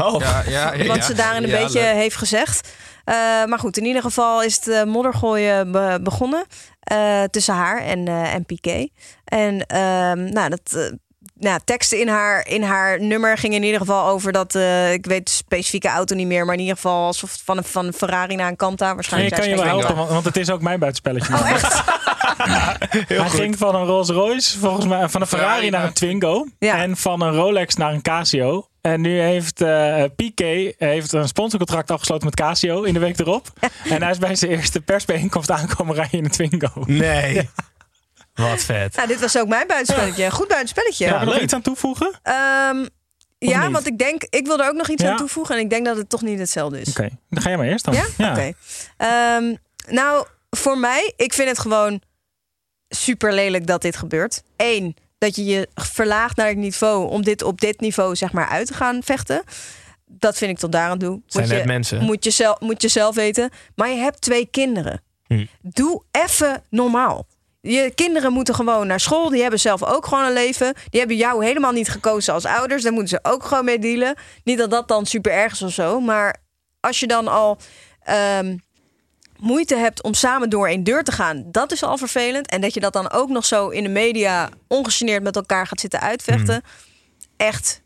Oh, 0.00 0.20
Ja, 0.20 0.42
ja, 0.46 0.72
ja, 0.74 0.86
Wat 0.86 0.96
ja. 0.96 1.02
ze 1.02 1.14
daarin 1.14 1.42
een 1.42 1.48
Ja, 1.48 1.58
beetje 1.62 1.80
leuk. 1.80 1.94
heeft 1.94 2.16
gezegd. 2.16 2.68
Eh, 3.04 3.14
maar 3.44 3.58
goed, 3.58 3.76
in 3.76 3.84
ieder 3.84 4.02
geval 4.02 4.42
is 4.42 4.64
het 4.64 4.86
moddergooien 4.86 5.72
be- 5.72 5.98
begonnen 6.02 6.44
eh, 6.80 7.22
tussen 7.22 7.54
haar 7.54 7.82
en, 7.82 8.08
eh, 8.08 8.34
en 8.34 8.44
Piqué. 8.44 8.88
En 9.24 9.66
ehm, 9.66 10.32
nou, 10.32 10.48
dat, 10.48 10.92
nou, 11.38 11.60
teksten 11.64 12.00
in 12.00 12.08
haar, 12.08 12.46
in 12.46 12.62
haar 12.62 13.00
nummer 13.00 13.38
gingen 13.38 13.56
in 13.56 13.62
ieder 13.62 13.80
geval 13.80 14.08
over 14.08 14.32
dat, 14.32 14.54
eh, 14.54 14.92
ik 14.92 15.06
weet 15.06 15.24
de 15.26 15.32
specifieke 15.32 15.88
auto 15.88 16.14
niet 16.14 16.26
meer, 16.26 16.44
maar 16.44 16.54
in 16.54 16.60
ieder 16.60 16.76
geval 16.76 17.06
alsof 17.06 17.40
van 17.44 17.56
een, 17.56 17.64
van 17.64 17.86
een 17.86 17.92
Ferrari 17.92 18.34
naar 18.34 18.48
een 18.48 18.56
Kanta 18.56 18.94
waarschijnlijk. 18.94 19.34
kan 19.34 19.48
je 19.48 19.54
wel 19.54 19.64
helpen, 19.64 19.96
want, 19.96 20.10
want 20.10 20.24
het 20.24 20.36
is 20.36 20.50
ook 20.50 20.62
mijn 20.62 20.78
buitenspelletje. 20.78 21.34
Oh, 21.34 21.50
echt? 21.50 21.82
Hij 23.08 23.28
ging 23.28 23.58
van 23.58 23.74
een 23.74 23.84
Rolls 23.84 24.08
Royce, 24.08 24.58
volgens 24.58 24.86
mij, 24.86 25.08
van 25.08 25.20
een 25.20 25.26
Ferrari 25.26 25.70
naar 25.70 25.84
een 25.84 25.92
Twingo. 25.92 26.46
Ja. 26.58 26.76
En 26.82 26.96
van 26.96 27.20
een 27.20 27.34
Rolex 27.34 27.74
naar 27.74 27.92
een 27.92 28.02
Casio. 28.02 28.68
En 28.80 29.00
nu 29.00 29.20
heeft 29.20 29.60
eh 29.60 30.04
Piqué 30.16 30.72
heeft 30.78 31.12
een 31.12 31.28
sponsorcontract 31.28 31.90
afgesloten 31.90 32.24
met 32.24 32.34
Casio 32.34 32.82
in 32.82 32.94
de 32.94 33.00
week 33.00 33.18
erop. 33.18 33.46
En 33.90 34.02
hij 34.02 34.10
is 34.10 34.18
bij 34.18 34.34
zijn 34.34 34.50
eerste 34.50 34.80
persbijeenkomst 34.80 35.50
aankomen 35.50 35.94
rijden 35.94 36.18
in 36.18 36.24
een 36.24 36.30
Twingo. 36.30 36.70
Nee. 36.86 37.48
Wat 38.38 38.60
vet. 38.64 38.96
Nou, 38.96 39.08
dit 39.08 39.20
was 39.20 39.38
ook 39.38 39.48
mijn 39.48 39.66
buitenspelletje. 39.66 40.30
Goed 40.38 40.48
buitenspelletje. 40.48 41.06
Kan 41.06 41.14
ik 41.14 41.20
er 41.20 41.26
nog 41.26 41.40
iets 41.40 41.52
aan 41.52 41.62
toevoegen? 41.62 42.18
Ehm, 42.22 42.86
ja, 43.38 43.62
niet? 43.62 43.72
want 43.72 43.86
ik 43.86 43.98
denk, 43.98 44.22
ik 44.30 44.46
wil 44.46 44.60
er 44.60 44.68
ook 44.68 44.76
nog 44.76 44.88
iets 44.88 45.02
Ja. 45.02 45.10
aan 45.10 45.16
toevoegen. 45.16 45.54
En 45.54 45.60
ik 45.60 45.70
denk 45.70 45.84
dat 45.86 45.96
het 45.96 46.08
toch 46.08 46.22
niet 46.22 46.38
hetzelfde 46.38 46.80
is. 46.80 46.88
Oké, 46.88 47.08
dan 47.30 47.42
ga 47.42 47.48
jij 47.48 47.58
maar 47.58 47.66
eerst 47.66 47.84
dan. 47.84 47.94
Ja? 47.94 48.30
Oké. 48.30 48.52
Ehm, 48.96 49.54
nou, 49.94 50.26
voor 50.50 50.78
mij, 50.78 51.12
ik 51.16 51.32
vind 51.34 51.48
het 51.48 51.58
gewoon 51.58 52.02
super 52.88 53.32
lelijk 53.32 53.66
dat 53.66 53.82
dit 53.82 53.96
gebeurt. 53.96 54.42
Eén, 54.56 54.96
dat 55.18 55.36
je 55.36 55.44
je 55.44 55.68
verlaagt 55.74 56.36
naar 56.36 56.46
het 56.48 56.56
niveau 56.56 57.08
om 57.10 57.22
dit 57.22 57.42
op 57.42 57.60
dit 57.60 57.80
niveau 57.80 58.16
zeg 58.16 58.32
maar 58.32 58.48
uit 58.48 58.66
te 58.66 58.74
gaan 58.74 59.02
vechten. 59.02 59.42
Dat 60.06 60.36
vind 60.36 60.50
ik 60.50 60.58
tot 60.58 60.72
daar 60.72 60.90
aan 60.90 60.98
toe. 60.98 61.20
Zijn 61.26 61.44
moet 61.44 61.52
net 61.52 61.62
je, 61.62 61.68
mensen. 61.68 62.02
Moet 62.04 62.24
je, 62.24 62.30
zelf, 62.30 62.60
moet 62.60 62.82
je 62.82 62.88
zelf 62.88 63.14
weten. 63.14 63.50
Maar 63.74 63.88
je 63.88 63.96
hebt 63.96 64.20
twee 64.20 64.46
kinderen. 64.46 65.02
Hm. 65.26 65.46
Doe 65.60 66.02
even 66.10 66.62
normaal. 66.70 67.26
Je 67.60 67.92
kinderen 67.94 68.32
moeten 68.32 68.54
gewoon 68.54 68.86
naar 68.86 69.00
school. 69.00 69.28
Die 69.28 69.40
hebben 69.40 69.60
zelf 69.60 69.84
ook 69.84 70.06
gewoon 70.06 70.24
een 70.24 70.32
leven. 70.32 70.74
Die 70.90 70.98
hebben 70.98 71.16
jou 71.16 71.44
helemaal 71.44 71.72
niet 71.72 71.88
gekozen 71.88 72.34
als 72.34 72.44
ouders. 72.44 72.82
Daar 72.82 72.92
moeten 72.92 73.08
ze 73.22 73.30
ook 73.30 73.44
gewoon 73.44 73.64
mee 73.64 73.78
dealen. 73.78 74.14
Niet 74.44 74.58
dat 74.58 74.70
dat 74.70 74.88
dan 74.88 75.06
super 75.06 75.32
erg 75.32 75.52
is 75.52 75.62
of 75.62 75.72
zo. 75.72 76.00
Maar 76.00 76.42
als 76.80 77.00
je 77.00 77.06
dan 77.06 77.28
al 77.28 77.58
ehm, 78.02 78.56
moeite 79.38 79.76
hebt 79.76 80.02
om 80.02 80.14
samen 80.14 80.50
door 80.50 80.68
één 80.68 80.84
deur 80.84 81.04
te 81.04 81.12
gaan, 81.12 81.44
dat 81.46 81.72
is 81.72 81.82
al 81.82 81.98
vervelend. 81.98 82.48
En 82.48 82.60
dat 82.60 82.74
je 82.74 82.80
dat 82.80 82.92
dan 82.92 83.10
ook 83.10 83.28
nog 83.28 83.44
zo 83.44 83.68
in 83.68 83.82
de 83.82 83.88
media 83.88 84.48
ongegeneerd 84.68 85.22
met 85.22 85.36
elkaar 85.36 85.66
gaat 85.66 85.80
zitten 85.80 86.00
uitvechten. 86.00 86.62
Echt 87.36 87.82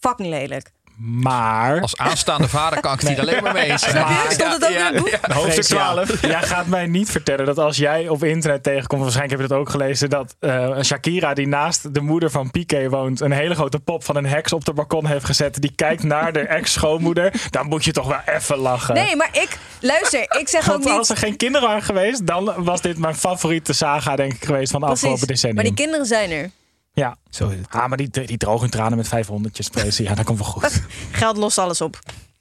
fucking 0.00 0.28
lelijk. 0.28 0.70
Maar... 0.96 1.80
Als 1.80 1.96
aanstaande 1.96 2.48
vader 2.48 2.80
kan 2.80 2.92
ik 2.92 3.00
het 3.00 3.08
hier 3.08 3.20
alleen 3.20 3.42
maar 3.42 3.52
mee 3.52 3.70
eens 3.70 3.84
je? 3.84 4.26
Stond 4.28 4.52
het 4.52 4.64
ook 4.64 4.70
in 4.70 4.84
het 4.84 4.96
boek? 4.96 5.08
Hoofdstuk 5.32 5.64
Freesia, 5.64 5.92
12. 6.04 6.20
Jij 6.20 6.42
gaat 6.42 6.66
mij 6.66 6.86
niet 6.86 7.10
vertellen 7.10 7.46
dat 7.46 7.58
als 7.58 7.76
jij 7.76 8.08
op 8.08 8.24
internet 8.24 8.62
tegenkomt, 8.62 9.02
waarschijnlijk 9.02 9.40
heb 9.40 9.48
je 9.50 9.54
dat 9.54 9.64
ook 9.64 9.70
gelezen, 9.70 10.10
dat 10.10 10.36
eh, 10.40 10.80
Shakira, 10.82 11.34
die 11.34 11.46
naast 11.48 11.94
de 11.94 12.00
moeder 12.00 12.30
van 12.30 12.50
Piqué 12.50 12.88
woont, 12.88 13.20
een 13.20 13.32
hele 13.32 13.54
grote 13.54 13.78
pop 13.78 14.04
van 14.04 14.16
een 14.16 14.26
heks 14.26 14.52
op 14.52 14.64
de 14.64 14.72
balkon 14.72 15.06
heeft 15.06 15.24
gezet. 15.24 15.60
Die 15.60 15.72
kijkt 15.76 16.02
naar 16.02 16.32
de 16.32 16.40
ex-schoonmoeder. 16.40 17.32
Dan 17.50 17.66
moet 17.66 17.84
je 17.84 17.92
toch 17.92 18.06
wel 18.06 18.20
even 18.26 18.56
lachen. 18.56 18.94
Nee, 18.94 19.16
maar 19.16 19.28
ik, 19.32 19.58
luister, 19.80 20.20
ik 20.20 20.48
zeg 20.48 20.60
ook 20.60 20.82
Want 20.82 20.98
als 20.98 21.08
niet. 21.08 21.18
er 21.18 21.24
geen 21.24 21.36
kinderen 21.36 21.68
waren 21.68 21.82
geweest, 21.82 22.26
dan 22.26 22.52
was 22.56 22.80
dit 22.80 22.98
mijn 22.98 23.14
favoriete 23.14 23.72
saga, 23.72 24.16
denk 24.16 24.32
ik, 24.32 24.44
geweest 24.44 24.70
van 24.72 24.80
de 24.80 24.86
afgelopen 24.86 25.26
decennium. 25.26 25.54
Maar 25.54 25.64
die 25.64 25.84
kinderen 25.84 26.06
zijn 26.06 26.30
er. 26.30 26.50
Ja. 26.92 27.16
Zo 27.30 27.48
is 27.48 27.58
het. 27.58 27.66
Ah, 27.70 27.88
maar 27.88 27.96
die, 27.96 28.10
die 28.10 28.38
hun 28.38 28.70
tranen 28.70 28.96
met 28.96 29.08
500 29.08 29.70
precies. 29.70 30.06
Ja, 30.06 30.14
dat 30.14 30.24
komt 30.24 30.38
wel 30.38 30.48
goed. 30.48 30.82
Geld 31.12 31.36
lost 31.36 31.58
alles 31.58 31.80
op. 31.80 31.98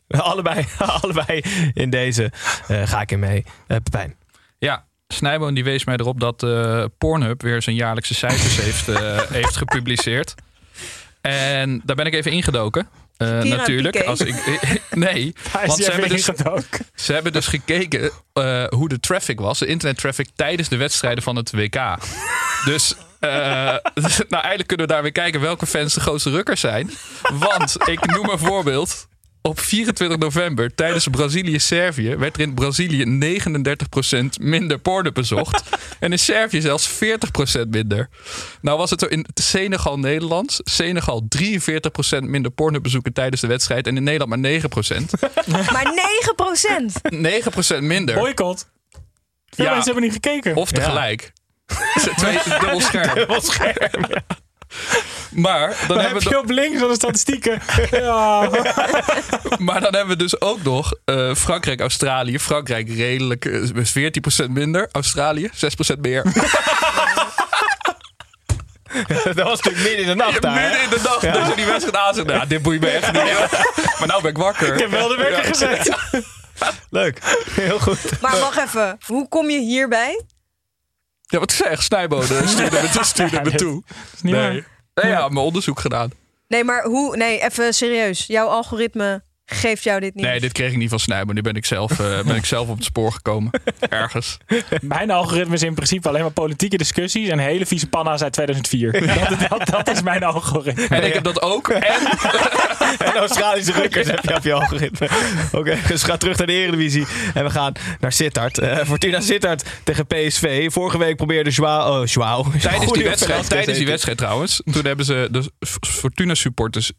Allebei, 0.07 0.65
allebei 1.01 1.43
in 1.73 1.89
deze 1.89 2.31
eh, 2.67 2.87
ga 2.87 3.01
ik 3.01 3.11
in 3.11 3.19
mee. 3.19 3.45
Eh 3.67 3.77
Pepijn. 3.83 4.15
Ja, 4.57 4.85
Snijboon 5.07 5.53
die 5.53 5.63
wees 5.63 5.85
mij 5.85 5.95
erop 5.95 6.19
dat 6.19 6.43
eh, 6.43 6.83
Pornhub 6.97 7.41
weer 7.41 7.61
zijn 7.61 7.75
jaarlijkse 7.75 8.13
cijfers 8.13 8.61
heeft, 8.61 8.87
eh, 8.87 9.19
heeft 9.37 9.55
gepubliceerd. 9.55 10.35
En 11.21 11.81
daar 11.85 11.95
ben 11.95 12.05
ik 12.05 12.13
even 12.13 12.31
ingedoken. 12.31 12.87
Uh, 13.17 13.41
natuurlijk. 13.41 13.95
Piqué. 13.95 14.09
Als 14.09 14.19
ik, 14.19 14.35
nee, 14.91 15.35
Hij 15.49 15.61
is 15.61 15.67
want 15.67 15.73
ze 15.73 15.81
even 15.81 15.91
hebben, 15.91 16.09
dus, 16.09 16.27
ingedoken. 16.27 16.85
ze 16.95 17.13
hebben 17.13 17.31
dus 17.31 17.47
gekeken 17.47 18.11
eh, 18.33 18.63
hoe 18.67 18.89
de 18.89 18.99
traffic 18.99 19.39
was, 19.39 19.59
de 19.59 19.65
internettraffic 19.65 20.29
tijdens 20.35 20.69
de 20.69 20.77
wedstrijden 20.77 21.23
van 21.23 21.35
het 21.35 21.51
WK. 21.51 21.97
Dus, 22.65 22.95
eh, 23.21 23.29
nou, 24.29 24.43
eigenlijk 24.43 24.67
kunnen 24.67 24.87
we 24.87 24.93
daar 24.93 25.01
weer 25.01 25.11
kijken 25.11 25.41
welke 25.41 25.65
fans 25.65 25.93
de 25.93 25.99
grootste 25.99 26.29
rukkers 26.29 26.59
zijn. 26.61 26.91
Want 27.33 27.75
ik 27.85 28.05
noem 28.05 28.29
een 28.29 28.39
voorbeeld. 28.39 29.09
Op 29.43 29.59
24 29.59 30.17
november 30.17 30.75
tijdens 30.75 31.07
Brazilië-Servië 31.07 32.15
werd 32.15 32.35
er 32.35 32.41
in 32.41 32.53
Brazilië 32.53 33.03
39% 34.17 34.25
minder 34.41 34.79
porno 34.79 35.11
bezocht. 35.11 35.63
En 35.99 36.11
in 36.11 36.19
Servië 36.19 36.61
zelfs 36.61 36.89
40% 36.93 37.67
minder. 37.69 38.09
Nou 38.61 38.77
was 38.77 38.89
het 38.89 38.99
zo 38.99 39.05
in 39.05 39.25
Senegal-Nederlands. 39.33 40.59
Senegal 40.63 41.27
43% 42.17 42.19
minder 42.19 42.51
porno 42.51 42.81
bezoeken 42.81 43.13
tijdens 43.13 43.41
de 43.41 43.47
wedstrijd. 43.47 43.87
En 43.87 43.97
in 43.97 44.03
Nederland 44.03 44.41
maar 44.41 44.51
9%. 44.51 44.65
Maar 45.47 45.93
9%. 47.73 47.75
9% 47.77 47.81
minder. 47.83 48.15
Boycott. 48.15 48.69
Veel 49.49 49.65
Ja. 49.65 49.71
mensen 49.73 49.91
hebben 49.93 50.03
niet 50.03 50.13
gekeken. 50.23 50.55
Of 50.55 50.71
tegelijk. 50.71 51.31
Twee, 52.17 52.37
dubbel 52.45 52.79
scherm. 52.79 53.13
Dubbel 53.15 53.41
scherm. 53.41 54.03
Maar 55.31 55.67
dan, 55.67 55.87
Dan 55.87 55.97
heb 55.97 56.05
hebben 56.05 56.23
we 56.23 56.29
je 56.29 56.39
op 56.39 56.49
links 56.49 56.79
van 56.79 56.87
de 56.87 56.95
statistieken. 56.95 57.61
ja. 57.91 58.49
Maar 59.57 59.81
dan 59.81 59.95
hebben 59.95 60.07
we 60.07 60.15
dus 60.15 60.41
ook 60.41 60.63
nog 60.63 60.93
eh, 61.05 61.35
Frankrijk, 61.35 61.79
Australië. 61.79 62.39
Frankrijk 62.39 62.89
redelijk 62.89 63.45
eh, 63.45 63.61
met 63.73 63.93
14% 64.45 64.49
minder. 64.49 64.89
Australië 64.91 65.49
6% 65.95 65.99
meer. 66.01 66.23
dat 69.23 69.35
was 69.35 69.61
natuurlijk 69.61 69.83
midden 69.83 69.97
in 69.99 70.07
de 70.07 70.15
nacht 70.15 70.41
daar. 70.41 70.59
hè? 70.61 70.61
Midden 70.69 70.83
in 70.83 70.89
de 70.89 71.01
dag. 71.03 71.21
Ja. 71.21 71.31
Dus 71.31 71.49
in 71.49 71.55
die 71.55 71.65
wedstrijd 71.65 71.95
aan 71.95 72.13
zich. 72.13 72.25
Nou, 72.25 72.47
dit 72.47 72.61
boeit 72.61 72.81
me 72.81 72.87
echt 72.89 73.11
niet. 73.11 73.23
Maar 73.99 74.07
nou 74.07 74.21
ben 74.21 74.31
ik 74.31 74.37
wakker. 74.37 74.73
Ik 74.73 74.79
heb 74.79 74.91
wel 74.91 75.07
de 75.07 75.15
wekker 75.15 75.43
gezet. 75.43 75.95
Leuk. 76.89 77.19
Heel 77.51 77.79
goed. 77.79 78.21
Maar 78.21 78.39
wacht 78.39 78.57
even. 78.57 78.97
Hoe 79.05 79.27
kom 79.27 79.49
je 79.49 79.59
hierbij? 79.59 80.21
Ja, 81.31 81.39
wat 81.39 81.51
ik 81.51 81.57
zeg, 81.57 81.83
snijboden 81.83 82.47
stuurde 82.49 82.81
me, 82.81 83.03
stuurde 83.03 83.41
me 83.43 83.55
toe. 83.55 83.83
is 84.13 84.21
niet 84.21 84.35
waar. 84.35 84.51
Nee. 84.51 84.63
Nee, 84.93 85.11
ja, 85.11 85.27
mijn 85.27 85.45
onderzoek 85.45 85.79
gedaan. 85.79 86.11
Nee, 86.47 86.63
maar 86.63 86.83
hoe... 86.83 87.17
Nee, 87.17 87.41
even 87.43 87.73
serieus. 87.73 88.25
Jouw 88.25 88.47
algoritme 88.47 89.23
geeft 89.53 89.83
jou 89.83 89.99
dit 89.99 90.15
niet. 90.15 90.25
Nee, 90.25 90.39
dit 90.39 90.51
kreeg 90.51 90.71
ik 90.71 90.77
niet 90.77 90.89
van 90.89 90.99
Snijboden. 90.99 91.35
Nu 91.35 91.41
ben 91.41 91.55
ik 91.55 91.65
zelf, 91.65 91.99
eh, 91.99 92.21
ben 92.21 92.35
ik 92.35 92.45
zelf 92.45 92.67
op 92.67 92.75
het 92.75 92.85
spoor 92.85 93.11
gekomen. 93.11 93.51
Ergens. 93.89 94.37
Mijn 94.81 95.11
algoritme 95.11 95.53
is 95.53 95.63
in 95.63 95.73
principe 95.73 96.07
alleen 96.07 96.21
maar 96.21 96.31
politieke 96.31 96.77
discussies 96.77 97.29
en 97.29 97.39
hele 97.39 97.65
vieze 97.65 97.87
panna's 97.87 98.21
uit 98.21 98.33
2004. 98.33 98.91
Dat, 99.29 99.49
dat, 99.49 99.67
dat 99.67 99.89
is 99.89 100.01
mijn 100.01 100.23
algoritme. 100.23 100.87
En 100.87 101.03
ik 101.03 101.13
heb 101.13 101.23
dat 101.23 101.41
ook. 101.41 101.69
En 101.69 101.99
En 102.99 103.15
Australische 103.15 103.71
rukkers 103.71 104.07
heb 104.07 104.23
je 104.23 104.35
op 104.35 104.43
je 104.43 104.53
algoritme. 104.53 105.09
Oké, 105.51 105.77
dus 105.87 106.01
we 106.01 106.07
gaan 106.07 106.17
terug 106.17 106.37
naar 106.37 106.47
de 106.47 106.53
Eredivisie. 106.53 107.05
En 107.33 107.43
we 107.43 107.49
gaan 107.49 107.73
naar 107.99 108.11
Sittard. 108.11 108.57
Eh, 108.57 108.77
Fortuna 108.85 109.19
Sittard 109.19 109.63
tegen 109.83 110.07
PSV. 110.07 110.71
Vorige 110.71 110.97
week 110.97 111.15
probeerde 111.15 111.49
Joao... 111.49 112.01
Oh, 112.01 112.07
Joao. 112.07 112.45
Tijdens 112.59 112.91
die, 112.91 113.03
wedstrijd, 113.03 113.49
tijdens 113.49 113.77
die 113.77 113.87
wedstrijd 113.87 114.17
trouwens, 114.17 114.61
toen 114.71 114.85
hebben 114.85 115.05
ze 115.05 115.27
de 115.31 115.43
Fortuna 115.87 116.33
supporters 116.33 116.91
17% 116.91 116.95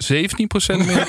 minder 0.66 1.06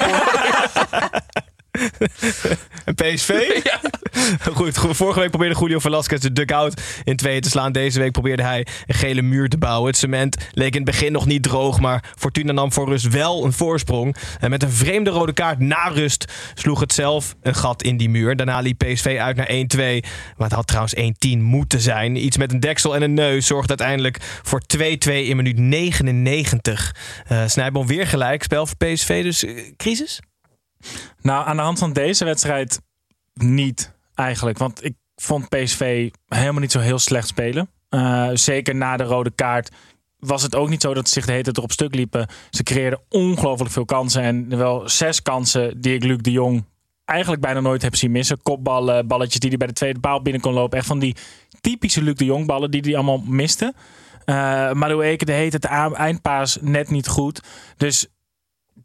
En 2.85 2.95
PSV? 2.95 3.31
Goed, 4.53 4.77
go- 4.77 4.93
vorige 4.93 5.19
week 5.19 5.29
probeerde 5.29 5.59
Julio 5.59 5.79
Velasquez 5.79 6.21
de 6.21 6.33
dugout 6.33 6.81
in 7.03 7.15
tweeën 7.15 7.41
te 7.41 7.49
slaan. 7.49 7.71
Deze 7.71 7.99
week 7.99 8.11
probeerde 8.11 8.43
hij 8.43 8.67
een 8.85 8.95
gele 8.95 9.21
muur 9.21 9.49
te 9.49 9.57
bouwen. 9.57 9.87
Het 9.87 9.97
cement 9.97 10.37
leek 10.51 10.71
in 10.75 10.81
het 10.81 10.91
begin 10.91 11.11
nog 11.11 11.25
niet 11.25 11.43
droog, 11.43 11.79
maar 11.79 12.03
Fortuna 12.17 12.51
nam 12.51 12.73
voor 12.73 12.87
rust 12.87 13.07
wel 13.07 13.45
een 13.45 13.53
voorsprong. 13.53 14.15
En 14.39 14.49
met 14.49 14.63
een 14.63 14.71
vreemde 14.71 15.09
rode 15.09 15.33
kaart 15.33 15.59
na 15.59 15.87
rust 15.87 16.31
sloeg 16.53 16.79
het 16.79 16.93
zelf 16.93 17.35
een 17.41 17.55
gat 17.55 17.83
in 17.83 17.97
die 17.97 18.09
muur. 18.09 18.35
Daarna 18.35 18.59
liep 18.59 18.77
PSV 18.77 19.17
uit 19.19 19.35
naar 19.35 19.49
1-2. 19.49 20.07
Maar 20.37 20.47
het 20.47 20.51
had 20.51 20.67
trouwens 20.67 20.95
1-10 21.35 21.37
moeten 21.37 21.79
zijn. 21.79 22.25
Iets 22.25 22.37
met 22.37 22.51
een 22.53 22.59
deksel 22.59 22.95
en 22.95 23.01
een 23.01 23.13
neus 23.13 23.47
zorgde 23.47 23.67
uiteindelijk 23.69 24.17
voor 24.21 24.61
2-2 24.77 24.79
in 25.05 25.35
minuut 25.35 25.57
99. 25.57 26.95
Eh 27.27 27.43
Snijboom 27.45 27.87
weer 27.87 28.07
gelijk. 28.07 28.43
Spel 28.43 28.65
voor 28.67 28.77
PSV, 28.77 29.23
dus 29.23 29.43
eh, 29.43 29.53
crisis? 29.77 30.19
Nou, 31.21 31.47
aan 31.47 31.55
de 31.55 31.61
hand 31.61 31.79
van 31.79 31.93
deze 31.93 32.25
wedstrijd 32.25 32.81
niet 33.33 33.93
eigenlijk. 34.15 34.57
Want 34.57 34.83
ik 34.83 34.93
vond 35.15 35.49
PSV 35.49 36.09
helemaal 36.27 36.61
niet 36.61 36.71
zo 36.71 36.79
heel 36.79 36.99
slecht 36.99 37.27
spelen. 37.27 37.69
Eh, 37.89 38.29
zeker 38.33 38.75
na 38.75 38.97
de 38.97 39.03
rode 39.03 39.31
kaart 39.31 39.71
was 40.19 40.41
het 40.41 40.55
ook 40.55 40.69
niet 40.69 40.81
zo 40.81 40.93
dat 40.93 41.07
ze 41.07 41.13
zich 41.13 41.25
de 41.25 41.31
hele 41.31 41.43
tijd 41.43 41.57
erop 41.57 41.71
stuk 41.71 41.95
liepen. 41.95 42.27
Ze 42.49 42.63
creëerden 42.63 43.01
ongelooflijk 43.09 43.71
veel 43.71 43.85
kansen. 43.85 44.21
En 44.21 44.57
wel 44.57 44.89
zes 44.89 45.21
kansen 45.21 45.81
die 45.81 45.93
ik 45.93 46.03
Luc 46.03 46.17
de 46.17 46.31
Jong 46.31 46.65
eigenlijk 47.05 47.41
bijna 47.41 47.59
nooit 47.59 47.81
heb 47.81 47.95
zien 47.95 48.11
missen. 48.11 48.41
Kopballen, 48.41 49.07
balletjes 49.07 49.39
die 49.39 49.49
hij 49.49 49.57
bij 49.57 49.67
de 49.67 49.73
tweede 49.73 49.99
paal 49.99 50.21
binnen 50.21 50.41
kon 50.41 50.53
lopen. 50.53 50.77
Echt 50.77 50.87
van 50.87 50.99
die 50.99 51.15
typische 51.61 52.01
Luc 52.01 52.15
de 52.15 52.25
Jong 52.25 52.45
ballen 52.45 52.71
die 52.71 52.81
hij 52.81 52.95
allemaal 52.95 53.23
miste. 53.25 53.73
Eh 54.25 54.71
Madueke 54.71 55.25
de 55.25 55.31
heet 55.31 55.53
het 55.53 55.65
eindpaas 55.65 56.57
net 56.61 56.89
niet 56.89 57.07
goed. 57.07 57.41
Dus 57.77 58.07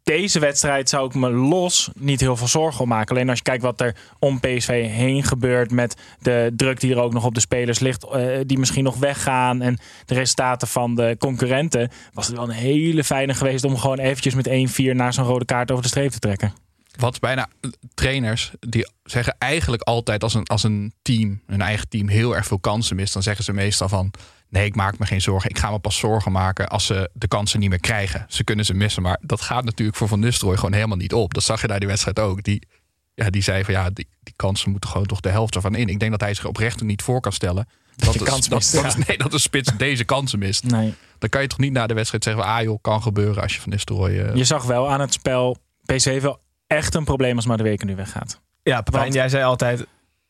deze 0.09 0.39
wedstrijd 0.39 0.89
zou 0.89 1.07
ik 1.07 1.13
me 1.13 1.31
los 1.31 1.89
niet 1.95 2.19
heel 2.19 2.35
veel 2.35 2.47
zorgen 2.47 2.81
om 2.81 2.87
maken. 2.87 3.15
Alleen 3.15 3.29
als 3.29 3.37
je 3.37 3.43
kijkt 3.43 3.63
wat 3.63 3.81
er 3.81 3.95
om 4.19 4.39
PSV 4.39 4.87
heen 4.87 5.23
gebeurt 5.23 5.71
met 5.71 5.95
de 6.19 6.51
druk 6.55 6.79
die 6.79 6.91
er 6.91 7.01
ook 7.01 7.13
nog 7.13 7.25
op 7.25 7.33
de 7.33 7.39
spelers 7.39 7.79
ligt, 7.79 8.03
eh, 8.03 8.39
die 8.45 8.59
misschien 8.59 8.83
nog 8.83 8.97
weggaan 8.97 9.61
en 9.61 9.77
de 10.05 10.13
resultaten 10.13 10.67
van 10.67 10.95
de 10.95 11.15
concurrenten, 11.19 11.91
was 12.13 12.27
het 12.27 12.35
wel 12.35 12.45
een 12.45 12.55
hele 12.55 13.03
fijne 13.03 13.33
geweest 13.33 13.63
om 13.63 13.77
gewoon 13.77 13.99
eventjes 13.99 14.33
met 14.33 14.47
1-4 14.47 14.95
naar 14.95 15.13
zo'n 15.13 15.25
rode 15.25 15.45
kaart 15.45 15.71
over 15.71 15.83
de 15.83 15.89
streep 15.89 16.11
te 16.11 16.19
trekken. 16.19 16.53
Wat 16.97 17.19
bijna 17.19 17.47
trainers 17.93 18.51
die 18.59 18.89
zeggen 19.03 19.35
eigenlijk 19.37 19.81
altijd 19.81 20.23
als 20.23 20.33
een, 20.33 20.45
als 20.47 20.63
een 20.63 20.93
team, 21.01 21.41
hun 21.45 21.61
eigen 21.61 21.89
team, 21.89 22.07
heel 22.07 22.35
erg 22.35 22.45
veel 22.45 22.59
kansen 22.59 22.95
mist, 22.95 23.13
dan 23.13 23.23
zeggen 23.23 23.43
ze 23.43 23.53
meestal 23.53 23.89
van 23.89 24.11
nee, 24.49 24.65
ik 24.65 24.75
maak 24.75 24.97
me 24.99 25.05
geen 25.05 25.21
zorgen. 25.21 25.49
Ik 25.49 25.57
ga 25.57 25.71
me 25.71 25.79
pas 25.79 25.97
zorgen 25.97 26.31
maken 26.31 26.67
als 26.69 26.85
ze 26.85 27.09
de 27.13 27.27
kansen 27.27 27.59
niet 27.59 27.69
meer 27.69 27.79
krijgen. 27.79 28.25
Ze 28.29 28.43
kunnen 28.43 28.65
ze 28.65 28.73
missen, 28.73 29.01
maar 29.01 29.17
dat 29.21 29.41
gaat 29.41 29.63
natuurlijk 29.63 29.97
voor 29.97 30.07
Van 30.07 30.19
Nistelrooy 30.19 30.55
gewoon 30.57 30.73
helemaal 30.73 30.97
niet 30.97 31.13
op. 31.13 31.33
Dat 31.33 31.43
zag 31.43 31.61
je 31.61 31.67
daar 31.67 31.79
die 31.79 31.87
wedstrijd 31.87 32.19
ook. 32.19 32.43
Die, 32.43 32.67
ja, 33.13 33.29
die 33.29 33.41
zei 33.41 33.63
van 33.63 33.73
ja, 33.73 33.89
die, 33.89 34.07
die 34.23 34.33
kansen 34.35 34.71
moeten 34.71 34.89
gewoon 34.89 35.05
toch 35.07 35.19
de 35.19 35.29
helft 35.29 35.55
ervan 35.55 35.75
in. 35.75 35.87
Ik 35.87 35.99
denk 35.99 36.11
dat 36.11 36.21
hij 36.21 36.33
zich 36.33 36.45
oprecht 36.45 36.81
niet 36.81 37.01
voor 37.01 37.21
kan 37.21 37.31
stellen. 37.33 37.67
Dat, 37.95 38.17
kans 38.23 38.47
dat, 38.47 38.57
mist, 38.59 38.71
dat 38.73 38.81
ja. 38.81 38.87
is- 38.87 38.95
nee, 39.07 39.17
dat 39.17 39.31
de 39.31 39.39
spits 39.39 39.71
deze 39.77 40.03
kansen 40.03 40.39
mist. 40.39 40.63
Nee. 40.63 40.93
Dan 41.19 41.29
kan 41.29 41.41
je 41.41 41.47
toch 41.47 41.57
niet 41.59 41.71
na 41.71 41.87
de 41.87 41.93
wedstrijd 41.93 42.23
zeggen, 42.23 42.43
ah 42.43 42.61
joh, 42.63 42.77
kan 42.81 43.01
gebeuren 43.01 43.41
als 43.43 43.53
je 43.55 43.61
Van 43.61 43.69
Nistelrooy... 43.71 44.19
eh, 44.19 44.35
Je 44.35 44.43
zag 44.43 44.63
wel 44.63 44.89
aan 44.89 44.99
het 44.99 45.13
spel, 45.13 45.57
PSV 45.85 46.21
wel 46.21 46.39
echt 46.69 46.95
een 46.95 47.03
probleem 47.03 47.35
als 47.35 47.45
Madueke 47.45 47.85
nu 47.85 47.95
weggaat. 47.95 48.41
Ja, 48.63 48.81
Pepijn, 48.81 49.03
Want- 49.03 49.15
jij 49.15 49.29
zei 49.29 49.43
altijd 49.43 49.85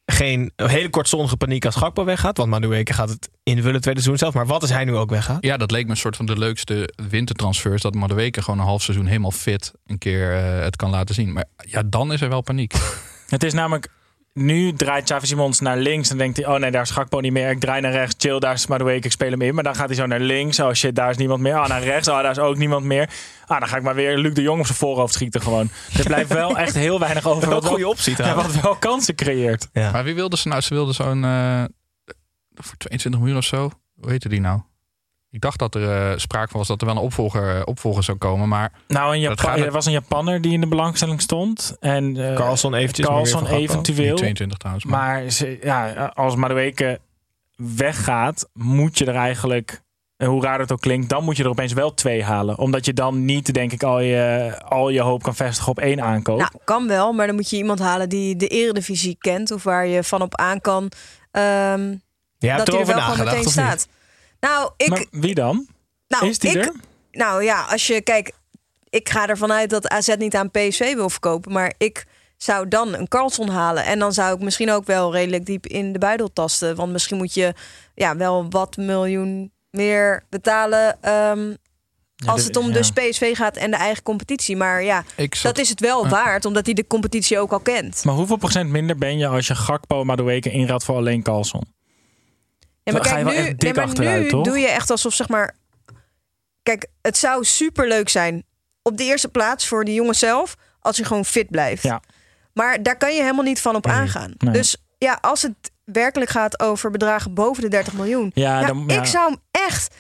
geen 0.06 0.52
hele 0.56 0.90
kortstondige 0.90 1.38
paniek 1.38 1.66
als 1.66 1.76
Gakpo 1.76 2.04
weggaat. 2.04 2.38
Want 2.38 2.50
Madueke 2.50 2.94
gaat 2.94 3.10
het 3.10 3.30
invullen 3.44 3.82
tweede 3.82 4.02
seizoen 4.02 4.18
zelf. 4.18 4.34
Maar 4.34 4.46
wat 4.46 4.64
is 4.64 4.70
hij 4.70 4.86
nu 4.86 4.96
ook 4.96 5.10
weggaat? 5.10 5.44
Ja, 5.46 5.58
dat 5.58 5.72
leek 5.72 5.86
me 5.86 5.92
een 5.92 5.98
soort 5.98 6.16
van 6.16 6.26
de 6.26 6.38
leukste 6.38 6.94
wintertransfers. 7.10 7.82
Dat 7.82 7.94
Madueke 7.94 8.42
gewoon 8.42 8.60
een 8.60 8.66
half 8.66 8.82
seizoen 8.82 9.06
helemaal 9.06 9.32
fit 9.32 9.72
een 9.86 9.98
keer 9.98 10.34
eh, 10.34 10.60
het 10.64 10.76
kan 10.76 10.90
laten 10.90 11.16
zien. 11.16 11.34
Maar 11.34 11.46
ja, 11.58 11.84
dan 11.86 12.14
is 12.14 12.22
er 12.22 12.30
wel 12.30 12.42
paniek. 12.42 12.74
Het 13.30 13.44
is 13.44 13.54
namelijk. 13.54 13.88
Nu 14.42 14.74
draait 14.74 15.04
Xavi 15.04 15.26
Simons 15.26 15.60
naar 15.60 15.78
links 15.78 16.10
en 16.10 16.18
denkt 16.18 16.38
hij: 16.38 16.48
Oh 16.48 16.60
nee, 16.60 16.72
daar 16.72 16.82
is 16.82 16.90
Gakpo 16.90 17.20
niet 17.20 17.32
meer. 17.32 17.50
Ik 17.50 17.60
draai 17.60 17.82
naar 17.82 17.92
rechts. 17.92 18.16
Chill, 18.18 18.40
daar 18.40 18.54
is 18.54 18.68
Madueke. 18.68 19.06
Ik 19.06 19.12
speel 19.12 19.32
hem 19.32 19.42
in. 19.42 19.56
Maar 19.56 19.64
dan 19.64 19.76
gaat 19.76 19.88
hij 19.88 19.96
zo 19.96 20.06
naar 20.06 20.20
links. 20.20 20.60
Oh 20.60 20.72
shit, 20.74 20.96
daar 20.96 21.10
is 21.10 21.18
niemand 21.18 21.42
meer. 21.42 21.56
Oh, 21.60 21.68
naar 21.68 21.84
rechts. 21.84 22.08
Oh, 22.08 22.22
daar 22.22 22.32
is 22.32 22.40
ook 22.40 22.58
niemand 22.58 22.86
meer. 22.86 23.10
Ah, 23.46 23.60
dan 23.60 23.68
ga 23.68 23.78
ik 23.78 23.84
maar 23.84 23.96
weer 23.96 24.18
Luc 24.18 24.34
de 24.34 24.42
Jong 24.42 24.60
op 24.60 24.66
zijn 24.66 24.78
voorhoofd 24.78 25.14
schieten. 25.14 25.42
Gewoon. 25.42 25.70
Er 25.98 26.04
blijft 26.04 26.34
wel 26.34 26.58
echt 26.58 26.76
heel 26.76 27.00
weinig 27.00 27.28
over. 27.28 27.50
Wat, 27.50 27.64
een 27.64 27.70
goede 27.70 27.88
optie 27.88 28.14
ja, 28.18 28.36
wat 28.36 28.62
wel 28.62 28.76
kansen 28.76 29.16
creëert. 29.16 29.68
Ja. 29.74 29.92
Maar 29.92 30.04
wie 30.04 30.16
wilde 30.16 30.38
ze 30.38 30.48
nou? 30.48 30.62
Ze 30.62 30.74
wilde 30.74 30.94
zo'n... 30.94 31.24
eh, 31.24 31.64
voor 32.54 32.78
22 32.78 33.20
miljoen 33.20 33.38
of 33.38 33.46
zo. 33.46 33.72
Hoe 34.02 34.10
heette 34.12 34.30
die 34.30 34.42
nou? 34.42 34.62
Ik 35.32 35.42
dacht 35.42 35.60
dat 35.60 35.76
er 35.76 36.12
eh, 36.12 36.18
sprake 36.18 36.50
van 36.50 36.60
was 36.60 36.68
dat 36.68 36.82
er 36.82 36.88
wel 36.88 36.96
een 36.96 37.02
opvolger, 37.02 37.66
opvolger 37.66 38.04
zou 38.04 38.18
komen. 38.18 38.48
Maar 38.48 38.72
Nou, 38.88 39.14
een 39.14 39.20
Japan, 39.20 39.38
gaat- 39.46 39.60
er 39.60 39.72
was 39.72 39.86
een 39.86 39.92
Japanner 39.92 40.42
die 40.42 40.52
in 40.54 40.62
de 40.62 40.68
belangstelling 40.68 41.22
stond. 41.22 41.76
En, 41.80 42.18
eh, 42.30 42.36
Carlson 42.36 42.74
eventjes. 42.74 43.06
Carlson 43.08 43.40
van 43.48 43.58
eventueel. 43.58 44.16
22 44.16 44.58
trouwens. 44.58 44.86
Maar, 44.86 45.22
Maar 45.22 45.30
ze, 45.30 45.60
ja, 45.64 46.12
als 46.16 46.36
Madueke 46.36 47.00
weggaat, 47.56 48.50
moet 48.54 48.98
je 48.98 49.06
er 49.06 49.16
eigenlijk, 49.16 49.82
en 50.18 50.28
hoe 50.28 50.42
raar 50.44 50.60
het 50.60 50.72
ook 50.72 50.80
klinkt, 50.82 51.10
dan 51.10 51.24
moet 51.24 51.38
je 51.38 51.44
er 51.44 51.50
opeens 51.50 51.74
wel 51.74 51.94
twee 51.94 52.24
halen. 52.24 52.58
Omdat 52.58 52.86
je 52.86 52.94
dan 52.94 53.26
niet, 53.26 53.54
denk 53.54 53.72
ik, 53.72 53.84
al 53.84 54.00
je, 54.00 54.54
al 54.66 54.90
je 54.90 55.02
hoop 55.02 55.24
kan 55.24 55.36
vestigen 55.36 55.72
op 55.72 55.80
één 55.80 56.02
aankoop. 56.02 56.40
Nou, 56.40 56.52
kan 56.64 56.88
wel, 56.88 57.14
maar 57.14 57.28
dan 57.28 57.36
moet 57.36 57.50
je 57.50 57.58
iemand 57.58 57.80
halen 57.80 58.10
die 58.10 58.36
de 58.36 58.48
eredivisie 58.48 59.16
kent. 59.20 59.52
Of 59.52 59.64
waar 59.64 59.88
je 59.88 60.04
van 60.04 60.22
op 60.22 60.36
aan 60.36 60.62
kan. 60.62 60.92
ehm, 61.32 61.96
Jij 62.38 62.52
hebt 62.54 62.66
dat 62.66 62.76
hij 62.76 62.80
er 62.80 62.86
wel 62.86 63.00
gewoon 63.00 63.18
nagedacht, 63.18 63.36
meteen 63.36 63.52
staat. 63.52 63.88
Nou, 64.40 64.72
ik, 64.78 64.90
maar 64.90 65.06
wie 65.12 65.36
dan? 65.36 65.68
nou, 66.08 66.28
is 66.28 66.40
die 66.40 66.50
ik, 66.50 66.66
er? 66.66 66.74
Nou 67.12 67.44
ja, 67.44 67.66
als 67.70 67.88
je 67.88 68.02
kijk, 68.02 68.32
ik 68.90 69.10
ga 69.10 69.28
ervan 69.28 69.52
uit 69.52 69.70
dat 69.70 69.88
AZ 69.88 70.16
niet 70.18 70.36
aan 70.36 70.52
PSV 70.52 70.94
wil 70.94 71.10
verkopen, 71.10 71.52
maar 71.52 71.74
ik 71.78 72.06
zou 72.38 72.68
dan 72.68 72.94
een 72.94 73.08
Carlson 73.08 73.50
halen 73.50 73.86
en 73.86 74.00
dan 74.00 74.14
zou 74.14 74.36
ik 74.36 74.42
misschien 74.42 74.72
ook 74.72 74.86
wel 74.86 75.14
redelijk 75.14 75.46
diep 75.46 75.68
in 75.68 75.94
de 75.94 76.00
buidel 76.00 76.34
tasten, 76.34 76.76
want 76.76 76.92
misschien 76.92 77.18
moet 77.18 77.34
je 77.34 77.54
ja 77.96 78.16
wel 78.16 78.50
wat 78.50 78.78
miljoen 78.78 79.52
meer 79.72 80.24
betalen 80.30 81.02
ehm, 81.02 81.54
als 82.26 82.44
het 82.44 82.58
om 82.58 82.68
ja. 82.68 82.74
dus 82.74 82.92
PSV 82.92 83.36
gaat 83.36 83.58
en 83.58 83.72
de 83.72 83.78
eigen 83.78 84.04
competitie. 84.04 84.56
Maar 84.56 84.84
ja, 84.84 85.04
zat- 85.16 85.42
dat 85.42 85.58
is 85.58 85.70
het 85.70 85.80
wel 85.80 86.08
waard, 86.08 86.46
omdat 86.46 86.66
hij 86.66 86.74
de 86.74 86.88
competitie 86.88 87.40
ook 87.40 87.52
al 87.52 87.60
kent. 87.60 88.04
Maar 88.04 88.16
hoeveel 88.16 88.36
procent 88.36 88.70
minder 88.70 88.98
ben 88.98 89.18
je 89.18 89.28
als 89.28 89.48
je 89.48 89.56
Gakpo 89.56 90.04
Madueke 90.04 90.52
inraadt 90.52 90.84
voor 90.84 90.96
alleen 90.96 91.24
Carlson? 91.24 91.64
Ja, 92.92 92.96
maar 92.96 93.02
Dan 93.04 93.12
ga 93.12 93.18
kijk, 93.18 93.28
je 93.28 93.34
wel 93.34 93.44
nu, 93.44 93.48
echt 93.50 93.60
dik 93.60 93.64
nee, 93.64 93.74
maar 93.74 93.84
achteruit, 93.84 94.22
nu 94.24 94.30
toch? 94.30 94.44
doe 94.46 94.60
je 94.60 94.68
echt 94.68 94.90
alsof, 94.90 95.14
zeg 95.14 95.28
maar... 95.30 95.56
Kijk, 96.64 96.88
het 97.02 97.18
zou 97.18 97.44
super 97.44 97.88
leuk 97.88 98.10
zijn 98.10 98.44
op 98.82 98.98
de 98.98 99.04
eerste 99.04 99.28
plaats 99.30 99.68
voor 99.68 99.86
die 99.86 99.94
jongen 99.94 100.16
zelf... 100.16 100.56
als 100.80 100.98
je 100.98 101.04
gewoon 101.06 101.26
fit 101.26 101.50
blijft. 101.50 101.84
Ja. 101.84 102.02
Maar 102.54 102.84
daar 102.84 102.98
kan 102.98 103.16
je 103.16 103.22
helemaal 103.22 103.44
niet 103.44 103.62
van 103.62 103.76
op 103.76 103.88
aangaan. 103.88 104.34
nee. 104.38 104.54
Dus 104.54 104.76
ja, 104.98 105.18
als 105.22 105.42
het 105.42 105.72
werkelijk 105.84 106.32
gaat 106.32 106.60
over 106.60 106.92
bedragen 106.92 107.34
boven 107.34 107.64
de 107.64 107.70
30 107.70 107.94
miljoen... 107.94 108.32
Ja, 108.34 108.60
Ja, 108.60 108.68
dan- 108.68 108.84
ja. 108.88 109.00
ik 109.00 109.06
zou 109.06 109.30
hem 109.32 109.40
echt... 109.66 109.96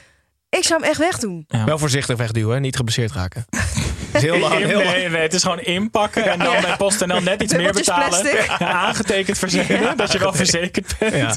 Ik 0.49 0.63
zou 0.63 0.79
hem 0.81 0.89
echt 0.89 0.99
wegdoen. 0.99 1.45
Wel 1.65 1.77
voorzichtig 1.77 2.17
wegduwen, 2.17 2.61
niet 2.61 2.75
geblesseerd 2.75 3.11
raken. 3.11 3.45
is 4.13 4.21
heel 4.21 4.37
lang. 4.49 4.53
Heel 4.53 4.77
lang. 4.83 4.91
nee, 4.91 5.09
nee, 5.09 5.21
het 5.21 5.33
is 5.33 5.43
gewoon 5.43 5.59
inpakken 5.59 6.25
en 6.31 6.39
dan 6.39 6.51
Ja. 6.51 6.61
bij 6.61 6.75
PostNL 6.77 7.21
net 7.21 7.41
iets 7.41 7.53
meer 7.55 7.71
betalen. 7.73 8.49
aangetekend 8.59 9.37
verzekeren, 9.37 9.97
dat 9.97 10.11
je 10.11 10.19
wel 10.19 10.33
verzekerd 10.33 10.95
bent. 10.99 11.15
Ja. 11.15 11.35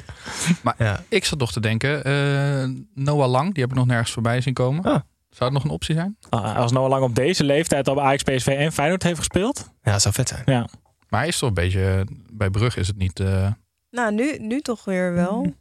Maar 0.63 0.75
Ja. 0.79 1.03
ik 1.09 1.25
zat 1.25 1.39
nog 1.39 1.53
te 1.53 1.61
denken, 1.61 2.05
eh, 2.05 2.69
Noah 2.95 3.31
Lang, 3.31 3.55
die 3.55 3.63
heb 3.63 3.73
ik 3.73 3.79
nog 3.79 3.87
nergens 3.87 4.11
voorbij 4.13 4.41
zien 4.41 4.55
komen. 4.55 4.85
Ah. 4.85 5.01
Zou 5.31 5.45
het 5.45 5.53
nog 5.53 5.65
een 5.65 5.71
optie 5.71 5.95
zijn? 5.95 6.17
Ah, 6.29 6.57
Als 6.57 6.73
Noah 6.73 6.89
Lang 6.89 7.03
op 7.03 7.15
deze 7.15 7.45
leeftijd 7.45 7.89
al 7.89 7.95
bij 7.95 8.05
Ajax, 8.05 8.23
PSV 8.23 8.47
en 8.47 8.73
Feyenoord 8.73 9.03
heeft 9.03 9.19
gespeeld. 9.19 9.71
ja, 9.83 9.93
dat 9.93 10.03
zou 10.03 10.15
vet 10.15 10.29
zijn. 10.29 10.43
Ja. 10.47 10.69
Maar 11.09 11.21
hij 11.21 11.29
is 11.29 11.39
toch 11.39 11.49
een 11.49 11.55
beetje, 11.55 12.07
bij 12.33 12.51
Brugge 12.51 12.81
is 12.81 12.87
het 12.87 12.97
niet... 12.97 13.21
eh, 13.21 13.47
Nou, 13.91 14.15
nu, 14.15 14.37
nu 14.39 14.61
toch 14.61 14.85
weer 14.85 15.15
wel. 15.15 15.55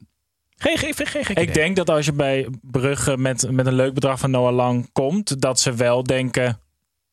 Geen, 0.58 0.78
geen, 0.78 0.94
geen, 0.96 1.08
geen 1.08 1.26
gek 1.26 1.40
Ik 1.40 1.54
denk 1.54 1.76
dat 1.76 1.90
als 1.90 2.06
je 2.06 2.14
bij 2.14 2.48
Brugge 2.62 3.18
met, 3.18 3.52
met 3.52 3.66
een 3.66 3.74
leuk 3.74 3.94
bedrag 3.94 4.20
van 4.20 4.32
Noah 4.32 4.56
Lang 4.56 4.90
komt, 4.92 5.42
dat 5.42 5.60
ze 5.60 5.74
wel 5.74 6.04
denken: 6.04 6.60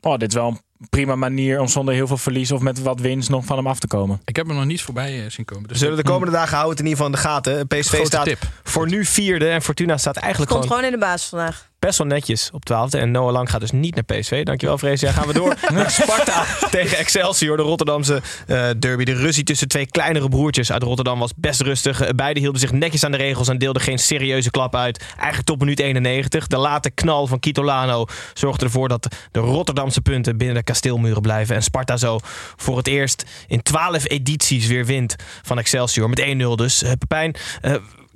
oh, 0.01 0.17
dit 0.17 0.29
is 0.29 0.35
wel 0.35 0.47
een 0.49 0.89
prima 0.91 1.15
manier 1.17 1.61
om 1.61 1.69
zonder 1.69 1.95
heel 1.95 2.07
veel 2.07 2.17
verlies 2.17 2.53
of 2.53 2.61
met 2.61 2.83
wat 2.83 3.01
winst 3.01 3.29
nog 3.31 3.45
van 3.45 3.57
hem 3.57 3.67
af 3.67 3.79
te 3.79 3.87
komen. 3.87 4.21
ik 4.25 4.37
heb 4.37 4.47
hem 4.47 4.57
nog 4.57 4.65
niet 4.65 4.83
voorbij 4.83 5.25
eh, 5.25 5.31
zien 5.31 5.45
komen. 5.45 5.63
We 5.63 5.69
Dus 5.69 5.79
zullen 5.79 5.97
de 5.97 6.03
komende 6.03 6.33
dagen 6.33 6.57
houden 6.57 6.71
het 6.71 6.81
in 6.81 6.91
ieder 6.91 7.05
geval 7.05 7.17
in 7.17 7.23
de 7.23 7.29
gaten. 7.29 7.67
PSV 7.67 7.89
Grote 7.89 8.07
staat 8.07 8.25
tip. 8.25 8.39
voor 8.63 8.89
nu 8.89 9.05
vierde 9.05 9.49
en 9.49 9.63
Fortuna 9.63 9.97
staat 9.97 10.17
eigenlijk 10.17 10.51
Komt 10.51 10.63
gewoon 10.63 10.79
gewoon 10.79 10.93
in 10.93 10.99
de 11.01 11.07
basis 11.07 11.29
vandaag. 11.29 11.71
Best 11.79 11.99
wel 11.99 12.07
netjes 12.07 12.51
op 12.53 12.64
twaalfde. 12.64 12.99
En 12.99 13.11
Noah 13.11 13.33
Lang 13.33 13.51
gaat 13.51 13.61
dus 13.61 13.70
niet 13.70 13.95
naar 13.95 14.05
PSV. 14.05 14.45
Dankjewel 14.45 14.79
Vrees. 14.79 15.01
Ja, 15.01 15.12
gaan 15.12 15.26
we 15.26 15.33
door 15.33 15.57
naar 15.74 15.91
Sparta 15.91 16.45
tegen 16.70 16.99
Excelsior. 16.99 17.57
De 17.57 17.62
Rotterdamse 17.62 18.22
eh, 18.47 18.68
derby. 18.79 19.05
De 19.05 19.14
ruzie 19.14 19.45
tussen 19.45 19.68
twee 19.68 19.87
kleinere 19.87 20.29
broertjes 20.29 20.72
uit 20.72 20.83
Rotterdam 20.83 21.18
was 21.18 21.33
best 21.37 21.61
rustig. 21.61 22.01
Eh, 22.01 22.11
Beiden 22.14 22.43
hielden 22.43 22.61
zich 22.61 22.72
netjes 22.72 23.05
aan 23.05 23.11
de 23.11 23.16
regels 23.16 23.49
en 23.49 23.59
deelden 23.59 23.83
geen 23.83 23.99
serieuze 23.99 24.51
klap 24.51 24.74
uit. 24.74 25.05
Eigenlijk 25.16 25.47
tot 25.47 25.59
minuut 25.59 25.81
91. 25.81 26.47
De 26.47 26.57
late 26.57 26.91
knal 26.91 27.26
van 27.26 27.41
Kitolano 27.41 28.05
zorgde 28.35 28.64
ervoor 28.64 28.89
dat 28.89 29.16
de 29.31 29.41
Rotterdamse 29.41 30.01
punten 30.01 30.37
binnen 30.37 30.57
de 30.57 30.62
kasteelmuren 30.62 31.22
blijven. 31.22 31.55
En 31.55 31.62
Sparta 31.62 31.97
zo 31.97 32.18
voor 32.57 32.76
het 32.76 32.87
eerst 32.87 33.24
in 33.47 33.62
12 33.62 34.09
edities 34.09 34.66
weer 34.66 34.85
wint 34.85 35.16
van 35.43 35.59
Excelsior. 35.59 36.09
Met 36.09 36.20
1-0 36.20 36.55
dus. 36.55 36.83
Eh, 36.83 36.93
Pepijn, 36.99 37.35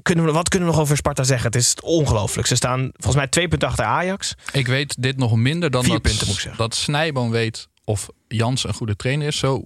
kunnen 0.02 0.24
we, 0.24 0.32
wat 0.32 0.48
kunnen 0.48 0.68
we 0.68 0.74
nog 0.74 0.82
over 0.84 0.96
Sparta 0.96 1.22
zeggen? 1.22 1.46
Het 1.46 1.56
is 1.60 1.74
ongelooflijk. 1.82 2.48
Ze 2.48 2.54
staan 2.56 2.80
volgens 2.92 3.16
mij 3.16 3.26
twee 3.26 3.48
punten 3.48 3.68
achter 3.68 3.84
Ajax. 3.84 4.34
Ik 4.52 4.66
weet 4.66 5.02
dit 5.02 5.16
nog 5.16 5.36
minder 5.36 5.70
dan 5.70 5.82
Vier 5.82 5.92
dat, 5.92 6.02
punten, 6.02 6.26
moet 6.26 6.34
ik 6.36 6.40
zeggen. 6.40 6.60
dat 6.62 6.74
Snijboom 6.74 7.30
weet 7.30 7.68
of 7.84 8.08
Jans 8.28 8.64
een 8.64 8.74
goede 8.74 8.96
trainer 8.96 9.26
is. 9.26 9.38
Zo 9.38 9.64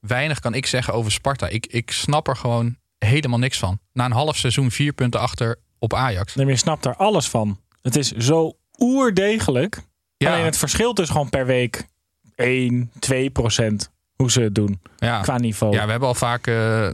weinig 0.00 0.38
kan 0.40 0.54
ik 0.54 0.66
zeggen 0.66 0.94
over 0.94 1.12
Sparta. 1.12 1.48
Ik, 1.48 1.66
ik 1.66 1.90
snap 1.90 2.28
er 2.28 2.36
gewoon 2.36 2.76
helemaal 2.98 3.38
niks 3.38 3.58
van. 3.58 3.78
Na 3.92 4.04
een 4.04 4.12
half 4.12 4.36
seizoen 4.36 4.70
vier 4.70 4.92
punten 4.92 5.20
achter 5.20 5.58
op 5.78 5.94
Ajax. 5.94 6.34
Nee, 6.34 6.44
maar 6.44 6.54
je 6.54 6.60
snapt 6.60 6.84
er 6.84 6.96
alles 6.96 7.28
van. 7.28 7.60
Het 7.82 7.96
is 7.96 8.10
zo 8.12 8.56
oerdegelijk. 8.78 9.80
Ja. 10.16 10.32
Alleen 10.32 10.44
het 10.44 10.56
verschilt 10.56 10.96
dus 10.96 11.08
gewoon 11.08 11.28
per 11.30 11.46
week 11.46 11.86
1, 12.34 12.90
2 12.98 13.30
procent 13.30 13.90
hoe 14.14 14.30
ze 14.30 14.40
het 14.40 14.54
doen 14.54 14.80
Ja, 14.96 15.20
qua 15.20 15.38
niveau. 15.38 15.74
ja 15.74 15.84
we 15.84 15.90
hebben 15.90 16.08
al 16.08 16.14
vaak 16.14 16.46
eh 16.46 16.88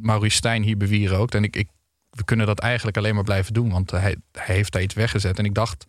Maurice 0.00 0.36
Stijn 0.36 0.62
hier 0.62 0.76
bewierookt. 0.76 1.34
En 1.34 1.44
ik, 1.44 1.56
ik, 1.56 1.68
we 2.14 2.24
kunnen 2.24 2.46
dat 2.46 2.58
eigenlijk 2.58 2.96
alleen 2.96 3.14
maar 3.14 3.24
blijven 3.24 3.52
doen. 3.52 3.70
Want 3.70 3.90
hij, 3.90 4.16
hij 4.32 4.54
heeft 4.54 4.72
daar 4.72 4.82
iets 4.82 4.94
weggezet. 4.94 5.38
En 5.38 5.44
ik 5.44 5.54
dacht... 5.54 5.84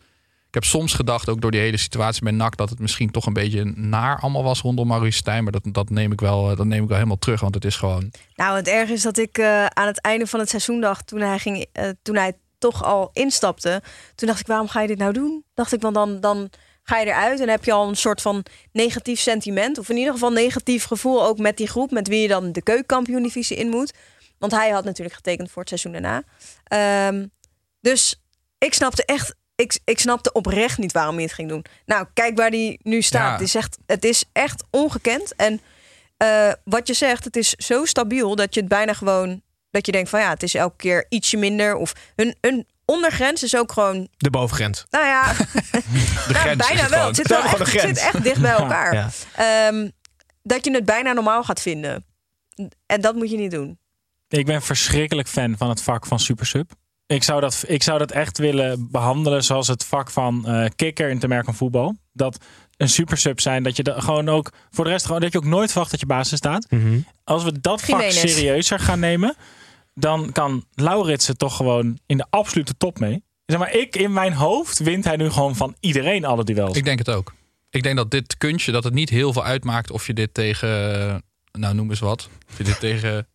Ik 0.46 0.62
heb 0.62 0.64
soms 0.70 0.92
gedacht, 0.92 1.28
ook 1.28 1.40
door 1.40 1.50
die 1.50 1.60
hele 1.60 1.76
situatie 1.76 2.22
bij 2.22 2.32
NAC... 2.32 2.56
dat 2.56 2.70
het 2.70 2.78
misschien 2.78 3.10
toch 3.10 3.26
een 3.26 3.32
beetje 3.32 3.64
naar 3.64 4.20
allemaal 4.20 4.42
was 4.42 4.60
rondom 4.60 4.86
Maurice 4.86 5.18
Stijn. 5.18 5.42
Maar 5.42 5.52
dat, 5.52 5.62
dat, 5.64 5.90
neem 5.90 6.12
ik 6.12 6.20
wel, 6.20 6.56
dat 6.56 6.66
neem 6.66 6.82
ik 6.82 6.88
wel 6.88 6.96
helemaal 6.96 7.18
terug. 7.18 7.40
Want 7.40 7.54
het 7.54 7.64
is 7.64 7.76
gewoon... 7.76 8.10
Nou, 8.34 8.56
het 8.56 8.68
erg 8.68 8.90
is 8.90 9.02
dat 9.02 9.18
ik 9.18 9.38
eh, 9.38 9.66
aan 9.66 9.86
het 9.86 10.00
einde 10.00 10.26
van 10.26 10.40
het 10.40 10.48
seizoen 10.48 10.80
dacht, 10.80 11.06
toen 11.06 11.20
hij, 11.20 11.38
ging, 11.38 11.66
eh, 11.72 11.88
toen 12.02 12.16
hij 12.16 12.32
toch 12.58 12.84
al 12.84 13.10
instapte, 13.12 13.82
toen 14.14 14.28
dacht 14.28 14.40
ik, 14.40 14.46
waarom 14.46 14.68
ga 14.68 14.80
je 14.80 14.86
dit 14.86 14.98
nou 14.98 15.12
doen? 15.12 15.44
Dacht 15.54 15.72
ik, 15.72 15.80
want 15.80 15.94
dan, 15.94 16.20
dan 16.20 16.50
ga 16.82 16.98
je 16.98 17.06
eruit 17.06 17.40
en 17.40 17.48
heb 17.48 17.64
je 17.64 17.72
al 17.72 17.88
een 17.88 17.96
soort 17.96 18.22
van 18.22 18.44
negatief 18.72 19.20
sentiment. 19.20 19.78
Of 19.78 19.88
in 19.88 19.96
ieder 19.96 20.12
geval 20.12 20.30
negatief 20.30 20.84
gevoel 20.84 21.24
ook 21.24 21.38
met 21.38 21.56
die 21.56 21.68
groep, 21.68 21.90
met 21.90 22.08
wie 22.08 22.20
je 22.20 22.28
dan 22.28 22.52
de 22.52 22.62
keukenkampioen-divisie 22.62 23.56
in 23.56 23.68
moet. 23.68 23.92
Want 24.38 24.52
hij 24.52 24.70
had 24.70 24.84
natuurlijk 24.84 25.16
getekend 25.16 25.50
voor 25.50 25.60
het 25.60 25.68
seizoen 25.68 25.92
daarna. 25.92 26.22
Ehm, 26.64 27.26
dus 27.80 28.20
ik 28.58 28.74
snapte 28.74 29.04
echt, 29.04 29.34
ik, 29.54 29.78
ik 29.84 29.98
snapte 29.98 30.32
oprecht 30.32 30.78
niet 30.78 30.92
waarom 30.92 31.14
hij 31.14 31.24
het 31.24 31.32
ging 31.32 31.48
doen. 31.48 31.64
Nou, 31.86 32.06
kijk 32.14 32.36
waar 32.36 32.50
hij 32.50 32.78
nu 32.82 33.02
staat. 33.02 33.26
Ja. 33.26 33.32
Het, 33.32 33.40
is 33.40 33.54
echt, 33.54 33.78
het 33.86 34.04
is 34.04 34.24
echt 34.32 34.64
ongekend. 34.70 35.34
En 35.34 35.60
eh, 36.16 36.52
wat 36.64 36.86
je 36.86 36.94
zegt, 36.94 37.24
het 37.24 37.36
is 37.36 37.50
zo 37.50 37.84
stabiel 37.84 38.36
dat 38.36 38.54
je 38.54 38.60
het 38.60 38.68
bijna 38.68 38.92
gewoon. 38.92 39.42
Dat 39.70 39.86
je 39.86 39.92
denkt 39.92 40.08
van 40.10 40.20
ja, 40.20 40.30
het 40.30 40.42
is 40.42 40.54
elke 40.54 40.76
keer 40.76 41.06
ietsje 41.08 41.36
minder. 41.36 41.74
Of 41.74 41.92
hun, 42.16 42.36
hun 42.40 42.66
ondergrens 42.84 43.42
is 43.42 43.56
ook 43.56 43.72
gewoon. 43.72 44.08
De 44.16 44.30
bovengrens. 44.30 44.84
Nou 44.90 45.04
ja, 45.06 45.32
De 45.32 46.32
nou, 46.32 46.56
bijna 46.56 46.82
het 46.82 46.90
wel. 46.90 47.06
Het 47.06 47.16
zit, 47.16 47.28
wel 47.28 47.42
echt, 47.42 47.50
de 47.52 47.58
het 47.58 47.68
zit 47.68 47.80
grens. 47.80 47.98
echt 48.00 48.22
dicht 48.22 48.40
bij 48.40 48.52
elkaar. 48.52 48.94
Ja. 48.94 49.10
Ehm, 49.34 49.88
dat 50.42 50.64
je 50.64 50.70
het 50.70 50.84
bijna 50.84 51.12
normaal 51.12 51.44
gaat 51.44 51.60
vinden. 51.60 52.04
En 52.86 53.00
dat 53.00 53.14
moet 53.14 53.30
je 53.30 53.36
niet 53.36 53.50
doen. 53.50 53.78
Ik 54.28 54.46
ben 54.46 54.62
verschrikkelijk 54.62 55.28
fan 55.28 55.56
van 55.56 55.68
het 55.68 55.82
vak 55.82 56.06
van 56.06 56.20
Supersub. 56.20 56.70
Ik 57.06 57.22
zou 57.22 57.40
dat, 57.40 57.64
ik 57.66 57.82
zou 57.82 57.98
dat 57.98 58.10
echt 58.10 58.38
willen 58.38 58.90
behandelen 58.90 59.44
zoals 59.44 59.68
het 59.68 59.84
vak 59.84 60.10
van 60.10 60.46
eh 60.46 60.70
kicker 60.76 61.08
in 61.08 61.16
het 61.16 61.28
merk 61.28 61.44
van 61.44 61.54
voetbal. 61.54 61.96
Dat 62.12 62.44
een 62.76 62.88
supersub 62.88 63.40
zijn, 63.40 63.62
dat 63.62 63.76
je 63.76 63.82
er 63.82 64.02
gewoon 64.02 64.28
ook 64.28 64.52
voor 64.70 64.84
de 64.84 64.90
rest 64.90 65.06
gewoon 65.06 65.20
dat 65.20 65.32
je 65.32 65.38
ook 65.38 65.44
nooit 65.44 65.70
verwacht 65.70 65.90
dat 65.90 66.00
je 66.00 66.06
basis 66.06 66.38
staat. 66.38 66.66
Als 67.24 67.44
we 67.44 67.60
dat 67.60 67.82
vak 67.82 68.10
serieuzer 68.10 68.78
gaan 68.78 69.00
nemen, 69.00 69.36
dan 69.94 70.32
kan 70.32 70.64
Lauritsen 70.74 71.36
toch 71.36 71.56
gewoon 71.56 71.98
in 72.06 72.16
de 72.16 72.26
absolute 72.30 72.76
top 72.76 72.98
mee. 72.98 73.24
Zeg 73.46 73.58
maar, 73.58 73.74
ik 73.74 73.96
in 73.96 74.12
mijn 74.12 74.32
hoofd 74.32 74.78
wint 74.78 75.04
hij 75.04 75.16
nu 75.16 75.30
gewoon 75.30 75.56
van 75.56 75.76
iedereen 75.80 76.24
alle 76.24 76.44
duels. 76.44 76.76
Ik 76.76 76.84
denk 76.84 76.98
het 76.98 77.10
ook. 77.10 77.34
Ik 77.70 77.82
denk 77.82 77.96
dat 77.96 78.10
dit 78.10 78.36
kunstje, 78.36 78.72
dat 78.72 78.84
het 78.84 78.94
niet 78.94 79.10
heel 79.10 79.32
veel 79.32 79.44
uitmaakt 79.44 79.90
of 79.90 80.06
je 80.06 80.12
dit 80.12 80.34
tegen, 80.34 80.68
nou 81.52 81.74
noem 81.74 81.90
eens 81.90 82.00
wat, 82.00 82.28
of 82.48 82.58
je 82.58 82.64
dit 82.64 82.80
tegen 82.88 83.26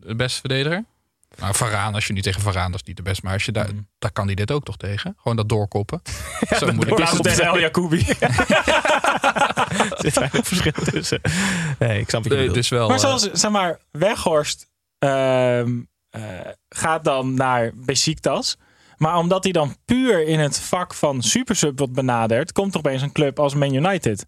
de 0.00 0.14
beste 0.16 0.40
verdediger. 0.40 0.84
Nou, 1.36 1.54
Varaan, 1.54 1.94
als 1.94 2.06
je 2.06 2.12
niet 2.12 2.22
tegen 2.22 2.40
Varaan, 2.40 2.70
dat 2.70 2.80
is 2.80 2.86
niet 2.86 2.96
de 2.96 3.02
beste. 3.02 3.20
Maar 3.24 3.32
als 3.32 3.44
je 3.44 3.52
daar, 3.52 3.68
daar 3.98 4.12
kan 4.12 4.26
hij 4.26 4.34
dit 4.34 4.50
ook 4.50 4.64
toch 4.64 4.76
tegen. 4.76 5.14
Gewoon 5.16 5.36
dat 5.36 5.48
doorkoppen. 5.48 6.00
Zo 6.58 6.66
In 6.66 6.78
is 6.78 6.84
plaats 6.94 7.10
van 7.10 7.16
het. 7.26 7.28
tegen 7.36 7.44
El 7.44 7.58
Jacoubi. 7.58 8.06
Er 8.18 8.28
zit 10.04 10.18
weinig 10.18 10.46
verschil 10.46 10.72
tussen. 10.72 11.20
Nee, 11.78 12.00
ik 12.00 12.08
snap 12.08 12.24
Eh, 12.24 12.28
bedoelt. 12.30 12.54
dus 12.54 12.68
wel. 12.68 12.86
Maar 12.88 12.96
eh, 12.96 13.02
zoals, 13.02 13.30
zeg 13.32 13.50
maar, 13.50 13.78
Weghorst 13.90 14.66
ehm, 14.98 15.80
eh, 16.10 16.22
gaat 16.68 17.04
dan 17.04 17.34
naar 17.34 17.72
Besiktas. 17.74 18.56
Maar 18.96 19.16
omdat 19.16 19.42
hij 19.44 19.52
dan 19.52 19.76
puur 19.84 20.26
in 20.26 20.38
het 20.38 20.58
vak 20.60 20.94
van 20.94 21.22
Supersub 21.22 21.78
wordt 21.78 21.92
benaderd... 21.94 22.52
komt 22.52 22.72
er 22.72 22.78
opeens 22.78 23.02
een 23.02 23.12
club 23.12 23.38
als 23.38 23.54
Man 23.54 23.74
United. 23.74 24.26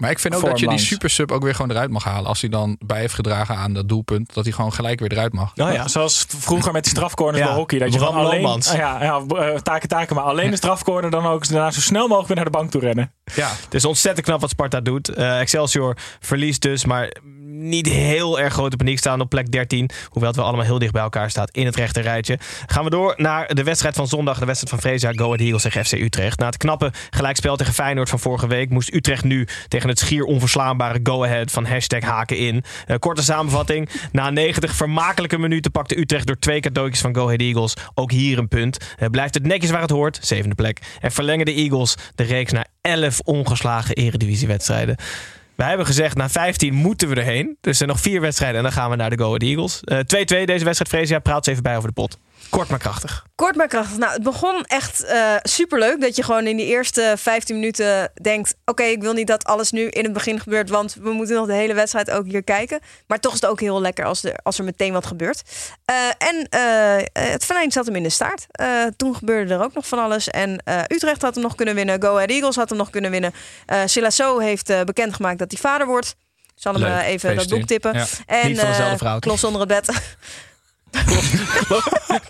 Maar 0.00 0.10
ik 0.10 0.18
vind 0.18 0.34
ook 0.34 0.44
dat 0.44 0.58
je 0.58 0.68
die 0.68 0.78
supersub 0.78 1.32
ook 1.32 1.42
weer 1.42 1.54
gewoon 1.54 1.70
eruit 1.70 1.90
mag 1.90 2.04
halen. 2.04 2.26
Als 2.26 2.40
hij 2.40 2.50
dan 2.50 2.76
bij 2.84 3.00
heeft 3.00 3.14
gedragen 3.14 3.56
aan 3.56 3.72
dat 3.72 3.88
doelpunt. 3.88 4.34
Dat 4.34 4.44
hij 4.44 4.52
gewoon 4.52 4.72
gelijk 4.72 5.00
weer 5.00 5.12
eruit 5.12 5.32
mag. 5.32 5.52
Oh 5.56 5.72
ja. 5.72 5.88
Zoals 5.88 6.26
vroeger 6.28 6.72
met 6.72 6.82
die 6.84 6.92
strafcorners 6.92 7.38
Ja, 7.38 7.44
bij 7.44 7.54
hockey. 7.54 7.78
Dat 7.78 7.92
je 7.92 7.98
Bram 7.98 8.12
gewoon 8.12 8.26
alleen... 8.26 8.42
Lomans. 8.42 8.72
Ja, 8.72 9.02
ja 9.02 9.22
eh, 9.28 9.54
taken, 9.54 9.88
taken. 9.88 10.16
Maar 10.16 10.24
alleen 10.24 10.50
de 10.50 10.56
strafcorner 10.64 11.10
dan 11.10 11.26
ook 11.26 11.48
daarna 11.48 11.70
zo 11.70 11.80
snel 11.80 12.02
mogelijk 12.02 12.26
weer 12.26 12.36
naar 12.36 12.44
de 12.44 12.50
bank 12.50 12.70
toe 12.70 12.80
rennen. 12.80 13.12
Ja, 13.34 13.48
Het 13.64 13.74
is 13.74 13.84
ontzettend 13.84 14.26
knap 14.26 14.40
wat 14.40 14.50
Sparta 14.50 14.80
doet. 14.80 15.08
Eh, 15.08 15.40
Excelsior 15.40 15.96
verliest 16.20 16.62
dus, 16.62 16.84
maar 16.84 17.16
niet 17.50 17.88
heel 17.88 18.40
erg 18.40 18.52
grote 18.52 18.76
paniek 18.76 18.98
staan 18.98 19.20
op 19.20 19.28
plek 19.28 19.50
13. 19.50 19.90
Hoewel 20.08 20.28
het 20.28 20.36
wel 20.36 20.46
allemaal 20.46 20.64
heel 20.64 20.78
dicht 20.78 20.92
bij 20.92 21.02
elkaar 21.02 21.30
staat 21.30 21.50
in 21.50 21.66
het 21.66 21.76
rechte 21.76 22.00
rijtje. 22.00 22.38
Gaan 22.66 22.84
we 22.84 22.90
door 22.90 23.14
naar 23.16 23.54
de 23.54 23.62
wedstrijd 23.62 23.94
van 23.94 24.06
zondag. 24.06 24.38
De 24.38 24.44
wedstrijd 24.44 24.74
van 24.74 24.90
Freesia, 24.90 25.12
Go 25.12 25.24
Ahead 25.24 25.40
Eagles 25.40 25.62
tegen 25.62 25.84
FC 25.84 25.92
Utrecht. 25.92 26.38
Na 26.38 26.46
het 26.46 26.56
knappe 26.56 26.92
gelijkspel 27.10 27.56
tegen 27.56 27.74
Feyenoord 27.74 28.08
van 28.08 28.18
vorige 28.18 28.46
week... 28.46 28.70
moest 28.70 28.94
Utrecht 28.94 29.24
nu 29.24 29.46
tegen 29.68 29.88
het 29.88 29.98
schier 29.98 30.24
onverslaanbare 30.24 31.00
Go 31.02 31.24
Ahead 31.24 31.50
van 31.50 31.66
hashtag 31.66 32.02
haken 32.02 32.36
in. 32.36 32.64
Eh, 32.86 32.96
korte 32.96 33.22
samenvatting. 33.22 33.88
Na 34.12 34.30
90 34.30 34.74
vermakelijke 34.74 35.38
minuten 35.38 35.70
pakte 35.70 35.98
Utrecht 35.98 36.26
door 36.26 36.38
twee 36.38 36.60
cadeautjes 36.60 37.00
van 37.00 37.14
Go 37.14 37.24
Ahead 37.24 37.40
Eagles 37.40 37.74
ook 37.94 38.10
hier 38.10 38.38
een 38.38 38.48
punt. 38.48 38.94
Eh, 38.98 39.08
blijft 39.08 39.34
het 39.34 39.46
netjes 39.46 39.70
waar 39.70 39.80
het 39.80 39.90
hoort, 39.90 40.18
zevende 40.22 40.54
plek. 40.54 40.78
En 41.00 41.12
verlengen 41.12 41.46
de 41.46 41.54
Eagles 41.54 41.96
de 42.14 42.22
reeks 42.22 42.52
naar 42.52 42.66
11 42.80 43.20
ongeslagen 43.20 43.94
eredivisiewedstrijden. 43.94 44.96
Wij 45.60 45.68
hebben 45.68 45.86
gezegd, 45.86 46.16
na 46.16 46.28
15 46.28 46.74
moeten 46.74 47.08
we 47.08 47.14
erheen. 47.14 47.46
Dus 47.46 47.70
er 47.70 47.74
zijn 47.74 47.88
nog 47.88 48.00
vier 48.00 48.20
wedstrijden 48.20 48.56
en 48.56 48.62
dan 48.62 48.72
gaan 48.72 48.90
we 48.90 48.96
naar 48.96 49.10
de 49.10 49.18
Go 49.18 49.24
Ahead 49.24 49.42
Eagles. 49.42 49.80
Eh, 49.80 49.98
2-2 49.98 50.00
deze 50.44 50.64
wedstrijd, 50.64 50.88
Freesia. 50.88 51.18
Praat 51.18 51.44
ze 51.44 51.50
even 51.50 51.62
bij 51.62 51.76
over 51.76 51.88
de 51.88 51.94
pot. 51.94 52.18
Kort 52.48 52.68
maar 52.68 52.78
krachtig. 52.78 53.26
Kort 53.34 53.56
maar 53.56 53.68
krachtig. 53.68 53.98
Nou, 53.98 54.12
het 54.12 54.22
begon 54.22 54.64
echt 54.64 55.04
uh, 55.04 55.34
superleuk. 55.42 56.00
Dat 56.00 56.16
je 56.16 56.22
gewoon 56.22 56.46
in 56.46 56.56
die 56.56 56.66
eerste 56.66 57.14
15 57.16 57.54
minuten 57.54 58.12
denkt... 58.22 58.54
oké, 58.64 58.82
ik 58.82 59.02
wil 59.02 59.12
niet 59.12 59.26
dat 59.26 59.44
alles 59.44 59.70
nu 59.70 59.88
in 59.88 60.04
het 60.04 60.12
begin 60.12 60.40
gebeurt... 60.40 60.70
want 60.70 60.96
we 61.00 61.12
moeten 61.12 61.34
nog 61.34 61.46
de 61.46 61.52
hele 61.52 61.74
wedstrijd 61.74 62.10
ook 62.10 62.26
hier 62.26 62.42
kijken. 62.42 62.80
Maar 63.06 63.20
toch 63.20 63.34
is 63.34 63.40
het 63.40 63.50
ook 63.50 63.60
heel 63.60 63.80
lekker 63.80 64.04
als, 64.04 64.24
er, 64.24 64.38
als 64.42 64.58
er 64.58 64.64
meteen 64.64 64.92
wat 64.92 65.06
gebeurt. 65.06 65.42
Uh, 65.90 66.28
en 66.28 66.36
uh, 66.54 67.04
het 67.32 67.44
venijn 67.44 67.72
zat 67.72 67.86
hem 67.86 67.96
in 67.96 68.02
de 68.02 68.10
staart. 68.10 68.46
toen 68.96 69.16
gebeurde 69.16 69.54
er 69.54 69.62
ook 69.62 69.74
nog 69.74 69.86
van 69.86 69.98
alles. 69.98 70.28
En 70.28 70.62
Utrecht 70.88 71.22
had 71.22 71.34
hem 71.34 71.42
nog 71.42 71.54
kunnen 71.54 71.74
winnen. 71.74 72.02
Go 72.02 72.14
Ahead 72.14 72.30
Eagles 72.30 72.56
had 72.56 72.68
hem 72.68 72.78
nog 72.78 72.90
kunnen 72.90 73.10
winnen. 73.10 73.32
Uh, 73.72 73.80
Silasso 73.84 74.38
heeft 74.38 74.84
bekendgemaakt 74.84 75.38
dat 75.38 75.50
hij 75.50 75.60
vader 75.60 75.86
wordt. 75.86 76.16
Ik 76.54 76.66
zal 76.66 76.74
hem 76.74 76.98
even 76.98 77.36
dat 77.36 77.48
boek 77.48 77.66
tippen. 77.66 77.92
Ja. 77.92 78.06
En 78.26 78.46
Niet 78.48 78.58
van 78.58 78.68
dezelfde 78.68 78.98
vrouw, 78.98 79.12
toch? 79.12 79.20
klos 79.20 79.44
onder 79.44 79.60
het 79.60 79.68
bed. 79.68 80.00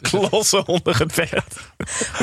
Klossen 0.02 0.66
onder 0.66 0.98
het 0.98 1.14
bed. 1.14 1.44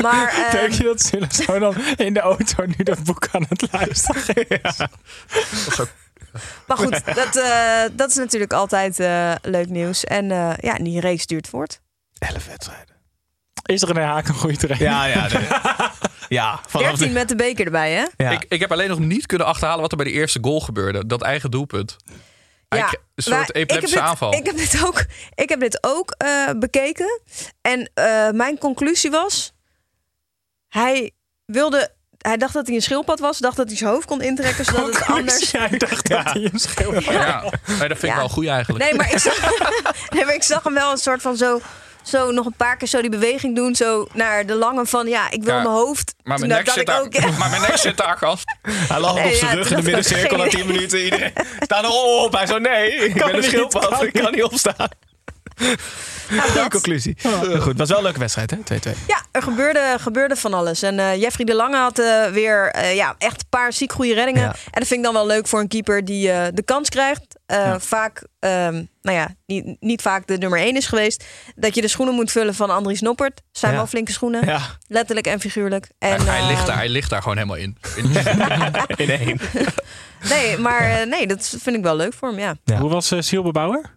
Maar 0.02 0.28
ehm, 0.28 0.50
Denk 0.56 0.72
je 0.72 0.82
dat 0.82 1.00
Silla 1.00 1.30
zo 1.30 1.58
dan 1.58 1.74
in 1.96 2.14
de 2.14 2.20
auto 2.20 2.64
nu 2.66 2.84
dat 2.84 3.04
boek 3.04 3.28
aan 3.32 3.46
het 3.48 3.72
luisteren 3.72 4.48
is? 4.48 4.76
Maar 6.66 6.76
goed, 6.76 7.14
dat, 7.14 7.36
eh, 7.36 7.82
dat 7.92 8.10
is 8.10 8.16
natuurlijk 8.16 8.52
altijd 8.52 9.00
eh, 9.00 9.34
leuk 9.42 9.68
nieuws. 9.68 10.04
En 10.04 10.30
eh, 10.30 10.52
ja, 10.56 10.74
die 10.74 11.00
race 11.00 11.26
duurt 11.26 11.48
voort. 11.48 11.80
Elf 12.18 12.46
wedstrijden. 12.46 12.96
Is 13.64 13.82
er 13.82 13.90
een 13.90 14.02
Haak 14.02 14.28
een 14.28 14.34
goede 14.34 14.56
trainer? 14.56 14.88
Ja, 14.88 15.04
ja. 15.04 15.28
nee. 15.32 15.46
ja, 16.38 16.60
vanaf 16.66 16.88
13 16.88 17.06
de, 17.06 17.12
met 17.12 17.28
de 17.28 17.36
beker 17.36 17.64
erbij, 17.64 17.92
hè? 17.92 18.04
ja. 18.24 18.30
Ik, 18.30 18.44
ik 18.48 18.60
heb 18.60 18.72
alleen 18.72 18.88
nog 18.88 18.98
niet 18.98 19.26
kunnen 19.26 19.46
achterhalen 19.46 19.82
wat 19.82 19.90
er 19.90 19.96
bij 19.96 20.06
de 20.06 20.12
eerste 20.12 20.38
goal 20.42 20.60
gebeurde. 20.60 21.06
Dat 21.06 21.22
eigen 21.22 21.50
doelpunt. 21.50 21.96
Hij 22.68 22.78
kreeg 22.80 22.92
een 23.14 23.22
soort 23.22 23.36
maar 23.36 23.40
ik 23.40 23.46
heb 23.46 23.56
epileptische 23.56 23.98
dit- 23.98 24.04
aanval. 24.08 24.34
Ik 24.34 24.46
heb 24.46 24.56
dit 24.56 24.84
ook, 24.84 25.04
ik 25.34 25.48
heb 25.48 25.60
dit 25.60 25.78
ook 25.80 26.10
eh, 26.18 26.50
bekeken. 26.56 27.20
En 27.60 27.90
eh, 27.94 28.30
mijn 28.30 28.58
conclusie 28.58 29.10
was... 29.10 29.52
Hij 30.68 31.10
wilde... 31.46 31.96
Hij 32.18 32.36
dacht 32.36 32.52
dat 32.54 32.66
hij 32.66 32.76
een 32.76 32.82
schildpad 32.82 33.18
was. 33.20 33.38
Dacht 33.38 33.56
dat 33.56 33.68
hij 33.68 33.76
zijn 33.76 33.90
hoofd 33.90 34.06
kon 34.06 34.22
intrekken, 34.22 34.64
zodat 34.64 34.94
het 34.94 35.04
anders... 35.06 35.50
Jij 35.50 35.68
dacht 35.78 36.08
dat 36.08 36.24
hij 36.32 36.48
een 36.52 36.58
schil 36.58 37.00
Ja, 37.00 37.40
nee, 37.42 37.50
dat 37.78 37.78
vind 37.78 38.02
ik 38.02 38.08
Ja. 38.08 38.16
wel 38.16 38.28
goed 38.28 38.46
eigenlijk. 38.46 38.84
Nee, 38.84 38.94
maar 38.94 39.12
ik 39.12 39.18
zag, 39.18 39.50
nee, 40.14 40.24
maar 40.24 40.34
ik 40.34 40.42
zag 40.42 40.62
hem 40.62 40.74
wel 40.74 40.90
een 40.90 40.96
soort 40.98 41.22
van 41.22 41.36
zo... 41.36 41.60
Zo 42.08 42.30
nog 42.30 42.46
een 42.46 42.54
paar 42.56 42.76
keer 42.76 42.88
zo 42.88 43.00
die 43.00 43.10
beweging 43.10 43.56
doen. 43.56 43.74
Zo 43.74 44.06
naar 44.12 44.46
de 44.46 44.54
lange 44.54 44.86
van... 44.86 45.06
Ja, 45.06 45.30
ik 45.30 45.42
wil 45.42 45.54
Ja, 45.54 45.62
mijn 45.62 45.74
hoofd. 45.74 46.14
maar, 46.22 46.38
mijn 46.38 46.50
nek 46.50 46.70
zit 46.70 46.86
daar, 46.86 47.00
ook... 47.00 47.20
maar 47.38 47.50
mijn 47.50 47.62
nek 47.62 47.76
zit 47.76 47.96
daar, 47.96 48.16
gast. 48.16 48.54
Hij 48.62 49.00
lag 49.00 49.14
Nee, 49.14 49.26
op 49.26 49.32
zijn 49.34 49.50
ja, 49.50 49.56
rug 49.56 49.70
in 49.70 49.76
de 49.76 49.82
middencirkel 49.82 50.36
na 50.36 50.42
geen 50.42 50.52
10 50.52 50.66
minuten. 50.66 51.04
Iedereen 51.04 51.32
staat 51.60 51.84
er 51.84 51.90
op. 51.90 52.32
Hij 52.32 52.46
zo, 52.46 52.58
nee, 52.58 52.94
ik 52.94 53.14
ben 53.14 53.28
een 53.28 53.34
niet, 53.34 53.44
schildpad. 53.44 54.02
Ik 54.02 54.12
kan 54.12 54.32
niet 54.32 54.42
opstaan. 54.42 54.88
Goeie 56.28 56.68
conclusie. 56.68 57.16
Goed, 57.22 57.64
het 57.64 57.78
was 57.78 57.88
wel 57.88 57.96
een 57.98 58.02
leuke 58.04 58.18
wedstrijd, 58.18 58.50
hè? 58.50 58.56
2-2. 58.56 58.96
Ja, 59.06 59.22
er 59.30 59.42
gebeurde, 59.42 59.96
gebeurde 60.00 60.36
van 60.36 60.54
alles. 60.54 60.82
En 60.82 60.98
eh, 60.98 61.20
Jeffrey 61.20 61.44
de 61.46 61.54
Lange 61.54 61.76
had 61.76 61.98
eh, 61.98 62.26
weer 62.26 62.70
eh, 62.70 62.94
ja, 62.94 63.14
echt 63.18 63.40
een 63.40 63.48
paar 63.48 63.72
ziek 63.72 63.92
goede 63.92 64.14
reddingen. 64.14 64.42
Ja. 64.42 64.48
En 64.48 64.78
dat 64.80 64.86
vind 64.86 64.98
ik 65.00 65.02
dan 65.02 65.12
wel 65.14 65.26
leuk 65.26 65.46
voor 65.48 65.60
een 65.60 65.68
keeper 65.68 66.04
die 66.04 66.30
eh, 66.30 66.46
de 66.54 66.62
kans 66.62 66.88
krijgt. 66.88 67.22
Eh, 67.46 67.74
Vaak, 67.78 68.22
ehm, 68.38 68.84
nou 69.02 69.16
ja, 69.16 69.28
niet, 69.46 69.76
niet 69.80 70.02
vaak 70.02 70.26
de 70.26 70.38
nummer 70.38 70.58
1 70.60 70.76
is 70.76 70.86
geweest. 70.86 71.24
Dat 71.56 71.74
je 71.74 71.80
de 71.80 71.88
schoenen 71.88 72.14
moet 72.14 72.30
vullen 72.30 72.54
van 72.54 72.70
Andries 72.70 73.00
Noppert. 73.00 73.40
Zijn 73.52 73.72
Ja. 73.72 73.78
wel 73.78 73.86
flinke 73.86 74.12
schoenen. 74.12 74.46
Ja, 74.46 74.60
Letterlijk 74.86 75.26
en 75.26 75.40
figuurlijk. 75.40 75.88
En, 75.98 76.26
hij, 76.26 76.38
hij 76.40 76.46
ligt 76.50 76.66
daar, 76.66 76.76
hij 76.76 76.88
ligt 76.88 77.10
daar 77.10 77.22
gewoon 77.22 77.36
helemaal 77.36 77.56
in. 77.56 77.76
in 79.04 79.10
één. 79.10 79.40
Nee, 80.28 80.58
maar 80.58 81.06
nee, 81.08 81.26
dat 81.26 81.56
vind 81.62 81.76
ik 81.76 81.82
wel 81.82 81.96
leuk 81.96 82.14
voor 82.14 82.28
hem, 82.28 82.38
ja. 82.38 82.54
Ja. 82.64 82.76
Hoe 82.78 82.90
was 82.90 83.12
uh, 83.12 83.20
Silbe 83.20 83.50
Bauer? 83.52 83.96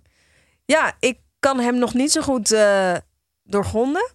Ja, 0.66 0.94
ik 1.00 1.18
kan 1.42 1.60
hem 1.60 1.76
nog 1.78 1.94
niet 1.94 2.12
zo 2.12 2.22
goed 2.22 2.52
eh, 2.52 2.94
doorgronden. 3.44 4.12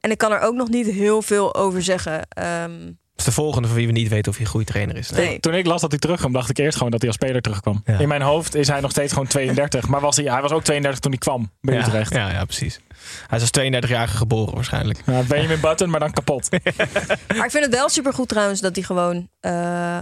En 0.00 0.10
ik 0.10 0.18
kan 0.18 0.32
er 0.32 0.40
ook 0.40 0.54
nog 0.54 0.68
niet 0.68 0.86
heel 0.86 1.22
veel 1.22 1.54
over 1.54 1.82
zeggen. 1.82 2.26
Ehm, 2.28 2.78
Dat 2.84 2.94
is 3.16 3.24
de 3.24 3.32
volgende 3.32 3.68
van 3.68 3.76
wie 3.76 3.86
we 3.86 3.92
niet 3.92 4.08
weten 4.08 4.30
of 4.30 4.36
hij 4.36 4.44
een 4.46 4.50
goede 4.50 4.66
trainer 4.66 4.96
is. 4.96 5.10
Nee. 5.10 5.26
nee. 5.28 5.40
Toen 5.40 5.54
ik 5.54 5.66
las 5.66 5.80
dat 5.80 5.90
hij 5.90 6.00
terugkwam, 6.00 6.32
dacht 6.32 6.50
ik 6.50 6.58
eerst 6.58 6.76
gewoon 6.76 6.90
dat 6.90 7.00
hij 7.00 7.08
als 7.10 7.18
speler 7.18 7.42
terugkwam. 7.42 7.82
Ja. 7.84 7.98
In 7.98 8.08
mijn 8.08 8.22
hoofd 8.22 8.54
is 8.54 8.68
hij 8.68 8.80
nog 8.80 8.90
steeds 8.90 9.12
gewoon 9.12 9.28
32. 9.28 9.88
Maar 9.88 10.00
was 10.00 10.16
hij, 10.16 10.24
hij 10.32 10.42
was 10.42 10.50
ook 10.52 10.62
32 10.64 11.00
toen 11.00 11.10
hij 11.10 11.20
kwam 11.20 11.50
bij 11.60 11.74
Ja, 11.74 11.80
Utrecht. 11.86 12.14
ja, 12.14 12.30
ja, 12.30 12.44
precies. 12.44 12.80
Hij 13.26 13.38
is 13.40 13.50
als 13.52 13.84
32-jarige 13.84 14.16
geboren 14.16 14.54
waarschijnlijk. 14.54 15.02
Ja, 15.06 15.22
Benjamin 15.22 15.60
Button, 15.60 15.90
maar 15.90 16.00
dan 16.00 16.12
kapot. 16.12 16.48
Maar 17.36 17.44
ik 17.44 17.50
vind 17.50 17.64
het 17.64 17.74
wel 17.74 17.88
supergoed 17.88 18.28
trouwens 18.28 18.60
dat 18.60 18.74
hij 18.76 18.84
gewoon. 18.84 19.28
eh, 19.40 19.98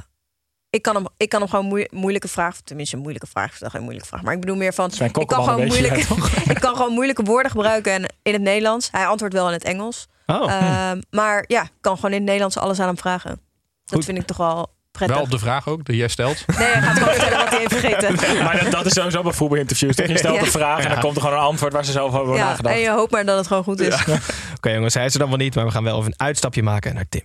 ik, 0.71 0.83
kan 0.83 0.95
hem, 0.95 1.07
ik 1.17 1.29
kan 1.29 1.41
hem 1.41 1.49
gewoon 1.51 1.65
moe- 1.65 1.89
moeilijke 1.91 2.29
vragen. 2.29 2.65
Tenminste, 2.65 2.95
een 2.97 3.01
moeilijke 3.03 3.29
vraag. 3.31 3.61
Ik 3.61 3.69
geen 3.71 3.81
moeilijke 3.83 4.09
vraag. 4.09 4.23
Maar 4.23 4.35
ik 4.35 4.41
bedoel 4.41 4.57
meer 4.57 4.75
van. 4.75 4.91
Zijn 4.91 5.09
Ik 5.15 5.27
kan, 5.27 5.45
gewoon 5.45 5.67
moeilijke, 5.67 6.01
ik 6.55 6.61
kan 6.61 6.77
gewoon 6.77 6.93
moeilijke 6.93 7.23
woorden 7.23 7.51
gebruiken 7.51 7.93
en 7.93 8.15
in 8.23 8.33
het 8.33 8.43
Nederlands. 8.43 8.89
Hij 8.93 9.07
antwoordt 9.07 9.35
wel 9.35 9.47
in 9.47 9.53
het 9.53 9.65
Engels. 9.65 10.07
Oh, 10.27 10.53
Ehm, 10.53 11.01
maar 11.11 11.45
ja, 11.47 11.63
ik 11.63 11.71
kan 11.81 11.95
gewoon 11.95 12.11
in 12.11 12.17
het 12.17 12.25
Nederlands 12.27 12.57
alles 12.59 12.81
aan 12.81 12.87
hem 12.87 12.99
vragen. 12.99 13.31
Dat 13.31 13.95
Goed. 13.95 14.05
vind 14.05 14.19
ik 14.19 14.27
toch 14.27 14.37
wel 14.37 14.75
prettig. 14.91 15.17
Wel 15.17 15.25
op 15.25 15.31
de 15.31 15.39
vraag 15.39 15.69
ook, 15.69 15.85
die 15.85 15.97
jij 15.97 16.09
stelt. 16.09 16.45
Nee, 16.47 16.57
hij 16.69 16.83
gaat 16.83 16.99
gewoon 16.99 17.15
vertellen 17.15 17.39
wat 17.39 17.49
hij 17.49 17.59
heeft 17.59 17.73
gegeten. 17.75 18.15
Maar 18.45 18.63
dat, 18.63 18.73
dat 18.73 18.87
is 18.87 18.93
sowieso 18.93 19.23
bij 19.23 19.33
voetbalinterviews. 19.33 19.97
Je 19.97 20.19
stelt 20.19 20.35
Ja. 20.37 20.41
een 20.41 20.47
vraag 20.47 20.85
en 20.85 20.91
dan 20.91 21.01
komt 21.01 21.17
er 21.17 21.23
gewoon 21.23 21.37
een 21.37 21.43
antwoord 21.45 21.73
waar 21.73 21.85
ze 21.85 21.93
zelf 21.93 22.07
over 22.09 22.19
hebben 22.19 22.37
Ja, 22.37 22.45
nagedacht. 22.49 22.75
en 22.75 22.81
je 22.81 22.91
hoopt 22.91 23.13
maar 23.13 23.25
dat 23.25 23.37
het 23.39 23.47
gewoon 23.47 23.65
goed 23.65 23.81
is. 23.81 23.95
Oké 24.57 24.71
jongens, 24.71 24.95
hij 24.95 25.05
is 25.05 25.13
er 25.13 25.19
dan 25.19 25.29
wel 25.29 25.39
niet, 25.39 25.55
maar 25.55 25.65
we 25.65 25.71
gaan 25.71 25.85
wel 25.85 25.99
even 25.99 26.13
een 26.13 26.27
uitstapje 26.27 26.63
maken 26.63 26.95
naar 26.95 27.09
Tim. 27.09 27.23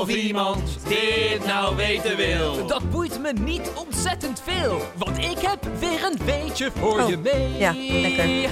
Of 0.00 0.14
iemand 0.14 0.88
dit 0.88 1.46
nou 1.46 1.76
weten 1.76 2.16
wil. 2.16 2.66
Dat 2.66 2.90
boeit 2.90 3.20
me 3.20 3.32
niet 3.32 3.72
ontzettend 3.86 4.40
veel, 4.40 4.78
want 4.96 5.18
ik 5.18 5.38
heb 5.38 5.64
weer 5.78 6.04
een 6.04 6.26
weetje 6.26 6.70
voor 6.70 7.00
Oh, 7.00 7.08
je 7.08 7.16
mee. 7.16 7.58
ja, 7.58 7.72
lekker. 7.76 8.50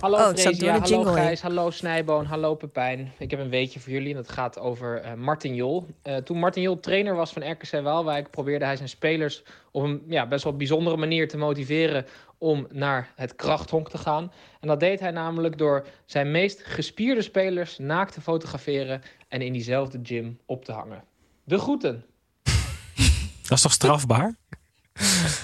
Hallo 0.00 0.16
Oh, 0.16 0.34
hallo 0.34 0.84
jingle. 0.84 1.12
Gijs, 1.12 1.40
hallo 1.40 1.70
Snijboon, 1.70 2.24
hallo 2.24 2.54
Pepijn. 2.54 3.12
Ik 3.18 3.30
heb 3.30 3.40
een 3.40 3.48
weetje 3.48 3.80
voor 3.80 3.92
jullie 3.92 4.10
en 4.10 4.16
dat 4.16 4.30
gaat 4.30 4.58
over 4.58 5.00
eh, 5.00 5.14
Martin 5.14 5.54
Jol. 5.54 5.86
Eh, 6.02 6.16
toen 6.16 6.38
Martin 6.38 6.62
Jol 6.62 6.80
trainer 6.80 7.14
was 7.14 7.32
van 7.32 7.50
RKC 7.50 7.82
Waalwijk... 7.82 8.30
probeerde 8.30 8.64
hij 8.64 8.76
zijn 8.76 8.88
spelers 8.88 9.42
op 9.70 9.82
een 9.82 10.02
ja, 10.08 10.26
best 10.26 10.44
wel 10.44 10.56
bijzondere 10.56 10.96
manier 10.96 11.28
te 11.28 11.36
motiveren... 11.38 12.06
om 12.38 12.66
naar 12.70 13.12
het 13.16 13.34
krachthonk 13.34 13.90
te 13.90 13.98
gaan. 13.98 14.32
En 14.60 14.68
dat 14.68 14.80
deed 14.80 15.00
hij 15.00 15.10
namelijk 15.10 15.58
door 15.58 15.86
zijn 16.04 16.30
meest 16.30 16.62
gespierde 16.64 17.22
spelers 17.22 17.78
naakt 17.78 18.12
te 18.12 18.20
fotograferen... 18.20 19.02
en 19.28 19.42
in 19.42 19.52
diezelfde 19.52 20.00
gym 20.02 20.38
op 20.46 20.64
te 20.64 20.72
hangen. 20.72 21.04
De 21.44 21.58
groeten. 21.58 22.04
Dat 23.48 23.56
is 23.56 23.62
toch 23.62 23.72
strafbaar? 23.72 24.36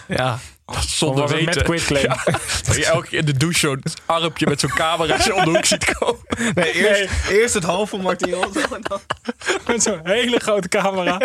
Ja, 0.09 0.39
Zonder 0.87 1.25
Of 1.25 1.31
was 1.31 1.39
het 1.41 1.47
met 1.47 1.55
weten. 1.55 1.71
quitclaim? 1.75 2.05
Ja, 2.05 2.39
dat 2.67 2.77
je 2.77 2.87
elke 2.87 3.07
keer 3.09 3.19
in 3.19 3.25
de 3.25 3.37
douche 3.37 3.59
zo'n 3.59 3.83
armpje 4.07 4.47
met 4.47 4.61
zo'n 4.61 4.71
camera 4.75 5.21
zo 5.21 5.35
om 5.35 5.45
de 5.45 5.51
hoek 5.51 5.65
ziet 5.65 5.97
komen. 5.99 6.21
nee, 6.55 6.73
eerst, 6.73 7.11
eerst 7.31 7.55
het 7.55 7.65
van 7.65 8.01
Martin 8.01 8.29
Jol. 8.29 8.45
Met 9.67 9.83
zo'n 9.83 10.01
hele 10.03 10.39
grote 10.39 10.69
camera. 10.69 11.21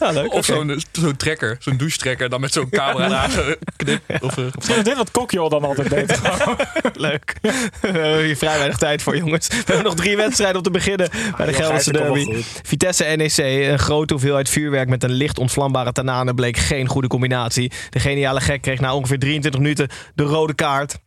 Ja, 0.00 0.10
leuk. 0.10 0.32
Of 0.32 0.32
oké. 0.32 0.42
zo'n 0.42 0.82
zo'n 0.92 1.16
trekker, 1.16 1.56
zo'n 1.60 1.76
douche-trekker, 1.76 2.28
dan 2.28 2.40
met 2.40 2.52
zo'n 2.52 2.68
camera 2.70 3.06
eraan 3.06 3.30
geknipt. 3.30 4.22
Of, 4.22 4.38
eh, 4.38 4.44
Misschien 4.54 4.76
is 4.76 4.84
dit 4.84 4.96
wat 4.96 5.10
Kokjol 5.10 5.48
dan 5.48 5.64
altijd 5.64 5.90
deed. 5.90 6.20
Leuk. 7.06 7.34
We 7.40 7.50
hebben 7.80 8.24
hier 8.24 8.36
vrij 8.36 8.56
weinig 8.56 8.76
tijd 8.78 9.02
voor, 9.02 9.16
jongens. 9.16 9.48
We 9.48 9.62
hebben 9.64 9.84
nog 9.84 9.94
drie 9.94 10.16
wedstrijden 10.16 10.56
om 10.56 10.62
te 10.62 10.70
beginnen 10.70 11.08
bij 11.36 11.46
de 11.46 11.52
Gelderse 11.52 11.92
derby. 11.92 12.42
Vitesse 12.62 13.04
NEC. 13.04 13.36
Een 13.38 13.78
grote 13.78 14.12
hoeveelheid 14.12 14.48
vuurwerk 14.48 14.88
met 14.88 15.02
een 15.04 15.12
licht 15.12 15.38
ontvlambare 15.38 15.92
tanane 15.92 16.34
bleek 16.34 16.56
geen 16.56 16.86
goede 16.88 17.08
combinatie. 17.08 17.72
De 17.90 18.00
geniale 18.00 18.29
gek 18.38 18.62
kreeg 18.62 18.80
na 18.80 18.94
ongeveer 18.94 19.18
23 19.18 19.60
minuten 19.60 19.88
de 20.14 20.22
rode 20.22 20.54
kaart. 20.54 20.98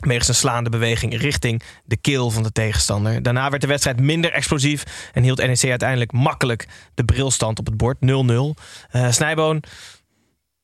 Wegens 0.00 0.28
een 0.28 0.34
slaande 0.34 0.70
beweging 0.70 1.16
richting 1.20 1.62
de 1.84 1.96
keel 1.96 2.30
van 2.30 2.42
de 2.42 2.52
tegenstander. 2.52 3.22
Daarna 3.22 3.48
werd 3.50 3.62
de 3.62 3.68
wedstrijd 3.68 4.00
minder 4.00 4.32
explosief 4.32 5.10
en 5.12 5.22
hield 5.22 5.38
NEC 5.38 5.64
uiteindelijk 5.70 6.12
makkelijk 6.12 6.68
de 6.94 7.04
brilstand 7.04 7.58
op 7.58 7.66
het 7.66 7.76
bord 7.76 7.96
0-0. 8.00 8.62
Eh 8.90 9.10
Snijboon, 9.10 9.62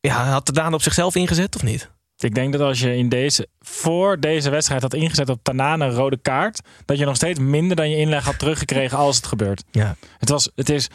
ja, 0.00 0.24
had 0.24 0.46
de 0.46 0.52
Daan 0.52 0.74
op 0.74 0.82
zichzelf 0.82 1.14
ingezet 1.14 1.54
of 1.56 1.62
niet? 1.62 1.90
Ik 2.16 2.34
denk 2.34 2.52
dat 2.52 2.60
als 2.60 2.80
je 2.80 2.96
in 2.96 3.08
deze, 3.08 3.48
voor 3.60 4.20
deze 4.20 4.50
wedstrijd 4.50 4.82
had 4.82 4.94
ingezet 4.94 5.28
op 5.28 5.42
Tanane 5.42 5.90
rode 5.90 6.18
kaart, 6.22 6.60
dat 6.84 6.98
je 6.98 7.04
nog 7.04 7.16
steeds 7.16 7.38
minder 7.38 7.76
dan 7.76 7.90
je 7.90 7.96
inleg 7.96 8.24
had 8.24 8.38
teruggekregen 8.38 8.98
als 8.98 9.16
het 9.16 9.26
gebeurt. 9.26 9.64
Ja, 9.70 9.96
Het, 10.18 10.28
was, 10.28 10.50
het 10.54 10.70
is 10.70 10.88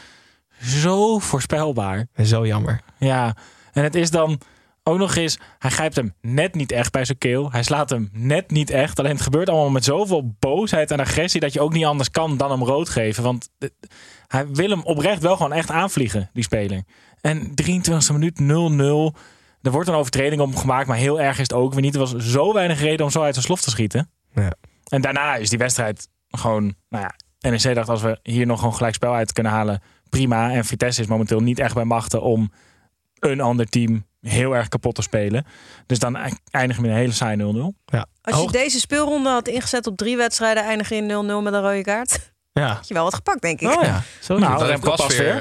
zo 0.63 1.19
voorspelbaar. 1.19 2.07
zo 2.23 2.45
jammer. 2.45 2.81
Ja, 2.97 3.35
en 3.73 3.83
het 3.83 3.95
is 3.95 4.09
dan 4.11 4.39
ook 4.87 4.97
nog 4.97 5.15
eens, 5.15 5.39
hij 5.59 5.71
grijpt 5.71 5.95
hem 5.95 6.13
net 6.21 6.55
niet 6.55 6.71
echt 6.71 6.91
bij 6.91 7.05
zijn 7.05 7.17
keel. 7.17 7.51
Hij 7.51 7.63
slaat 7.63 7.89
hem 7.89 8.09
net 8.11 8.51
niet 8.51 8.69
echt. 8.69 8.99
Alleen 8.99 9.11
het 9.11 9.21
gebeurt 9.21 9.49
allemaal 9.49 9.69
met 9.69 9.83
zoveel 9.83 10.35
boosheid 10.39 10.91
en 10.91 10.99
agressie 10.99 11.39
dat 11.39 11.53
je 11.53 11.59
ook 11.59 11.73
niet 11.73 11.85
anders 11.85 12.11
kan 12.11 12.37
dan 12.37 12.51
hem 12.51 12.63
rood 12.63 12.89
geven. 12.89 13.23
Want 13.23 13.49
eh, 13.57 13.69
hij 14.27 14.47
wil 14.47 14.69
hem 14.69 14.81
oprecht 14.83 15.21
wel 15.21 15.35
gewoon 15.35 15.53
echt 15.53 15.71
aanvliegen, 15.71 16.29
die 16.33 16.43
speler. 16.43 16.83
En 17.21 17.53
23e 17.63 18.11
minuut 18.11 18.39
0-0. 18.41 19.19
Er 19.61 19.71
wordt 19.71 19.89
een 19.89 19.95
overtreding 19.95 20.41
op 20.41 20.49
hem 20.49 20.57
gemaakt, 20.57 20.87
maar 20.87 20.97
heel 20.97 21.21
erg 21.21 21.35
is 21.35 21.41
het 21.41 21.53
ook 21.53 21.73
weer 21.73 21.81
niet. 21.81 21.93
Er 21.93 21.99
was 21.99 22.15
zo 22.15 22.53
weinig 22.53 22.79
reden 22.79 23.05
om 23.05 23.11
zo 23.11 23.21
uit 23.21 23.33
zijn 23.33 23.45
slof 23.45 23.61
te 23.61 23.69
schieten. 23.69 24.09
Ja. 24.33 24.53
En 24.87 25.01
daarna 25.01 25.35
is 25.35 25.49
die 25.49 25.57
wedstrijd 25.57 26.07
gewoon, 26.29 26.75
nou 26.89 27.03
ja, 27.03 27.15
NEC 27.49 27.75
dacht 27.75 27.89
als 27.89 28.01
we 28.01 28.19
hier 28.23 28.45
nog 28.45 28.59
gewoon 28.59 28.75
gelijk 28.75 28.95
spel 28.95 29.13
uit 29.13 29.33
kunnen 29.33 29.51
halen, 29.51 29.81
prima. 30.09 30.51
En 30.51 30.65
Vitesse 30.65 31.01
is 31.01 31.07
momenteel 31.07 31.39
niet 31.39 31.59
echt 31.59 31.73
bij 31.73 31.83
machten 31.83 32.21
om 32.21 32.51
een 33.19 33.41
ander 33.41 33.65
team 33.65 34.05
heel 34.21 34.55
erg 34.55 34.67
kapot 34.67 34.95
te 34.95 35.01
spelen. 35.01 35.45
Dus 35.85 35.99
dan 35.99 36.15
eindigen 36.51 36.83
we 36.83 36.87
met 36.87 36.97
een 36.97 37.03
hele 37.03 37.11
saai 37.11 37.37
0-0. 37.37 37.83
Ja. 37.85 38.05
Als 38.21 38.41
je 38.41 38.51
deze 38.51 38.79
speelronde 38.79 39.29
had 39.29 39.47
ingezet 39.47 39.87
op 39.87 39.97
drie 39.97 40.17
wedstrijden, 40.17 40.63
eindig 40.63 40.89
je 40.89 40.95
in 40.95 41.07
0-0 41.07 41.43
met 41.43 41.53
een 41.53 41.61
rode 41.61 41.81
kaart. 41.81 42.31
Ja. 42.53 42.73
Had 42.73 42.87
je 42.87 42.93
wel 42.93 43.03
wat 43.03 43.13
gepakt, 43.13 43.41
denk 43.41 43.61
ik. 43.61 43.75
Oh 43.75 43.83
ja, 43.83 44.03
zo 44.21 44.37
Nou, 44.37 44.59
Dat 44.59 44.69
heeft 44.69 44.81
past 44.81 45.17
weer. 45.17 45.39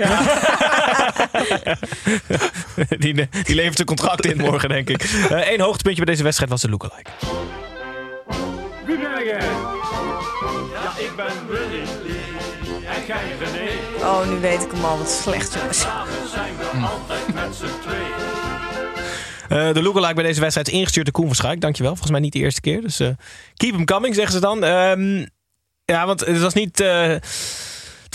die, 3.03 3.14
die 3.14 3.55
levert 3.55 3.74
zijn 3.74 3.87
contract 3.87 4.27
in 4.27 4.37
morgen, 4.37 4.68
denk 4.68 4.89
ik. 4.89 5.03
Eén 5.53 5.61
hoogtepuntje 5.61 6.05
bij 6.05 6.12
deze 6.12 6.22
wedstrijd 6.22 6.51
was 6.51 6.61
de 6.61 6.68
lookalike. 6.68 7.11
Oh, 14.07 14.28
nu 14.28 14.40
weet 14.40 14.62
ik 14.62 14.70
hem 14.70 14.84
al. 14.84 14.98
Wat 14.98 15.11
slecht, 15.11 15.54
jongens. 15.54 15.80
Samen 15.80 16.28
zijn 16.28 16.57
we 16.57 16.86
altijd 16.86 17.34
met 17.34 17.54
z'n 17.54 17.80
tweeën. 17.82 18.14
Eh, 19.48 19.74
de 19.74 19.82
lookalike 19.82 20.14
bij 20.14 20.24
deze 20.24 20.40
wedstrijd 20.40 20.68
is 20.68 20.74
ingestuurd 20.74 21.04
door 21.07 21.14
Koen 21.14 21.26
Verschuik. 21.26 21.61
Dankjewel. 21.61 21.90
Volgens 21.92 22.11
mij 22.11 22.20
niet 22.20 22.32
de 22.32 22.38
eerste 22.38 22.61
keer. 22.61 22.80
Dus 22.80 23.00
eh, 23.00 23.09
keep 23.54 23.74
hem 23.74 23.84
coming, 23.84 24.14
zeggen 24.14 24.32
ze 24.34 24.40
dan. 24.40 24.64
Ehm, 24.64 25.26
ja, 25.84 26.07
want 26.07 26.20
het 26.20 26.40
was 26.40 26.54
niet... 26.54 26.80
eh 26.80 27.14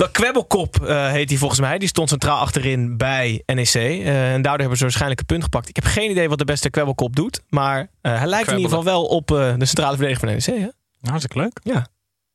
wel 0.01 0.09
Kwebbelkop 0.11 0.85
eh, 0.85 1.11
heet 1.11 1.29
hij 1.29 1.37
volgens 1.37 1.59
mij. 1.59 1.77
Die 1.77 1.87
stond 1.87 2.09
centraal 2.09 2.39
achterin 2.39 2.97
bij 2.97 3.43
NEC. 3.45 3.73
Eh, 3.73 4.33
en 4.33 4.41
daardoor 4.41 4.59
hebben 4.59 4.77
ze 4.77 4.83
waarschijnlijk 4.83 5.19
een 5.19 5.25
punt 5.25 5.43
gepakt. 5.43 5.69
Ik 5.69 5.75
heb 5.75 5.85
geen 5.85 6.11
idee 6.11 6.29
wat 6.29 6.37
de 6.37 6.45
beste 6.45 6.69
Kwebbelkop 6.69 7.15
doet. 7.15 7.41
Maar 7.49 7.87
eh, 8.01 8.17
hij 8.17 8.27
lijkt 8.27 8.47
in 8.49 8.55
ieder 8.55 8.69
geval 8.69 8.85
wel 8.85 9.05
op 9.05 9.31
eh, 9.31 9.53
de 9.57 9.65
centrale 9.65 9.95
verdediger 9.97 10.27
van 10.27 10.53
NEC. 10.55 10.61
Hè? 10.61 10.69
Hartstikke 11.09 11.37
leuk. 11.37 11.59
Ja. 11.63 11.87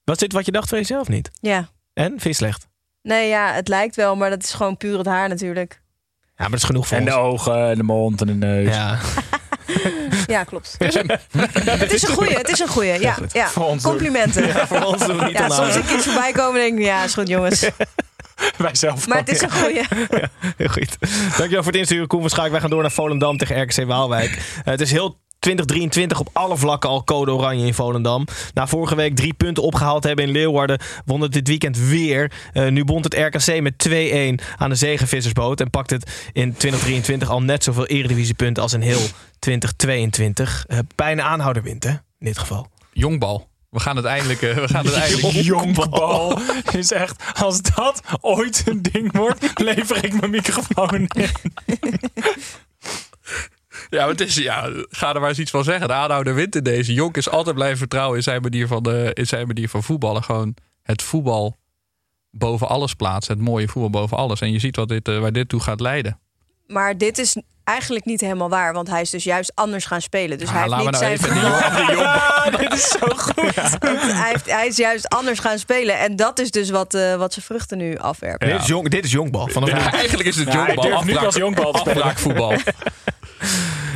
Was 0.04 0.18
dit 0.18 0.32
wat 0.32 0.46
je 0.46 0.52
dacht 0.52 0.68
van 0.68 0.78
jezelf 0.78 1.08
niet? 1.08 1.30
Ja. 1.40 1.68
En? 1.92 2.08
Vind 2.08 2.22
je 2.22 2.32
slecht? 2.32 2.66
Nee, 3.06 3.28
ja, 3.28 3.52
het 3.52 3.68
lijkt 3.68 3.96
wel, 3.96 4.16
maar 4.16 4.30
dat 4.30 4.42
is 4.42 4.52
gewoon 4.52 4.76
puur 4.76 4.98
het 4.98 5.06
haar 5.06 5.28
natuurlijk. 5.28 5.80
Ja, 6.24 6.30
maar 6.36 6.50
dat 6.50 6.58
is 6.58 6.64
genoeg 6.64 6.86
voor 6.86 6.96
En 6.96 7.04
de 7.04 7.12
ogen, 7.12 7.68
en 7.68 7.76
de 7.76 7.82
mond 7.82 8.20
en 8.20 8.26
de 8.26 8.34
neus. 8.34 8.74
Ja. 8.74 8.98
Ja, 10.26 10.44
klopt. 10.44 10.74
Het 10.78 11.92
is 11.92 12.02
een 12.02 12.14
goeie, 12.14 12.36
het 12.36 12.48
is 12.48 12.58
een 12.58 12.68
goeie. 12.68 13.00
Ja, 13.00 13.16
ja. 13.32 13.48
Voor 13.48 13.64
ons 13.64 13.82
doen. 13.82 13.90
Complimenten. 13.90 14.46
Ja, 14.46 14.66
voor 14.66 14.82
ons 14.82 15.06
doen 15.06 15.18
we 15.18 15.24
niet 15.24 15.38
Ja, 15.38 15.48
soms 15.48 15.74
een 15.74 15.84
keer 15.84 16.00
voorbij 16.00 16.32
komen 16.32 16.60
en 16.60 16.66
denk 16.66 16.78
ik, 16.78 16.84
ja, 16.84 17.04
is 17.04 17.14
goed 17.14 17.28
jongens. 17.28 17.60
Wij 18.56 18.74
zelf 18.74 19.06
Maar 19.08 19.18
ook. 19.18 19.26
het 19.26 19.34
is 19.34 19.42
een 19.42 19.50
goeie. 19.50 19.74
Ja, 19.74 20.28
heel 20.56 20.68
goed. 20.68 20.96
Dankjewel 21.36 21.62
voor 21.62 21.72
het 21.72 21.80
insturen, 21.80 22.06
Koen 22.06 22.20
van 22.20 22.30
Schaik. 22.30 22.50
Wij 22.50 22.60
gaan 22.60 22.70
door 22.70 22.82
naar 22.82 22.90
Volendam 22.90 23.36
tegen 23.36 23.62
RKC 23.62 23.84
Waalwijk. 23.86 24.30
Eh, 24.30 24.64
het 24.64 24.80
is 24.80 24.90
heel 24.90 25.18
2023 25.46 26.20
op 26.20 26.28
alle 26.32 26.56
vlakken 26.56 26.90
al 26.90 27.04
code 27.04 27.32
oranje 27.32 27.66
in 27.66 27.74
Volendam. 27.74 28.26
Na 28.54 28.66
vorige 28.66 28.94
week 28.94 29.16
drie 29.16 29.34
punten 29.34 29.62
opgehaald 29.62 30.04
hebben 30.04 30.24
in 30.24 30.30
Leeuwarden... 30.30 30.80
won 31.04 31.20
het 31.20 31.32
dit 31.32 31.48
weekend 31.48 31.78
weer. 31.78 32.32
Eh, 32.52 32.68
nu 32.68 32.84
bond 32.84 33.04
het 33.04 33.14
RKC 33.14 33.60
met 33.60 33.88
2-1 33.88 34.44
aan 34.56 34.68
de 34.68 34.74
zegenvissersboot... 34.74 35.60
en 35.60 35.70
pakt 35.70 35.90
het 35.90 36.30
in 36.32 36.54
2023 36.56 37.30
al 37.30 37.42
net 37.42 37.64
zoveel 37.64 37.86
eredivisiepunten 37.86 38.62
als 38.62 38.72
in 38.72 38.80
heel 38.80 39.06
2022. 39.38 40.64
Eh, 40.66 40.78
bijna 40.94 41.22
aanhouder 41.22 41.62
wint, 41.62 41.84
hè? 41.84 41.90
In 41.90 42.26
dit 42.26 42.38
geval. 42.38 42.68
Jongbal. 42.92 43.48
We 43.70 43.80
gaan 43.80 43.96
het 43.96 44.04
eindelijk... 44.04 44.42
eh, 44.42 44.54
we 44.54 44.68
gaan 44.68 44.84
het 44.84 44.94
eindelijk 45.04 45.34
Jonkbal 45.34 46.38
is 46.72 46.92
echt, 46.92 47.22
als 47.34 47.62
dat 47.62 48.02
ooit 48.20 48.62
een 48.66 48.82
ding 48.82 49.16
wordt, 49.16 49.60
lever 49.60 50.04
ik 50.04 50.20
mijn 50.20 50.30
microfoon 50.30 51.06
in. 51.06 51.28
Ja, 53.90 53.98
maar 54.00 54.08
het 54.08 54.20
is, 54.20 54.34
ja, 54.34 54.68
ga 54.88 55.14
er 55.14 55.20
maar 55.20 55.28
eens 55.28 55.38
iets 55.38 55.50
van 55.50 55.64
zeggen. 55.64 55.88
De 55.88 55.94
aanhouder 55.94 56.34
wint 56.34 56.56
in 56.56 56.62
deze. 56.62 56.92
Jonk 56.92 57.16
is 57.16 57.28
altijd 57.28 57.54
blijven 57.54 57.78
vertrouwen 57.78 58.16
in 58.16 58.22
zijn 58.22 58.42
manier 58.42 58.66
van, 58.66 58.82
de, 58.82 59.10
in 59.14 59.26
zijn 59.26 59.46
manier 59.46 59.68
van 59.68 59.82
voetballen. 59.82 60.22
Gewoon 60.24 60.54
het 60.82 61.02
voetbal 61.02 61.56
boven 62.30 62.68
alles 62.68 62.94
plaatsen. 62.94 63.34
Het 63.36 63.44
mooie 63.44 63.68
voetbal 63.68 63.90
boven 63.90 64.16
alles. 64.16 64.40
En 64.40 64.52
je 64.52 64.58
ziet 64.58 64.76
wat 64.76 64.88
dit, 64.88 65.08
eh, 65.08 65.18
waar 65.18 65.32
dit 65.32 65.48
toe 65.48 65.60
gaat 65.60 65.80
leiden. 65.80 66.18
Maar 66.66 66.98
dit 66.98 67.18
is 67.18 67.36
eigenlijk 67.64 68.04
niet 68.04 68.20
helemaal 68.20 68.48
waar, 68.48 68.72
want 68.72 68.88
hij 68.88 69.00
is 69.00 69.10
dus 69.10 69.24
juist 69.24 69.52
anders 69.54 69.84
gaan 69.84 70.00
spelen. 70.00 70.38
Dus 70.38 70.48
Ah, 70.48 70.52
hij 70.54 70.62
heeft 70.62 70.74
laat 70.74 70.82
niet 70.82 70.90
me 70.90 70.98
nou 71.06 71.16
zijn 71.16 71.34
jongen- 71.42 71.76
die 71.86 71.96
jongen- 71.96 72.60
dit 72.60 72.72
is 72.72 72.88
zo 72.88 73.06
goed. 73.16 73.54
Hij, 74.22 74.28
heeft, 74.30 74.50
hij 74.50 74.66
is 74.66 74.76
juist 74.76 75.08
anders 75.08 75.38
gaan 75.38 75.58
spelen. 75.58 75.98
En 75.98 76.16
dat 76.16 76.38
is 76.38 76.50
dus 76.50 76.70
wat, 76.70 76.94
eh, 76.94 77.14
wat 77.16 77.32
zijn 77.32 77.44
vruchten 77.44 77.78
nu 77.78 77.96
afwerpen. 77.98 78.48
Dit, 78.48 78.60
is 78.60 78.66
jong, 78.66 78.88
dit 78.88 79.04
is. 79.04 79.12
Vanaf 79.12 79.68
Ja, 79.68 79.74
nu. 79.90 79.96
eigenlijk 79.96 80.28
is 80.28 80.36
het 80.36 80.52
Ja, 80.52 80.64
hij 80.64 80.74
jonkbal. 80.74 80.90
durft 80.90 81.04
nu 81.04 81.16
als 81.16 81.36
jonkbal 81.36 81.72
te 81.72 81.78
spelen. 81.78 81.96
Afbraakvoetbal. 82.02 82.52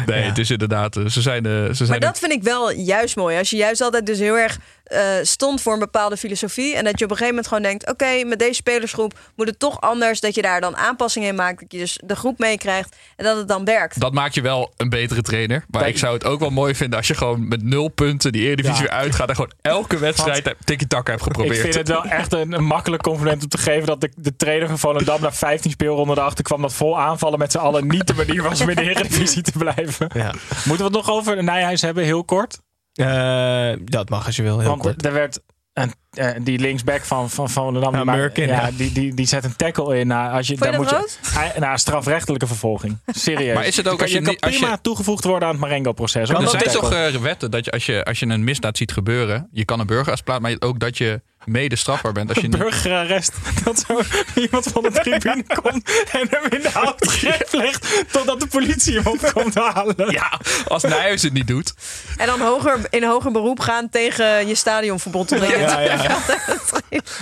Nee, 0.07 0.23
het 0.23 0.39
is 0.39 0.51
inderdaad... 0.51 0.97
eh, 0.97 1.07
Ze 1.07 1.21
zijn, 1.23 1.47
eh, 1.47 1.53
ze 1.53 1.73
zijn 1.75 1.89
Maar 1.89 2.01
dat 2.01 2.19
vind 2.19 2.33
ik 2.33 2.43
wel 2.43 2.71
juist 2.73 3.17
mooi. 3.17 3.39
Als 3.39 3.51
je 3.51 3.57
juist 3.57 3.81
altijd 3.81 4.07
dus 4.07 4.19
heel 4.19 4.39
erg 4.39 4.59
eh, 4.91 5.03
stond 5.23 5.61
voor 5.63 5.73
een 5.73 5.79
bepaalde 5.79 6.17
filosofie. 6.17 6.77
En 6.77 6.85
dat 6.85 6.99
je 6.99 7.05
op 7.05 7.11
een 7.11 7.17
gegeven 7.17 7.29
moment 7.29 7.47
gewoon 7.47 7.63
denkt: 7.63 7.91
oké, 7.91 8.25
met 8.25 8.39
deze 8.39 8.55
spelersgroep 8.55 9.19
moet 9.37 9.47
het 9.49 9.59
toch 9.59 9.81
anders. 9.81 10.21
Dat 10.21 10.35
je 10.35 10.43
daar 10.43 10.61
dan 10.61 10.77
aanpassingen 10.77 11.29
in 11.29 11.35
maakt. 11.35 11.61
Dat 11.61 11.73
je 11.73 11.79
dus 11.79 12.01
de 12.05 12.17
groep 12.17 12.39
meekrijgt 12.39 12.97
en 13.17 13.25
dat 13.25 13.37
het 13.37 13.49
dan 13.49 13.65
werkt. 13.65 14.01
Dat 14.01 14.13
maakt 14.13 14.35
je 14.35 14.41
wel 14.41 14.73
een 14.77 14.89
betere 14.89 15.23
trainer. 15.23 15.65
Maar 15.71 15.89
ik 15.89 15.99
zou 15.99 16.15
het 16.15 16.25
ook 16.25 16.41
wel 16.41 16.51
mooi 16.51 16.75
vinden 16.75 16.99
als 16.99 17.09
je 17.09 17.15
gewoon 17.15 17.49
met 17.49 17.63
nul 17.63 17.89
punten 17.89 18.33
die 18.33 18.43
Eredivisie 18.43 18.83
Ja. 18.83 18.89
weer 18.91 18.99
uitgaat. 18.99 19.29
En 19.29 19.35
gewoon 19.35 19.53
elke 19.61 19.99
wedstrijd 19.99 20.55
tiki-taka 20.65 21.11
hebt 21.11 21.23
geprobeerd. 21.23 21.55
Ik 21.55 21.61
vind 21.63 21.75
het 21.75 21.89
wel 21.89 22.05
echt 22.05 22.33
een, 22.33 22.53
een 22.53 22.65
makkelijk 22.65 23.03
compliment 23.03 23.43
om 23.43 23.49
te 23.49 23.59
geven 23.59 23.87
dat 23.87 24.01
de, 24.01 24.11
de 24.17 24.37
trainer 24.37 24.69
van 24.69 24.79
Volendam 24.79 25.21
na 25.21 25.33
15 25.33 25.71
speelronden 25.71 26.19
erachter 26.19 26.45
kwam 26.45 26.63
dat 26.63 26.73
vol 26.73 27.01
aanvallen 27.01 27.39
met 27.39 27.53
z'n 27.53 27.59
allen 27.59 27.87
niet 27.87 28.07
de 28.07 28.15
manier 28.15 28.43
was 28.43 28.61
om 28.61 28.69
in 28.69 28.77
de 28.77 28.83
Eredivisie 28.83 29.43
te 29.43 29.53
blijven. 29.59 30.11
Ja. 30.15 30.35
Moeten 30.49 30.77
we 30.77 30.83
het 30.83 31.07
nog 31.07 31.11
over 31.11 31.45
Nijhuis 31.45 31.81
hebben, 31.83 32.05
heel 32.05 32.25
kort? 32.25 32.61
Eh, 32.93 33.73
dat 33.85 34.09
mag 34.09 34.27
als 34.27 34.37
je 34.37 34.43
wil, 34.43 34.59
heel 34.59 34.69
Want 34.69 34.83
kort. 34.83 35.05
er 35.05 35.13
werd 35.13 35.41
een, 35.73 35.93
eh, 36.11 36.31
die 36.43 36.59
linksback 36.59 37.05
van, 37.05 37.31
van 37.31 37.47
die, 37.73 37.83
maakt- 37.91 38.05
Murkin, 38.05 38.47
ja, 38.47 38.67
ja. 38.67 38.71
Die, 38.77 38.93
die, 38.93 39.15
die 39.15 39.27
zet 39.27 39.45
een 39.45 39.57
tackle 39.57 39.99
in. 39.99 40.07
Nou, 40.07 40.33
als 40.33 40.47
je, 40.47 40.53
je 40.53 40.59
dan 40.59 40.71
dat 40.71 40.81
moet 40.81 40.91
je, 40.91 41.17
Hij- 41.39 41.53
nou, 41.59 41.79
strafrechtelijke 41.79 42.47
vervolging. 42.47 42.99
Serieus. 43.07 43.55
Maar 43.55 43.67
is 43.67 43.77
het 43.77 43.89
ook 43.89 43.97
Je 43.97 44.03
als 44.03 44.13
je 44.13 44.21
kan 44.21 44.31
niet- 44.33 44.41
als 44.41 44.57
prima 44.57 44.71
je- 44.73 44.79
toegevoegd 44.81 45.25
worden 45.25 45.49
aan 45.49 45.55
het 45.55 45.63
Marengo-proces. 45.63 46.29
er 46.29 46.49
zijn 46.49 46.63
Tackle. 46.63 46.73
toch 46.81 46.93
eh, 46.93 47.15
wetten 47.15 47.51
dat 47.51 47.65
je 47.65 47.71
als, 47.71 47.87
je 47.87 48.05
als 48.05 48.19
je 48.19 48.27
een 48.27 48.45
misdaad 48.45 48.77
ziet 48.77 48.93
gebeuren, 48.93 49.49
je 49.53 49.65
kan 49.65 49.81
een 49.81 49.87
burgerarrest 49.87 50.25
plaatsen, 50.25 50.51
maar 50.59 50.69
ook 50.69 50.79
dat 50.81 50.99
je 50.99 51.23
mede 51.45 51.77
strafbaar 51.77 52.13
bent. 52.13 52.29
Als 52.29 52.39
je 52.39 52.49
niet- 52.49 52.59
burgerarrest. 52.59 53.33
Dat 53.65 53.85
zo 53.89 54.01
iemand 54.41 54.67
van 54.73 54.83
de 54.83 54.91
tribune 54.91 55.45
komt 55.63 55.91
en 56.13 56.27
hem 56.31 56.43
in 56.51 56.61
de 56.63 56.71
houten 56.73 57.11
greep 57.11 57.49
legt 57.53 58.05
totdat 58.11 58.41
de 58.41 58.47
politie 58.47 58.95
hem 58.95 59.07
op 59.07 59.31
komt 59.33 59.55
halen. 59.55 59.95
ja, 60.11 60.41
als 60.69 60.83
Nijhuis 60.83 61.23
het 61.23 61.33
niet 61.33 61.47
doet. 61.47 61.75
En 62.17 62.27
dan 62.27 62.41
hoger, 62.41 62.79
in 62.91 63.05
hoger 63.05 63.33
beroep 63.33 63.61
gaan 63.61 63.89
tegen 63.89 64.49
je 64.49 64.55
stadionverbod. 64.55 65.33
Omdat 65.33 65.49
je 65.49 65.59
Ja, 65.59 65.81
ja. 65.81 66.19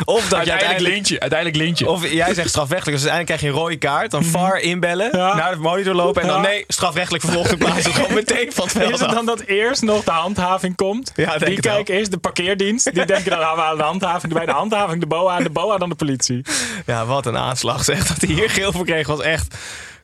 Of 0.05 0.29
dat 0.29 0.45
je 0.45 0.51
Uiteindelijk 0.51 0.51
uiteindelijk... 0.51 0.95
lintje. 0.95 1.21
Uiteindelijk 1.21 1.63
lintje. 1.63 1.89
Of 1.89 2.11
jij 2.11 2.35
zegt 2.35 2.49
strafrechtelijk, 2.49 2.99
dus 3.01 3.09
uiteindelijk 3.11 3.27
krijg 3.27 3.41
je 3.41 3.47
een 3.49 3.65
rode 3.65 3.77
kaart. 3.77 4.11
Dan 4.11 4.25
VAR 4.25 4.61
inbellen, 4.61 5.17
Ja. 5.17 5.35
naar 5.35 5.51
de 5.51 5.61
monitor 5.61 5.95
lopen. 5.95 6.23
En 6.23 6.29
dan 6.29 6.43
Ja. 6.43 6.49
nee, 6.49 6.65
strafrechtelijk 6.69 7.25
vervolgd 7.25 7.53
in 7.53 7.59
plaats 7.59 7.83
van 7.83 7.93
gewoon 7.93 8.15
meteen 8.15 8.53
van 8.53 8.65
het 8.65 8.73
veld 8.73 8.93
Is 8.93 9.01
het 9.01 9.11
dan 9.11 9.27
dat 9.27 9.41
eerst 9.41 9.83
nog 9.83 10.05
de 10.05 10.11
handhaving 10.11 10.77
komt? 10.77 11.13
Ja, 11.17 11.25
denk 11.39 11.45
die 11.45 11.61
kijken 11.61 11.95
eerst 11.95 12.11
de 12.11 12.19
parkeerdienst. 12.19 12.95
Die 12.95 13.05
denken 13.07 13.31
dan 13.31 13.41
gaan 13.41 13.57
we 13.57 13.63
aan 13.63 13.77
de 13.77 13.83
handhaving. 13.83 14.07
Bij 14.29 14.47
de 14.47 14.53
handhaving 14.53 15.01
de 15.01 15.07
BOA 15.07 15.37
en 15.37 15.43
de 15.43 15.51
BOA 15.51 15.79
dan 15.79 15.89
de 15.89 15.95
politie. 15.95 16.45
Ja, 16.87 17.07
wat 17.07 17.27
een 17.27 17.37
aanslag 17.37 17.85
zeg. 17.85 18.07
Dat 18.07 18.21
hij 18.21 18.35
hier 18.35 18.51
geel 18.51 18.73
voor 18.73 18.85
kreeg 18.85 19.07
was 19.07 19.21
echt 19.21 19.57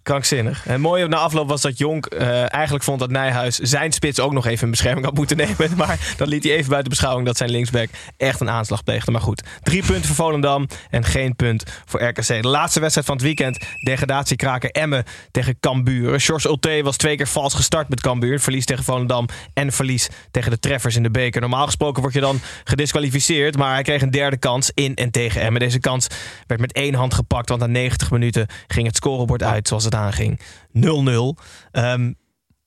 krankzinnig. 0.04 0.66
En 0.66 0.72
het 0.72 0.80
mooie 0.80 1.08
na 1.08 1.16
afloop 1.16 1.48
was 1.48 1.60
dat 1.60 1.78
Jonk 1.78 2.06
eh, 2.06 2.52
eigenlijk 2.52 2.84
vond 2.84 2.98
dat 2.98 3.10
Nijhuis 3.10 3.58
zijn 3.58 3.92
spits 3.92 4.20
ook 4.20 4.32
nog 4.32 4.46
even 4.46 4.64
in 4.64 4.70
bescherming 4.70 5.04
had 5.04 5.14
moeten 5.14 5.36
nemen. 5.46 5.76
Maar 5.76 6.14
dat 6.16 6.28
liet 6.28 6.44
hij 6.44 6.52
even 6.52 6.68
buiten 6.68 6.90
beschouwing 6.90 7.26
dat 7.26 7.36
zijn 7.36 7.50
linksback 7.50 7.88
echt 8.16 8.40
een 8.40 8.50
aanslag 8.50 8.84
pleegde. 8.84 9.10
Maar 9.10 9.20
goed, 9.20 9.42
drie 9.62 9.84
punten 9.84 10.04
voor 10.04 10.14
Volendam 10.14 10.66
en 10.90 11.04
geen 11.04 11.36
punt 11.36 11.64
voor 11.84 12.02
RKC. 12.02 12.26
De 12.26 12.48
laatste 12.48 12.80
wedstrijd 12.80 13.06
van 13.06 13.16
het 13.16 13.24
weekend, 13.24 13.58
degradatiekraker 13.84 14.70
Emmen 14.70 15.04
tegen 15.30 15.56
Cambuur. 15.60 16.20
Sjors 16.20 16.44
Ulte 16.44 16.80
was 16.82 16.96
twee 16.96 17.16
keer 17.16 17.28
vals 17.28 17.54
gestart 17.54 17.88
met 17.88 18.00
Cambuur. 18.00 18.40
Verlies 18.40 18.64
tegen 18.64 18.84
Volendam 18.84 19.26
en 19.54 19.72
verlies 19.72 20.08
tegen 20.30 20.50
de 20.50 20.58
treffers 20.58 20.96
in 20.96 21.02
de 21.02 21.10
beker. 21.10 21.40
Normaal 21.40 21.66
gesproken 21.66 22.02
word 22.02 22.14
je 22.14 22.20
dan 22.20 22.40
gedisqualificeerd, 22.64 23.56
maar 23.56 23.72
hij 23.72 23.82
kreeg 23.82 24.02
een 24.02 24.10
derde 24.10 24.36
kans 24.36 24.70
in 24.74 24.94
en 24.94 25.10
tegen 25.10 25.40
Emmen. 25.40 25.60
Deze 25.60 25.80
kans 25.80 26.06
werd 26.46 26.60
met 26.60 26.72
één 26.72 26.94
hand 26.94 27.14
gepakt, 27.14 27.48
want 27.48 27.60
na 27.60 27.66
90 27.66 28.10
minuten 28.10 28.46
ging 28.66 28.86
het 28.86 28.96
scorebord 28.96 29.42
uit 29.42 29.68
zoals 29.68 29.84
het 29.84 29.93
aanging. 29.94 30.40
0-0. 30.72 31.36
Ehm, 31.70 32.12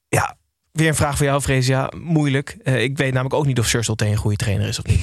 ja, 0.08 0.38
weer 0.72 0.88
een 0.88 0.96
vraag 0.96 1.18
voor 1.18 1.26
jou, 1.26 1.42
Freesia. 1.42 1.92
Moeilijk. 1.98 2.58
Eh, 2.64 2.84
ik 2.84 2.98
weet 2.98 3.14
namelijk 3.14 3.36
ook 3.36 3.46
niet 3.46 3.60
of 3.60 3.68
Sjors 3.68 3.88
Ulte 3.88 4.06
een 4.06 4.16
goede 4.16 4.38
trainer 4.38 4.68
is 4.68 4.80
of 4.80 4.86
niet. 4.86 5.00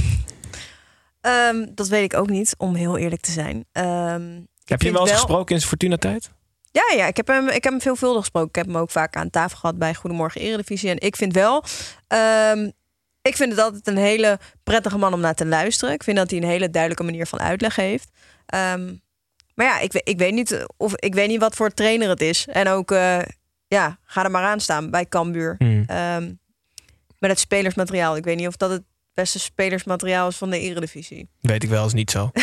Ehm, 1.21 1.67
dat 1.75 1.89
weet 1.89 2.05
ik 2.05 2.19
ook 2.19 2.29
niet, 2.29 2.55
om 2.59 2.75
heel 2.75 2.99
eerlijk 2.99 3.23
te 3.23 3.31
zijn. 3.31 3.65
Ehm, 3.73 4.41
Heb 4.65 4.81
je 4.81 4.87
hem 4.87 4.97
wel 4.97 5.07
eens 5.07 5.17
gesproken 5.17 5.55
in 5.55 5.61
zijn 5.61 5.71
Fortuna-tijd? 5.71 6.31
Ja, 6.71 6.97
ja 6.97 7.07
ik, 7.07 7.17
heb 7.17 7.27
hem, 7.27 7.49
ik 7.49 7.65
heb 7.65 7.73
hem 7.73 7.81
veelvuldig 7.81 8.21
gesproken. 8.21 8.49
Ik 8.49 8.55
heb 8.55 8.67
hem 8.67 8.77
ook 8.77 8.91
vaak 8.91 9.17
aan 9.17 9.31
tafel 9.31 9.59
gehad 9.59 9.79
bij 9.79 9.95
Goedemorgen 9.95 10.41
Eredivisie. 10.41 10.91
En 10.91 11.01
ik 11.01 11.17
vind 11.17 11.33
wel... 11.33 11.65
ik 13.23 13.37
vind 13.37 13.51
het 13.51 13.61
altijd 13.61 13.87
een 13.87 13.97
hele 13.97 14.39
prettige 14.63 14.99
man 14.99 15.13
om 15.13 15.21
naar 15.21 15.35
te 15.35 15.47
luisteren. 15.47 15.95
Ik 15.95 16.03
vind 16.03 16.17
dat 16.17 16.31
hij 16.31 16.39
een 16.39 16.49
hele 16.49 16.71
duidelijke 16.71 17.05
manier 17.05 17.27
van 17.27 17.41
uitleg 17.41 17.77
heeft. 17.77 18.09
Maar 19.55 19.67
ja, 19.67 19.79
ik, 19.81 19.93
weet- 19.93 20.09
ik, 20.09 20.19
weet 20.19 20.33
niet 20.35 20.67
of, 20.77 20.97
ik 20.97 21.15
weet 21.15 21.29
niet 21.29 21.41
wat 21.41 21.55
voor 21.55 21.71
trainer 21.71 22.09
het 22.09 22.21
is. 22.21 22.47
En 22.47 22.69
ook, 22.69 22.91
eh, 22.91 23.19
ja, 23.69 23.99
ga 24.05 24.25
er 24.25 24.31
maar 24.31 24.45
aan 24.45 24.61
staan 24.61 24.91
bij 24.91 25.07
Cambuur. 25.07 25.55
Hmm. 25.59 25.85
Ehm, 25.87 26.33
met 27.19 27.31
het 27.31 27.39
spelersmateriaal. 27.39 28.17
Ik 28.17 28.25
weet 28.25 28.37
niet 28.37 28.47
of 28.47 28.57
dat 28.57 28.71
het 28.71 28.83
beste 29.15 29.39
spelersmateriaal 29.39 30.29
is 30.29 30.37
van 30.37 30.51
de 30.51 30.59
Eredivisie. 30.61 31.29
Weet 31.41 31.63
ik 31.63 31.69
wel, 31.69 31.87
is 31.87 31.93
niet 31.93 32.11
zo. 32.11 32.31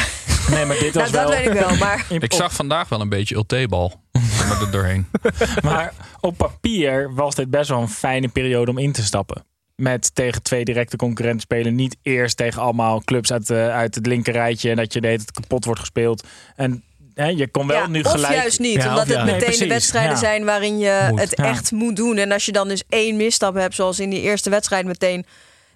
Nee, 0.50 0.66
maar 0.66 0.80
dit 0.80 0.94
was 0.94 1.12
Nou, 1.12 1.26
dat 1.26 1.36
wel... 1.36 1.44
weet 1.44 1.54
ik 1.56 1.68
wel, 1.68 1.78
maar... 1.78 2.06
Ik 2.20 2.34
zag 2.34 2.54
vandaag 2.54 2.90
wel 2.90 3.02
een 3.02 3.10
beetje 3.10 3.36
Ulte-bal. 3.36 4.02
maar 4.48 4.62
er 4.62 4.72
doorheen. 4.72 5.08
Maar 5.62 5.94
op 6.20 6.38
papier 6.38 7.14
was 7.14 7.36
dit 7.36 7.50
best 7.50 7.70
wel 7.70 7.82
een 7.82 7.90
fijne 7.90 8.28
periode 8.28 8.72
om 8.72 8.78
in 8.78 8.92
te 8.92 9.04
stappen. 9.04 9.44
Met 9.76 10.16
tegen 10.16 10.42
twee 10.42 10.66
directe 10.66 10.98
concurrenten 10.98 11.42
spelen. 11.42 11.76
Niet 11.76 11.98
eerst 12.02 12.38
tegen 12.38 12.62
allemaal 12.62 13.02
clubs 13.04 13.32
uit, 13.32 13.50
eh, 13.50 13.68
uit 13.70 13.96
het 13.96 14.06
linkerrijtje. 14.06 14.70
En 14.70 14.76
dat 14.76 14.94
je 14.94 15.02
deed 15.02 15.22
het 15.22 15.32
kapot 15.32 15.66
wordt 15.66 15.80
gespeeld. 15.80 16.28
En 16.56 16.84
hè, 17.14 17.28
je 17.28 17.48
kon 17.48 17.68
wel 17.68 17.78
Ja, 17.78 17.88
nu 17.88 18.02
of 18.02 18.12
gelijk... 18.12 18.34
juist 18.34 18.60
niet, 18.60 18.76
Ja, 18.76 18.90
omdat 18.90 19.08
het 19.08 19.26
meteen 19.26 19.50
Nee, 19.50 19.58
de 19.58 19.68
wedstrijden 19.68 20.12
Ja. 20.12 20.18
zijn 20.18 20.46
waarin 20.46 20.78
je 20.80 21.08
Moet. 21.10 21.20
het 21.20 21.34
Ja. 21.38 21.44
echt 21.46 21.72
moet 21.72 21.96
doen. 21.96 22.18
En 22.18 22.32
als 22.32 22.46
je 22.46 22.52
dan 22.52 22.68
dus 22.68 22.84
één 22.90 23.16
misstap 23.16 23.56
hebt, 23.56 23.76
zoals 23.76 24.00
in 24.00 24.10
die 24.10 24.22
eerste 24.22 24.50
wedstrijd 24.50 24.86
meteen 24.86 25.26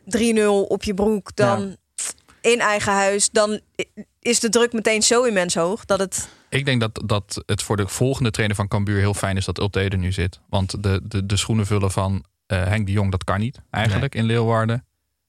3-0 0.06 0.68
op 0.68 0.84
je 0.84 0.94
broek, 0.94 1.36
dan 1.36 1.76
in 2.42 2.60
eigen 2.60 2.94
huis, 2.94 3.30
dan 3.30 3.60
is 4.20 4.40
de 4.40 4.50
druk 4.50 4.74
meteen 4.74 5.02
zo 5.04 5.24
immens 5.24 5.56
hoog 5.56 5.86
dat 5.86 6.00
het. 6.00 6.28
Ik 6.50 6.66
denk 6.66 6.82
dat, 6.82 7.02
dat 7.06 7.44
het 7.46 7.62
voor 7.64 7.78
de 7.78 7.88
volgende 7.88 8.32
trainer 8.32 8.56
van 8.56 8.68
Cambuur 8.68 9.00
heel 9.00 9.14
fijn 9.14 9.38
is 9.38 9.46
dat 9.46 9.60
Ulte 9.60 9.80
er 9.80 9.98
nu 9.98 10.12
zit. 10.12 10.40
Want 10.50 10.84
de, 10.84 11.02
de, 11.04 11.26
de 11.26 11.38
schoenen 11.38 11.66
vullen 11.66 11.92
van 11.92 12.24
eh, 12.46 12.64
Henk 12.64 12.86
de 12.86 12.92
Jong, 12.92 13.12
dat 13.12 13.24
kan 13.24 13.40
niet 13.40 13.60
eigenlijk 13.72 14.16
in 14.16 14.24
Leeuwarden. 14.24 14.86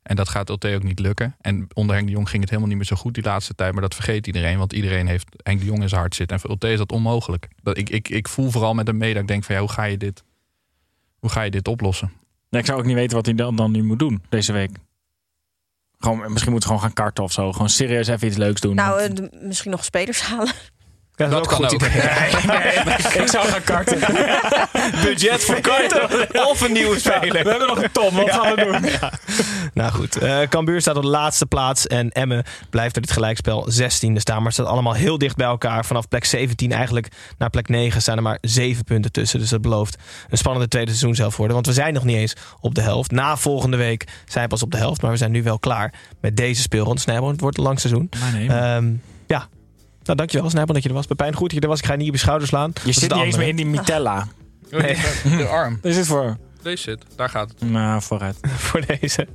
En 0.07 0.17
dat 0.17 0.29
gaat 0.29 0.51
Ulte 0.51 0.75
ook 0.75 0.83
niet 0.83 0.99
lukken. 0.99 1.37
En 1.41 1.67
onder 1.75 1.95
Henk 1.95 2.07
de 2.07 2.13
Jong 2.13 2.29
ging 2.29 2.41
het 2.41 2.51
helemaal 2.51 2.71
niet 2.71 2.79
meer 2.79 2.87
zo 2.87 2.97
goed 2.97 3.15
die 3.15 3.23
laatste 3.23 3.55
tijd. 3.55 3.73
Maar 3.73 3.83
dat 3.83 3.95
vergeet 3.95 4.27
iedereen, 4.27 4.59
want 4.59 4.73
iedereen 4.73 5.07
heeft 5.07 5.27
Henk 5.43 5.61
de 5.61 5.67
Jong 5.67 5.83
in 5.83 5.89
zijn 5.89 6.01
hart 6.01 6.15
zitten. 6.15 6.37
En 6.37 6.43
voor 6.43 6.51
Ulte 6.51 6.73
is 6.73 6.79
dat 6.79 6.93
onmogelijk. 6.93 7.49
Dat, 7.63 7.79
ik, 7.79 7.91
ik, 7.91 8.09
ik 8.09 8.29
voel 8.29 8.51
vooral 8.51 8.75
met 8.75 8.87
hem 8.87 8.97
mee 8.97 9.13
dat 9.13 9.23
ik 9.23 9.29
denk 9.29 9.45
van 9.45 9.55
ja, 9.55 9.61
hoe 9.61 9.71
ga 9.71 9.85
je 9.85 9.97
dit, 9.97 10.25
hoe 11.19 11.31
ga 11.31 11.43
je 11.43 11.51
dit 11.51 11.69
oplossen? 11.69 12.13
Nee, 12.51 12.61
ik 12.61 12.67
zou 12.67 12.79
ook 12.79 12.87
niet 12.87 12.95
weten 12.95 13.17
wat 13.17 13.27
hij 13.27 13.35
dan, 13.35 13.57
dan 13.57 13.71
nu 13.71 13.83
moet 13.83 13.99
doen 13.99 14.23
deze 14.29 14.53
week. 14.53 14.71
Gewoon, 15.99 16.33
misschien 16.33 16.53
moet 16.53 16.65
hij 16.65 16.73
gewoon 16.73 16.81
gaan 16.89 16.93
karten 17.05 17.25
of 17.25 17.33
zo. 17.33 17.53
Gewoon 17.53 17.69
serieus 17.69 18.09
even 18.09 18.29
iets 18.29 18.37
leuks 18.37 18.61
doen. 18.61 18.75
Nou, 18.75 19.01
eh, 19.01 19.11
misschien 19.41 19.71
nog 19.71 19.85
spelers 19.85 20.21
halen. 20.31 20.53
Dat, 21.17 21.31
Dat 21.31 21.47
kan 21.47 21.65
ook. 21.65 21.73
ik 23.23 23.29
zou 23.29 23.47
gaan 23.47 23.63
karten. 23.65 23.99
Budget 25.05 25.45
voor 25.45 25.61
karten 25.71 26.45
of 26.49 26.61
een 26.61 26.73
nieuwe 26.73 26.99
speler. 26.99 27.45
We 27.45 27.51
hebben 27.51 27.69
nog 27.69 27.83
een 27.83 27.93
Tom, 27.93 28.15
wat 28.15 28.31
gaan 28.31 28.55
we 28.55 28.63
doen? 28.65 28.91
Ja. 28.91 29.13
Nou 29.75 29.93
goed, 29.93 30.17
eh 30.17 30.41
Cambuur 30.49 30.81
staat 30.81 30.97
op 30.97 31.03
de 31.03 31.09
laatste 31.09 31.47
plaats 31.47 31.87
en 31.87 32.11
Emmen 32.11 32.45
blijft 32.71 32.97
er 32.97 33.03
dit 33.03 33.11
gelijkspel 33.13 33.69
16e 33.71 34.13
staan. 34.13 34.37
Maar 34.37 34.45
het 34.45 34.53
staat 34.53 34.67
allemaal 34.67 34.95
heel 34.95 35.19
dicht 35.19 35.37
bij 35.37 35.47
elkaar. 35.47 35.85
Vanaf 35.85 36.09
plek 36.09 36.25
17 36.25 36.73
eigenlijk 36.73 37.09
naar 37.39 37.51
plek 37.51 37.69
9 37.69 38.03
staan 38.03 38.17
er 38.17 38.23
maar 38.23 38.39
7 38.41 38.85
punten 38.85 39.13
tussen. 39.13 39.39
Dus 39.39 39.49
dat 39.49 39.61
belooft 39.63 39.97
een 40.29 40.39
spannende 40.39 40.69
tweede 40.69 40.91
seizoen 40.91 41.15
zelf 41.15 41.37
worden. 41.37 41.55
Want 41.55 41.67
we 41.67 41.73
zijn 41.73 41.95
nog 41.95 42.05
niet 42.05 42.17
eens 42.17 42.37
op 42.61 42.75
de 42.75 42.81
helft. 42.81 43.11
Na 43.11 43.37
volgende 43.37 43.77
week 43.77 44.05
zijn 44.27 44.45
we 44.45 44.51
pas 44.51 44.63
op 44.63 44.71
de 44.71 44.77
helft. 44.79 45.03
Maar 45.03 45.11
we 45.11 45.17
zijn 45.17 45.31
nu 45.31 45.43
wel 45.43 45.59
klaar 45.59 45.93
met 46.21 46.37
deze 46.37 46.63
speelronde. 46.63 47.01
Snijboom, 47.01 47.31
het 47.31 47.41
wordt 47.41 47.59
een 47.59 47.65
lang 47.65 47.81
seizoen. 47.81 48.11
Maar 48.21 48.33
nee, 48.33 48.49
Ehm, 48.49 48.93
ja. 49.27 49.49
Nou, 50.07 50.19
dankjewel 50.19 50.51
Snijboom 50.51 50.75
dat 50.75 50.83
je 50.83 50.89
er 50.89 50.95
was. 50.95 51.07
Pepijn, 51.07 51.35
goed 51.35 51.47
dat 51.47 51.57
je 51.57 51.61
er 51.61 51.69
was. 51.69 51.79
Ik 51.79 51.85
ga 51.87 51.93
je 51.93 51.99
niet 51.99 52.09
op 52.09 52.15
je 52.15 52.21
schouder 52.21 52.49
slaan. 52.49 52.73
Je 52.85 52.93
zit 52.93 53.15
niet 53.15 53.23
eens 53.23 53.37
meer 53.37 53.49
in 53.49 53.57
die 53.57 53.67
mitella. 53.67 54.27
Nee. 54.71 54.97
De 55.39 55.47
arm. 55.47 55.79
Wat 55.83 55.91
is 55.91 55.97
dit 55.97 56.07
voor? 56.07 56.37
Zit, 56.75 57.03
daar 57.17 57.29
gaat 57.29 57.49
het. 57.59 57.71
Nou, 57.71 58.03
vooruit. 58.03 58.37
voor 58.67 58.83
deze. 59.01 59.27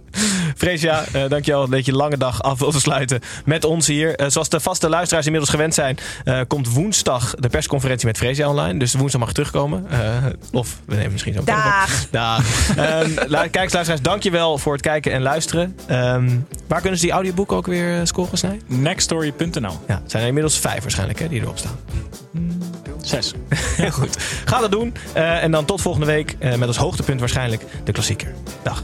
Freesia, 0.57 1.03
eh 1.11 1.29
dankjewel 1.29 1.69
dat 1.69 1.86
je 1.86 1.93
lange 1.93 2.17
dag 2.17 2.41
af 2.41 2.59
wil 2.59 2.71
sluiten 2.71 3.19
met 3.45 3.63
ons 3.65 3.88
hier. 3.88 4.15
Eh, 4.15 4.25
zoals 4.29 4.49
de 4.49 4.59
vaste 4.59 4.89
luisteraars 4.89 5.25
inmiddels 5.25 5.51
gewend 5.53 5.73
zijn, 5.73 5.97
eh, 6.23 6.39
komt 6.47 6.73
woensdag 6.73 7.36
de 7.36 7.49
persconferentie 7.49 8.07
met 8.07 8.17
Freesia 8.17 8.49
online. 8.49 8.79
Dus 8.79 8.93
woensdag 8.93 9.19
mag 9.19 9.29
je 9.29 9.36
terugkomen. 9.36 9.86
Eh, 9.89 9.99
of 10.51 10.77
we 10.86 10.95
nemen 10.95 11.11
misschien 11.11 11.34
zo. 11.34 11.43
Daag. 11.43 12.07
Dag. 12.11 12.69
Ehm, 12.77 13.09
lu- 13.27 13.38
kijkers, 13.49 13.73
luisteraars, 13.73 14.01
dankjewel 14.01 14.57
voor 14.57 14.73
het 14.73 14.82
kijken 14.82 15.11
en 15.11 15.21
luisteren. 15.21 15.75
Ehm, 15.88 16.29
waar 16.67 16.82
kunnen 16.82 16.99
ze 16.99 17.05
die 17.05 17.13
audioboeken 17.13 17.57
ook 17.57 17.67
weer 17.67 18.07
scoren, 18.07 18.38
Snij? 18.38 18.59
Nextstory.nl. 18.67 19.79
Ja, 19.88 19.99
het 20.01 20.11
zijn 20.11 20.21
er 20.21 20.27
inmiddels 20.27 20.59
vijf 20.59 20.82
waarschijnlijk 20.82 21.19
hè, 21.19 21.27
die 21.27 21.41
erop 21.41 21.57
staan. 21.57 21.75
Zes. 23.02 23.34
Heel 23.78 23.91
goed. 23.91 24.18
Ga 24.45 24.60
dat 24.60 24.72
doen. 24.72 24.93
Eh, 25.14 25.43
en 25.43 25.52
dan 25.52 25.66
tot 25.66 25.82
volgende 25.82 26.08
week 26.08 26.36
eh, 26.39 26.56
met 26.56 26.68
als 26.68 26.78
hoogtepunt 26.78 27.20
waarschijnlijk 27.20 27.64
de 27.84 27.91
klassieker. 27.91 28.34
Dag. 28.64 28.84